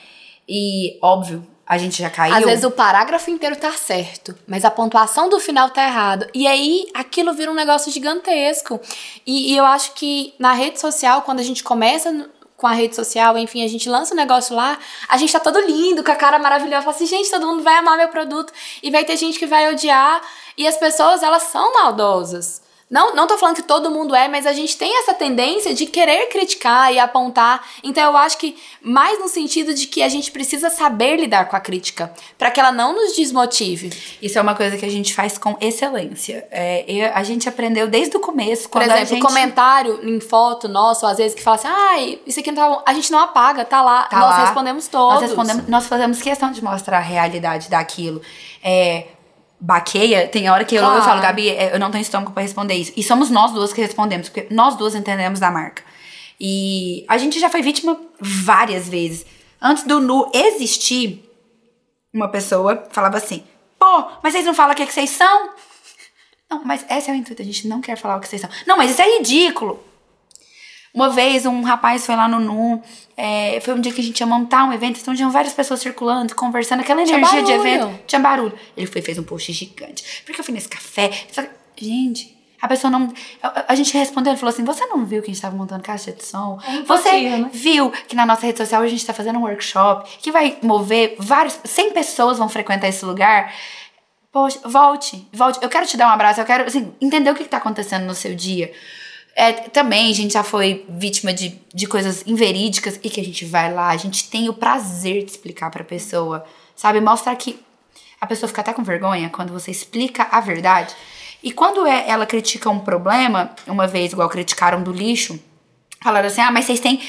E 0.49 0.99
óbvio, 1.03 1.47
a 1.69 1.77
gente 1.77 2.01
já 2.01 2.09
caiu. 2.09 2.35
Às 2.35 2.45
vezes 2.45 2.65
o 2.65 2.71
parágrafo 2.71 3.31
inteiro 3.31 3.55
tá 3.55 3.71
certo, 3.73 4.35
mas 4.47 4.65
a 4.65 4.71
pontuação 4.71 5.29
do 5.29 5.39
final 5.39 5.69
tá 5.69 5.85
errado. 5.85 6.27
E 6.33 6.47
aí 6.47 6.89
aquilo 6.95 7.35
vira 7.35 7.51
um 7.51 7.55
negócio 7.55 7.93
gigantesco. 7.93 8.81
E, 9.27 9.53
e 9.53 9.57
eu 9.57 9.67
acho 9.67 9.93
que 9.93 10.33
na 10.39 10.55
rede 10.55 10.81
social, 10.81 11.21
quando 11.23 11.41
a 11.41 11.43
gente 11.43 11.63
começa 11.63 12.31
com 12.57 12.67
a 12.67 12.73
rede 12.73 12.97
social, 12.97 13.37
enfim, 13.37 13.63
a 13.63 13.69
gente 13.69 13.87
lança 13.87 14.15
um 14.15 14.17
negócio 14.17 14.57
lá, 14.57 14.79
a 15.11 15.19
gente 15.19 15.31
tá 15.31 15.39
todo 15.39 15.61
lindo, 15.61 16.03
com 16.03 16.11
a 16.11 16.17
cara 16.17 16.39
maravilhosa. 16.39 16.85
Fala 16.85 16.97
assim, 16.97 17.07
gente, 17.07 17.31
todo 17.31 17.47
mundo 17.47 17.63
vai 17.63 17.77
amar 17.77 17.99
meu 17.99 18.09
produto. 18.09 18.51
E 18.83 18.91
vai 18.91 19.05
ter 19.05 19.19
gente 19.19 19.39
que 19.39 19.47
vai 19.47 19.71
odiar. 19.71 20.23
E 20.57 20.67
as 20.67 20.79
pessoas, 20.79 21.23
elas 21.23 21.43
são 21.43 21.75
maldosas. 21.75 22.63
Não, 22.91 23.15
não 23.15 23.27
tô 23.27 23.37
falando 23.37 23.57
que 23.57 23.63
todo 23.63 23.91
mundo 23.91 24.15
é, 24.15 24.29
mas 24.29 24.47
a 24.47 24.53
gente 24.55 24.75
tem 24.77 24.99
essa 25.01 25.13
tendência 25.13 25.75
de 25.75 25.85
querer 25.85 26.29
criticar 26.31 26.91
e 26.93 26.99
apontar. 26.99 27.63
Então 27.85 28.03
eu 28.03 28.17
acho 28.17 28.39
que 28.39 28.57
mais 28.81 29.19
no 29.19 29.29
sentido 29.29 29.75
de 29.75 29.87
que 29.87 30.03
a 30.03 30.09
gente 30.09 30.31
precisa 30.31 30.71
saber 30.71 31.17
lidar 31.17 31.49
com 31.51 31.57
a 31.57 31.61
crítica, 31.61 32.11
para 32.39 32.51
que 32.51 32.59
ela 32.59 32.73
não 32.73 32.95
nos 32.95 33.15
desmotive. 33.15 33.93
Isso 34.23 34.39
é 34.39 34.43
uma 34.43 34.55
coisa 34.55 34.79
que 34.79 34.87
a 34.87 34.91
gente 34.91 35.15
faz 35.15 35.37
com 35.37 35.55
excelência. 35.61 36.47
É, 36.51 36.85
eu- 36.89 37.13
a 37.15 37.23
gente 37.23 37.47
aprendeu 37.47 37.87
desde 37.89 38.17
o 38.17 38.21
começo, 38.21 38.63
Por 38.71 38.81
quando 38.81 38.91
a 38.91 38.95
exemplo, 39.03 39.17
gente... 39.17 39.23
comentário 39.27 40.01
em 40.03 40.19
foto 40.19 40.67
nosso, 40.67 41.05
às 41.05 41.19
vezes 41.19 41.35
que 41.35 41.43
fala 41.43 41.57
assim: 41.57 41.69
"Ai, 41.69 42.19
isso 42.27 42.41
aqui 42.41 42.51
não 42.51 42.57
tá 42.63 42.69
bom". 42.71 42.83
A 42.87 42.95
gente 42.95 43.13
não 43.13 43.19
apaga, 43.19 43.67
tá 43.67 43.83
lá. 43.83 44.05
Tá 44.05 44.19
Nós 44.19 44.31
lá. 44.31 44.45
respondemos 44.47 44.89
todos. 44.89 45.13
Nós, 45.21 45.23
respondemos, 45.25 45.69
nós 45.69 45.87
fazemos 45.87 46.23
questão 46.23 46.51
de 46.51 46.65
mostrar 46.65 46.97
a 46.97 47.01
realidade 47.01 47.69
daquilo. 47.69 48.23
É, 48.65 49.09
baqueia, 49.61 50.29
tem 50.29 50.49
hora 50.49 50.65
que 50.65 50.75
eu, 50.75 50.83
eu 50.83 51.03
falo, 51.03 51.21
Gabi, 51.21 51.49
é, 51.49 51.75
eu 51.75 51.79
não 51.79 51.91
tenho 51.91 52.03
estômago 52.03 52.33
pra 52.33 52.43
responder 52.43 52.75
isso. 52.75 52.93
E 52.97 53.03
somos 53.03 53.31
nós 53.31 53.53
duas 53.53 53.73
que 53.73 53.81
respondemos, 53.81 54.29
porque 54.29 54.53
nós 54.55 54.77
duas 54.77 54.95
entendemos 54.95 55.41
da 55.41 55.51
marca. 55.51 55.83
E 56.41 57.05
a 57.09 57.19
gente 57.19 57.41
já 57.41 57.51
foi 57.51 57.63
vítima 57.63 57.99
várias 58.21 58.89
vezes. 58.89 59.27
Antes 59.61 59.83
do 59.85 60.01
Nu 60.01 60.31
existir, 60.33 61.29
uma 62.15 62.29
pessoa 62.29 62.87
falava 62.91 63.17
assim: 63.17 63.43
pô, 63.79 64.05
mas 64.23 64.33
vocês 64.33 64.47
não 64.47 64.55
falam 64.55 64.73
o 64.73 64.77
que, 64.77 64.87
que 64.87 64.93
vocês 64.93 65.11
são? 65.11 65.51
Não, 66.51 66.65
mas 66.65 66.85
esse 66.89 67.11
é 67.11 67.13
o 67.13 67.17
intuito, 67.17 67.43
a 67.43 67.45
gente 67.45 67.67
não 67.69 67.81
quer 67.81 67.97
falar 67.97 68.17
o 68.17 68.21
que 68.21 68.29
vocês 68.29 68.41
são. 68.41 68.51
Não, 68.67 68.77
mas 68.77 68.93
isso 68.93 69.03
é 69.03 69.19
ridículo. 69.19 69.83
Uma 70.95 71.11
vez 71.11 71.45
um 71.47 71.63
rapaz 71.63 72.05
foi 72.07 72.17
lá 72.17 72.27
no 72.27 72.41
NU, 72.41 72.83
é, 73.17 73.61
foi 73.61 73.75
um 73.75 73.81
dia 73.81 73.93
que 73.93 74.01
a 74.01 74.05
gente 74.05 74.19
ia 74.19 74.27
montar 74.27 74.65
um 74.65 74.73
evento, 74.73 74.99
então 75.01 75.15
tinham 75.15 75.31
várias 75.31 75.53
pessoas 75.53 75.81
circulando, 75.81 76.35
conversando, 76.35 76.81
aquela 76.81 77.03
energia 77.03 77.43
de 77.43 77.53
evento, 77.53 78.01
tinha 78.07 78.21
barulho. 78.21 78.55
Ele 78.77 78.87
foi 78.87 79.03
fez 79.03 79.19
um 79.19 79.23
post 79.23 79.53
gigante. 79.53 80.23
Porque 80.25 80.41
eu 80.41 80.45
fui 80.45 80.55
nesse 80.55 80.69
café. 80.69 81.11
gente, 81.77 82.37
a 82.61 82.67
pessoa 82.67 82.91
não. 82.91 83.13
A, 83.43 83.73
a 83.73 83.75
gente 83.75 83.97
respondeu, 83.97 84.33
ele 84.33 84.41
falou 84.41 84.53
assim: 84.53 84.65
você 84.65 84.85
não 84.87 85.05
viu 85.05 85.23
que 85.23 85.31
a 85.31 85.35
gente 85.35 85.43
tava 85.43 85.57
montando 85.57 85.83
caixa 85.83 86.11
de 86.11 86.25
som? 86.25 86.59
É 86.67 86.83
você 86.83 87.29
né? 87.39 87.51
viu 87.53 87.91
que 87.91 88.17
na 88.17 88.27
nossa 88.27 88.45
rede 88.45 88.59
social 88.59 88.83
a 88.83 88.89
gente 88.89 89.07
tá 89.07 89.15
fazendo 89.15 89.39
um 89.39 89.43
workshop 89.43 90.09
que 90.19 90.33
vai 90.33 90.59
mover 90.63 91.17
vários. 91.19 91.59
100 91.65 91.93
pessoas 91.93 92.39
vão 92.39 92.49
frequentar 92.49 92.89
esse 92.89 93.05
lugar. 93.05 93.55
Poxa, 94.33 94.61
volte, 94.65 95.27
volte. 95.33 95.59
Eu 95.63 95.69
quero 95.69 95.87
te 95.87 95.97
dar 95.97 96.09
um 96.09 96.11
abraço, 96.11 96.41
eu 96.41 96.45
quero, 96.45 96.65
assim, 96.65 96.93
entender 97.01 97.31
o 97.31 97.35
que, 97.35 97.45
que 97.45 97.51
tá 97.51 97.57
acontecendo 97.57 98.05
no 98.05 98.15
seu 98.15 98.35
dia. 98.35 98.73
É, 99.41 99.53
também 99.53 100.11
a 100.11 100.15
gente 100.15 100.33
já 100.33 100.43
foi 100.43 100.85
vítima 100.89 101.33
de, 101.33 101.57
de 101.73 101.87
coisas 101.87 102.25
inverídicas 102.27 102.99
e 103.05 103.09
que 103.09 103.21
a 103.21 103.25
gente 103.25 103.45
vai 103.45 103.73
lá, 103.73 103.89
a 103.91 103.97
gente 103.97 104.29
tem 104.29 104.49
o 104.49 104.53
prazer 104.53 105.25
de 105.25 105.31
explicar 105.31 105.71
pra 105.71 105.85
pessoa, 105.85 106.45
sabe? 106.75 107.01
Mostrar 107.01 107.37
que 107.37 107.57
a 108.21 108.27
pessoa 108.27 108.49
fica 108.49 108.63
até 108.63 108.73
com 108.73 108.83
vergonha 108.83 109.31
quando 109.31 109.53
você 109.53 109.71
explica 109.71 110.27
a 110.33 110.41
verdade. 110.41 110.93
E 111.41 111.53
quando 111.53 111.87
é, 111.87 112.09
ela 112.09 112.27
critica 112.27 112.69
um 112.69 112.81
problema, 112.81 113.53
uma 113.69 113.87
vez, 113.87 114.13
igual 114.13 114.29
criticaram 114.29 114.83
do 114.83 114.91
lixo, 114.93 115.39
falaram 116.03 116.27
assim: 116.27 116.41
ah, 116.41 116.51
mas 116.51 116.65
vocês 116.65 116.81
têm. 116.81 117.01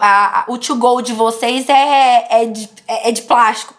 a- 0.00 0.40
a- 0.40 0.44
o 0.48 0.56
to-go 0.56 1.02
de 1.02 1.12
vocês 1.12 1.68
é, 1.68 2.26
é, 2.42 2.44
de, 2.46 2.70
é, 2.88 3.10
é 3.10 3.12
de 3.12 3.20
plástico. 3.20 3.74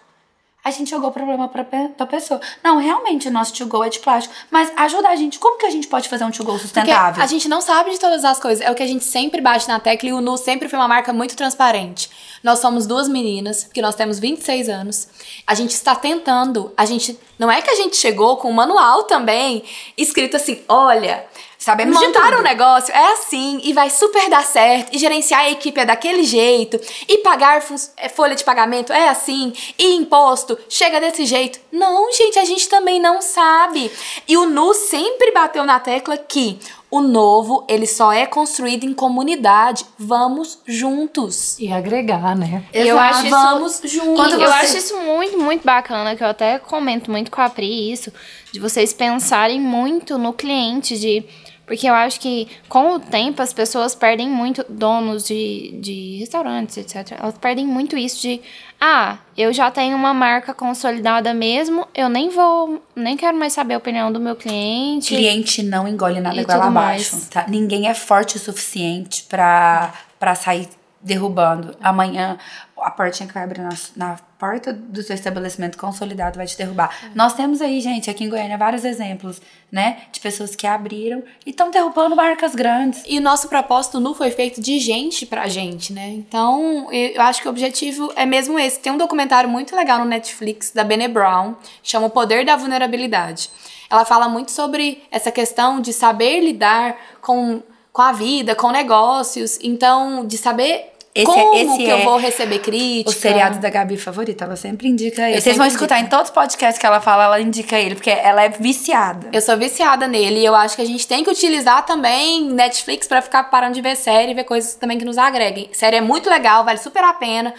A 0.68 0.70
gente 0.70 0.90
jogou 0.90 1.08
o 1.08 1.14
problema 1.14 1.48
pra, 1.48 1.64
pra 1.64 2.06
pessoa. 2.06 2.42
Não, 2.62 2.78
realmente 2.78 3.30
o 3.30 3.32
nosso 3.32 3.54
to-go 3.54 3.86
é 3.86 3.90
de 3.90 4.00
plástico. 4.00 4.36
Mas 4.52 4.70
ajuda 4.76 5.08
a 5.08 5.16
gente. 5.16 5.40
Como 5.40 5.58
que 5.58 5.66
a 5.66 5.70
gente 5.70 5.88
pode 5.88 6.10
fazer 6.10 6.26
um 6.26 6.30
to-go 6.30 6.52
Porque 6.52 6.64
sustentável? 6.64 7.24
a 7.24 7.26
gente 7.26 7.48
não 7.48 7.62
sabe 7.62 7.92
de 7.92 7.98
todas 7.98 8.26
as 8.26 8.38
coisas. 8.38 8.66
É 8.66 8.70
o 8.70 8.76
que 8.76 8.84
a 8.84 8.86
gente 8.86 9.06
sempre 9.06 9.40
bate 9.40 9.66
na 9.66 9.80
tecla 9.80 10.10
e 10.10 10.12
o 10.12 10.20
Nu 10.20 10.36
sempre 10.36 10.68
foi 10.68 10.78
uma 10.78 10.88
marca 10.90 11.14
muito 11.14 11.38
transparente. 11.38 12.10
Nós 12.44 12.60
somos 12.60 12.86
duas 12.86 13.08
meninas, 13.08 13.64
porque 13.64 13.82
nós 13.82 13.96
temos 13.96 14.20
26 14.20 14.68
anos. 14.68 15.08
A 15.48 15.56
gente 15.56 15.72
está 15.72 15.96
tentando. 15.96 16.74
A 16.76 16.84
gente. 16.86 17.18
Não 17.38 17.52
é 17.52 17.62
que 17.62 17.70
a 17.70 17.76
gente 17.76 17.96
chegou 17.96 18.38
com 18.38 18.50
um 18.50 18.54
manual 18.54 19.04
também, 19.04 19.64
escrito 19.98 20.38
assim: 20.38 20.62
olha. 20.68 21.26
Sabemos 21.60 22.00
de 22.00 22.06
montar 22.06 22.30
tudo. 22.30 22.40
um 22.40 22.44
negócio 22.44 22.94
é 22.94 23.14
assim 23.14 23.60
e 23.64 23.74
vai 23.74 23.90
super 23.90 24.30
dar 24.30 24.46
certo 24.46 24.94
e 24.94 25.00
gerenciar 25.00 25.42
a 25.42 25.50
equipe 25.50 25.80
é 25.80 25.86
daquele 25.86 26.24
jeito 26.24 26.80
e 27.08 27.18
pagar 27.18 27.62
é, 27.98 28.08
folha 28.08 28.36
de 28.36 28.44
pagamento 28.44 28.94
é 28.94 29.10
assim 29.10 29.52
e 29.78 29.96
imposto 29.96 30.58
chega 30.70 31.02
desse 31.02 31.26
jeito. 31.26 31.60
Não, 31.72 32.12
gente, 32.14 32.38
a 32.38 32.46
gente 32.46 32.70
também 32.70 33.00
não 33.02 33.24
sabe. 33.24 33.92
E 34.28 34.38
o 34.38 34.46
Nu 34.46 34.72
sempre 34.74 35.32
bateu 35.32 35.66
na 35.66 35.80
tecla 35.80 36.16
que 36.16 36.60
o 36.90 37.02
novo, 37.02 37.66
ele 37.68 37.86
só 37.86 38.14
é 38.14 38.26
construído 38.26 38.86
em 38.86 38.94
comunidade. 38.94 39.86
Vamos 40.00 40.60
juntos. 40.66 41.58
E 41.60 41.72
agregar, 41.72 42.36
né? 42.36 42.64
Eu 42.74 42.96
Exato. 42.96 43.00
acho 43.16 43.26
isso- 43.26 43.30
Vamos 43.36 43.82
juntos. 43.84 44.16
Quando 44.16 44.34
eu 44.34 44.40
você- 44.40 44.46
acho 44.66 44.78
isso 44.78 44.98
muito, 45.02 45.38
muito 45.38 45.64
bacana, 45.66 46.16
que 46.16 46.24
eu 46.24 46.28
até 46.28 46.58
comento 46.60 47.12
muito 47.12 47.30
com 47.30 47.42
a 47.42 47.50
Pri 47.50 47.92
isso, 47.92 48.12
de 48.52 48.60
vocês 48.60 48.94
pensarem 48.94 49.60
muito 49.60 50.18
no 50.18 50.32
cliente, 50.34 50.98
de. 50.98 51.26
Porque 51.68 51.86
eu 51.86 51.94
acho 51.94 52.22
que 52.22 52.48
com 52.70 52.96
o 52.96 53.00
tempo 53.00 53.42
as 53.42 53.52
pessoas 53.52 53.94
perdem 53.94 54.30
muito, 54.30 54.66
donos 54.70 55.26
de, 55.26 55.78
de 55.82 56.16
restaurantes, 56.18 56.78
etc. 56.78 57.18
Elas 57.20 57.38
perdem 57.38 57.68
muito 57.68 57.98
isso 57.98 58.22
de, 58.22 58.40
ah, 58.80 59.18
eu 59.38 59.52
já 59.52 59.70
tenho 59.70 59.98
uma 59.98 60.14
marca 60.14 60.54
consolidada 60.54 61.34
mesmo, 61.34 61.86
eu 61.94 62.08
nem 62.08 62.30
vou, 62.30 62.82
nem 62.96 63.18
quero 63.18 63.38
mais 63.38 63.52
saber 63.52 63.74
a 63.74 63.78
opinião 63.80 64.14
do 64.14 64.20
meu 64.20 64.38
cliente. 64.38 65.14
Cliente 65.14 65.62
não 65.62 65.86
engole 65.86 66.22
nada 66.22 66.40
tudo 66.42 66.52
abaixo, 66.52 67.28
tá? 67.30 67.46
Ninguém 67.50 67.90
é 67.90 67.94
forte 67.94 68.38
o 68.38 68.40
suficiente 68.40 69.24
pra, 69.28 69.94
pra 70.18 70.36
sair 70.36 70.70
derrubando. 71.02 71.76
Amanhã, 71.82 72.38
a 72.78 72.92
portinha 72.92 73.28
que 73.28 73.34
vai 73.34 73.44
abrir 73.44 73.62
na, 73.62 73.70
na 73.96 74.16
porta 74.38 74.72
do 74.74 75.02
seu 75.02 75.16
estabelecimento 75.16 75.78
consolidado 75.78 76.38
vai 76.38 76.46
te 76.46 76.58
derrubar. 76.58 76.96
Nós 77.16 77.34
temos 77.34 77.62
aí, 77.62 77.80
gente, 77.82 78.10
aqui 78.10 78.24
em 78.24 78.30
Goiânia, 78.30 78.58
vários 78.58 78.84
exemplos, 78.84 79.42
né? 79.72 79.98
De 80.12 80.20
pessoas 80.20 80.56
que 80.56 80.68
abriram 80.68 81.24
e 81.46 81.52
estão 81.52 81.72
derrubando 81.72 82.16
marcas 82.16 82.54
grandes. 82.54 83.04
E 83.08 83.18
o 83.18 83.22
nosso 83.22 83.48
propósito 83.48 84.00
nu 84.00 84.14
foi 84.14 84.32
feito 84.32 84.62
de 84.62 84.80
gente 84.80 85.26
pra 85.26 85.48
gente, 85.48 85.94
né? 85.94 86.10
Então, 86.10 86.92
eu 86.92 87.22
acho 87.22 87.42
que 87.42 87.48
o 87.48 87.52
objetivo 87.52 88.12
é 88.16 88.26
mesmo 88.26 88.60
esse. 88.60 88.80
Tem 88.80 88.92
um 88.92 88.98
documentário 88.98 89.50
muito 89.50 89.76
legal 89.76 90.00
no 90.00 90.06
Netflix 90.06 90.72
da 90.72 90.84
Bene 90.84 91.08
Brown, 91.08 91.56
chama 91.82 92.08
O 92.08 92.10
Poder 92.10 92.46
da 92.46 92.56
Vulnerabilidade. 92.56 93.50
Ela 93.90 94.04
fala 94.04 94.28
muito 94.28 94.52
sobre 94.52 95.04
essa 95.10 95.32
questão 95.32 95.80
de 95.80 95.94
saber 95.94 96.42
lidar 96.42 96.96
com, 97.22 97.64
com 97.98 98.04
a 98.04 98.12
vida, 98.12 98.54
com 98.54 98.70
negócios, 98.70 99.58
então, 99.60 100.24
de 100.24 100.38
saber 100.38 100.94
Esse 101.16 101.32
é- 101.32 101.34
como 101.34 101.56
esse 101.56 101.78
que 101.78 101.90
é 101.90 101.94
eu 101.94 102.04
vou 102.04 102.18
receber 102.18 102.60
crítica. 102.60 103.10
O 103.10 103.12
seriado 103.12 103.58
da 103.58 103.72
Gabi 103.72 103.98
favorito, 103.98 104.44
ela 104.44 104.56
sempre 104.56 104.88
indica 104.88 105.24
ele. 105.28 105.38
Eu 105.38 105.42
Vocês 105.42 105.58
vão 105.58 105.66
sempre 105.66 105.78
escutar 105.78 106.00
em 106.02 106.06
todos 106.06 106.26
os 106.26 106.30
podcasts 106.32 106.78
que 106.80 106.86
ela 106.86 107.02
fala, 107.02 107.24
ela 107.24 107.42
indica 107.42 107.76
ele, 107.76 107.96
porque 107.96 108.12
ela 108.12 108.44
é 108.44 108.50
viciada. 108.50 109.30
Eu 109.34 109.42
sou 109.42 109.58
viciada 109.58 110.08
nele 110.08 110.42
e 110.42 110.46
eu 110.46 110.54
acho 110.54 110.76
que 110.76 110.82
a 110.84 110.86
gente 110.86 111.08
tem 111.08 111.24
que 111.24 111.32
utilizar 111.32 111.88
também 111.88 112.44
Netflix 112.52 113.08
pra 113.08 113.20
ficar 113.20 113.46
parando 113.46 113.74
de 113.74 113.82
ver 113.82 113.96
série 113.96 114.30
e 114.30 114.36
ver 114.36 114.44
coisas 114.44 114.76
também 114.76 115.00
que 115.00 115.04
nos 115.06 115.18
agreguem. 115.18 115.68
Série 115.74 115.96
é 115.96 116.02
muito 116.02 116.30
legal, 116.30 116.64
vale 116.64 116.78
super 116.78 117.04
a 117.04 117.14
pena. 117.14 117.52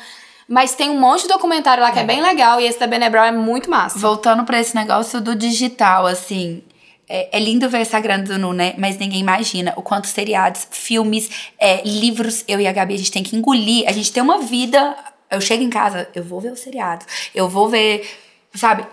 Mas 0.49 0.77
tem 0.77 0.89
um 0.89 1.01
monte 1.01 1.23
de 1.23 1.29
documentário 1.29 1.83
lá 1.83 1.91
que 1.91 1.99
é 1.99 2.05
bem 2.05 2.23
legal 2.23 2.61
e 2.61 2.65
esse 2.65 2.79
da 2.79 2.87
Bene 2.87 3.11
Brown 3.11 3.25
é 3.25 3.33
muito 3.33 3.69
massa. 3.69 3.99
Voltando 3.99 4.45
pra 4.45 4.61
esse 4.61 4.73
negócio 4.77 5.21
do 5.21 5.35
digital, 5.35 6.07
assim. 6.07 6.63
É, 7.09 7.39
é 7.39 7.41
lindo 7.41 7.69
ver 7.69 7.79
o 7.79 7.83
Instagram 7.83 8.21
do 8.21 8.39
Nu, 8.39 8.53
né? 8.53 8.75
Mas 8.77 8.99
ninguém 8.99 9.21
imagina 9.21 9.73
o 9.77 9.83
quanto 9.83 10.07
seriados, 10.07 10.69
filmes, 10.71 11.31
é, 11.59 11.83
livros, 11.83 12.45
eu 12.47 12.61
e 12.61 12.67
a 12.67 12.73
Gabi, 12.73 12.95
a 12.95 12.99
gente 12.99 13.13
tem 13.13 13.23
que 13.23 13.37
engolir. 13.37 13.89
A 13.89 13.93
gente 13.93 14.13
tem 14.13 14.23
uma 14.23 14.39
vida. 14.39 14.97
Eu 15.31 15.41
chego 15.41 15.63
em 15.63 15.71
casa, 15.71 16.09
eu 16.15 16.23
vou 16.23 16.41
ver 16.41 16.53
o 16.53 16.57
seriado. 16.57 17.05
Eu 17.35 17.49
vou 17.49 17.69
ver, 17.69 18.09
sabe? 18.55 18.85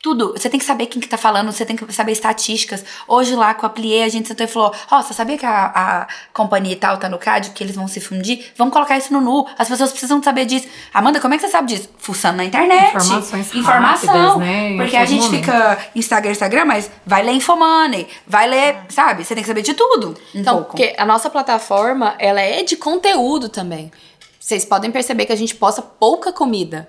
Tudo. 0.00 0.32
Você 0.32 0.48
tem 0.48 0.60
que 0.60 0.64
saber 0.64 0.86
quem 0.86 1.02
que 1.02 1.08
tá 1.08 1.16
falando, 1.18 1.50
você 1.50 1.66
tem 1.66 1.74
que 1.74 1.92
saber 1.92 2.12
estatísticas. 2.12 2.84
Hoje 3.08 3.34
lá 3.34 3.52
com 3.52 3.66
a 3.66 3.68
Plié, 3.68 4.04
a 4.04 4.08
gente 4.08 4.28
sentou 4.28 4.44
e 4.44 4.48
falou: 4.48 4.72
Ó, 4.92 5.02
você 5.02 5.12
sabia 5.12 5.36
que 5.36 5.44
a, 5.44 5.72
a 5.74 6.06
companhia 6.32 6.72
e 6.72 6.76
tal 6.76 6.96
tá 6.98 7.08
no 7.08 7.18
CAD, 7.18 7.50
que 7.50 7.64
eles 7.64 7.74
vão 7.74 7.88
se 7.88 8.00
fundir? 8.00 8.52
Vamos 8.56 8.72
colocar 8.72 8.96
isso 8.96 9.12
no 9.12 9.20
nu. 9.20 9.44
As 9.58 9.68
pessoas 9.68 9.90
precisam 9.90 10.22
saber 10.22 10.44
disso. 10.44 10.68
Amanda, 10.94 11.20
como 11.20 11.34
é 11.34 11.36
que 11.36 11.42
você 11.44 11.50
sabe 11.50 11.66
disso? 11.74 11.88
Fuçando 11.98 12.36
na 12.36 12.44
internet. 12.44 12.94
Informações 12.94 13.52
Informação. 13.52 14.14
rápidas, 14.14 14.36
né, 14.38 14.70
em 14.70 14.76
Porque 14.76 14.96
a 14.96 15.04
gente 15.04 15.24
momento. 15.24 15.40
fica 15.44 15.78
Instagram, 15.96 16.30
Instagram, 16.30 16.64
mas 16.64 16.88
vai 17.04 17.24
ler 17.24 17.32
Infomoney, 17.32 18.06
vai 18.24 18.48
ler, 18.48 18.76
sabe? 18.90 19.24
Você 19.24 19.34
tem 19.34 19.42
que 19.42 19.48
saber 19.48 19.62
de 19.62 19.74
tudo. 19.74 20.16
Um 20.32 20.40
Então, 20.40 20.54
pouco. 20.58 20.70
porque 20.76 20.94
a 20.96 21.04
nossa 21.04 21.28
plataforma, 21.28 22.14
ela 22.20 22.40
é 22.40 22.62
de 22.62 22.76
conteúdo 22.76 23.48
também. 23.48 23.90
Vocês 24.38 24.64
podem 24.64 24.92
perceber 24.92 25.26
que 25.26 25.32
a 25.32 25.36
gente 25.36 25.56
posta 25.56 25.82
pouca 25.82 26.32
comida. 26.32 26.88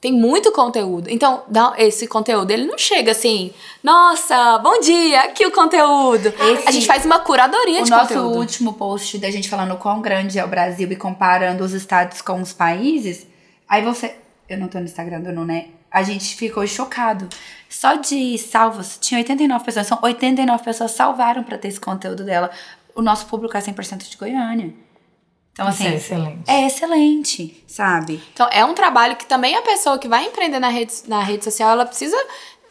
Tem 0.00 0.12
muito 0.12 0.50
conteúdo. 0.52 1.10
Então, 1.10 1.42
esse 1.76 2.06
conteúdo, 2.06 2.50
ele 2.50 2.64
não 2.66 2.78
chega 2.78 3.10
assim, 3.10 3.52
nossa, 3.82 4.56
bom 4.58 4.80
dia, 4.80 5.20
aqui 5.24 5.44
o 5.46 5.50
conteúdo. 5.52 6.28
Esse- 6.28 6.68
a 6.68 6.70
gente 6.70 6.86
faz 6.86 7.04
uma 7.04 7.18
curadoria 7.18 7.82
O 7.82 7.84
de 7.84 7.90
nosso 7.90 8.08
conteúdo. 8.14 8.38
último 8.38 8.72
post 8.72 9.18
da 9.18 9.30
gente 9.30 9.48
falando 9.48 9.74
o 9.74 9.76
quão 9.76 10.00
grande 10.00 10.38
é 10.38 10.44
o 10.44 10.48
Brasil 10.48 10.90
e 10.90 10.96
comparando 10.96 11.62
os 11.62 11.72
estados 11.74 12.22
com 12.22 12.40
os 12.40 12.52
países, 12.52 13.26
aí 13.68 13.82
você. 13.82 14.14
Eu 14.48 14.58
não 14.58 14.68
tô 14.68 14.78
no 14.78 14.84
Instagram 14.86 15.20
do 15.20 15.32
Nu, 15.32 15.44
né? 15.44 15.66
A 15.90 16.02
gente 16.02 16.34
ficou 16.34 16.66
chocado. 16.66 17.28
Só 17.68 17.94
de 17.94 18.38
salvos, 18.38 18.96
tinha 19.00 19.18
89 19.18 19.64
pessoas. 19.64 19.86
São 19.86 19.98
89 20.02 20.64
pessoas 20.64 20.92
salvaram 20.92 21.42
pra 21.44 21.58
ter 21.58 21.68
esse 21.68 21.78
conteúdo 21.80 22.24
dela. 22.24 22.50
O 22.94 23.02
nosso 23.02 23.26
público 23.26 23.56
é 23.56 23.60
100% 23.60 24.08
de 24.08 24.16
Goiânia. 24.16 24.72
Então, 25.52 25.68
Isso 25.68 25.82
assim. 25.82 25.92
é 25.92 25.96
excelente. 25.96 26.42
É 26.46 26.66
excelente, 26.66 27.64
sabe? 27.66 28.22
Então, 28.32 28.48
é 28.50 28.64
um 28.64 28.74
trabalho 28.74 29.16
que 29.16 29.26
também 29.26 29.56
a 29.56 29.62
pessoa 29.62 29.98
que 29.98 30.08
vai 30.08 30.24
empreender 30.26 30.58
na 30.58 30.68
rede, 30.68 30.94
na 31.06 31.22
rede 31.22 31.44
social, 31.44 31.70
ela 31.70 31.84
precisa 31.84 32.16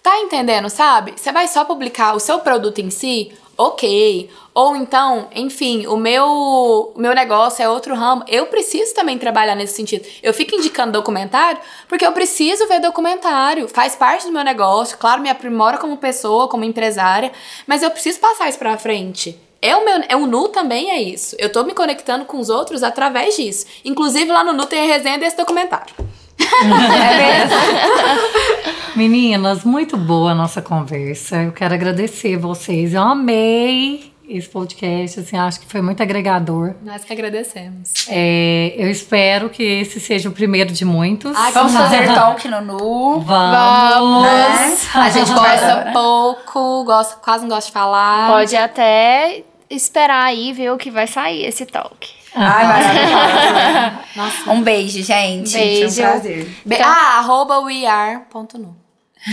tá 0.02 0.18
entendendo, 0.20 0.70
sabe? 0.70 1.13
Você 1.15 1.32
vai 1.32 1.48
só 1.48 1.65
publicar 1.65 2.15
o 2.15 2.20
seu 2.20 2.39
produto 2.39 2.80
em 2.80 2.89
si, 2.89 3.32
ok. 3.58 4.30
Ou 4.54 4.76
então, 4.76 5.28
enfim, 5.36 5.86
o 5.88 5.98
meu, 5.98 6.26
o 6.26 6.94
meu 7.00 7.13
negócio 7.13 7.62
é 7.62 7.70
outro 7.70 7.94
ramo. 7.96 8.24
Eu 8.28 8.48
preciso 8.48 8.94
também 8.94 9.18
trabalhar 9.18 9.56
nesse 9.56 9.76
sentido. 9.76 10.08
Eu 10.24 10.34
fico 10.34 10.56
indicando 10.56 10.94
documentário 10.94 11.60
porque 11.88 12.06
eu 12.06 12.12
preciso 12.12 12.68
ver 12.68 12.80
documentário. 12.80 13.68
Faz 13.68 13.96
parte 13.96 14.26
do 14.26 14.32
meu 14.32 14.44
negócio. 14.44 14.98
Claro, 14.98 15.22
me 15.22 15.30
aprimora 15.30 15.78
como 15.78 15.98
pessoa, 15.98 16.48
como 16.48 16.63
empresária. 16.63 17.32
Mas 17.68 17.84
eu 17.84 17.92
preciso 17.92 18.20
passar 18.20 18.50
isso 18.50 18.58
pra 18.58 18.78
frente. 18.78 19.38
É 19.62 19.76
o, 19.76 19.84
meu, 19.84 20.02
é 20.08 20.15
o 20.15 20.26
Nu 20.26 20.48
também 20.48 20.91
é 20.91 21.02
isso. 21.02 21.36
Eu 21.38 21.52
tô 21.52 21.63
me 21.63 21.74
conectando 21.74 22.26
com 22.26 22.39
os 22.39 22.50
outros 22.50 22.82
através 22.82 23.36
disso. 23.36 23.65
Inclusive, 23.84 24.32
lá 24.32 24.43
no 24.43 24.54
Nu 24.54 24.65
tem 24.65 24.82
a 24.82 24.93
resenha 24.93 25.17
desse 25.17 25.36
documentário. 25.36 25.93
Meninas, 28.95 29.63
muito 29.63 29.98
boa 29.98 30.32
a 30.32 30.36
nossa 30.36 30.62
conversa. 30.62 31.43
Eu 31.43 31.52
quero 31.52 31.74
agradecer 31.74 32.38
vocês. 32.38 32.93
Eu 32.93 33.02
amei 33.02 34.13
esse 34.30 34.48
podcast, 34.48 35.22
assim, 35.22 35.36
acho 35.36 35.60
que 35.60 35.65
foi 35.65 35.82
muito 35.82 36.04
agregador. 36.04 36.76
Nós 36.84 37.04
que 37.04 37.12
agradecemos. 37.12 38.06
É, 38.08 38.76
eu 38.78 38.89
espero 38.89 39.50
que 39.50 39.63
esse 39.63 40.00
seja 40.00 40.30
o 40.30 40.32
primeiro 40.32 40.72
de 40.72 40.86
muitos. 40.86 41.36
Ai, 41.36 41.52
Vamos 41.52 41.74
fazer 41.74 42.13
talk 42.13 42.48
no 42.48 42.62
Nu. 42.62 43.19
Vamos! 43.22 44.24
Né? 44.24 44.78
A 44.93 45.10
gente 45.10 45.32
conversa 45.34 45.89
pouco, 45.91 46.84
gosta, 46.84 47.15
quase 47.15 47.43
não 47.43 47.50
gosta 47.50 47.67
de 47.67 47.74
falar. 47.74 48.32
Pode 48.32 48.56
até 48.56 49.43
esperar 49.70 50.24
aí 50.26 50.52
ver 50.54 50.72
o 50.72 50.78
que 50.78 50.90
vai 50.92 51.08
sair 51.08 51.46
esse 51.46 51.66
talk. 51.66 52.10
Ai, 52.36 52.66
maravilhoso. 52.66 54.52
Um 54.52 54.62
beijo, 54.62 55.02
gente. 55.04 55.52
Beijo. 55.54 55.96
Foi 55.96 56.06
um 56.06 56.10
prazer. 56.12 56.50
Be- 56.66 56.82
Ah, 56.82 57.18
arroba 57.20 57.60
weare.nu. 57.62 58.76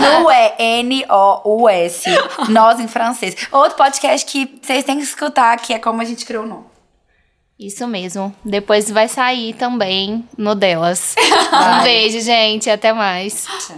Nu 0.00 0.30
é 0.30 0.54
N-O-U-S. 0.58 2.04
Nós 2.50 2.78
em 2.80 2.88
francês. 2.88 3.34
Outro 3.50 3.76
podcast 3.76 4.26
que 4.30 4.58
vocês 4.60 4.84
têm 4.84 4.98
que 4.98 5.04
escutar, 5.04 5.56
que 5.58 5.72
é 5.72 5.78
como 5.78 6.00
a 6.02 6.04
gente 6.04 6.26
criou 6.26 6.44
o 6.44 6.46
nome. 6.46 6.64
Isso 7.58 7.86
mesmo. 7.86 8.34
Depois 8.44 8.90
vai 8.90 9.08
sair 9.08 9.54
também 9.54 10.28
no 10.36 10.54
delas. 10.54 11.14
um 11.78 11.82
beijo, 11.82 12.20
gente. 12.20 12.68
Até 12.68 12.92
mais. 12.92 13.46
Tchau. 13.66 13.76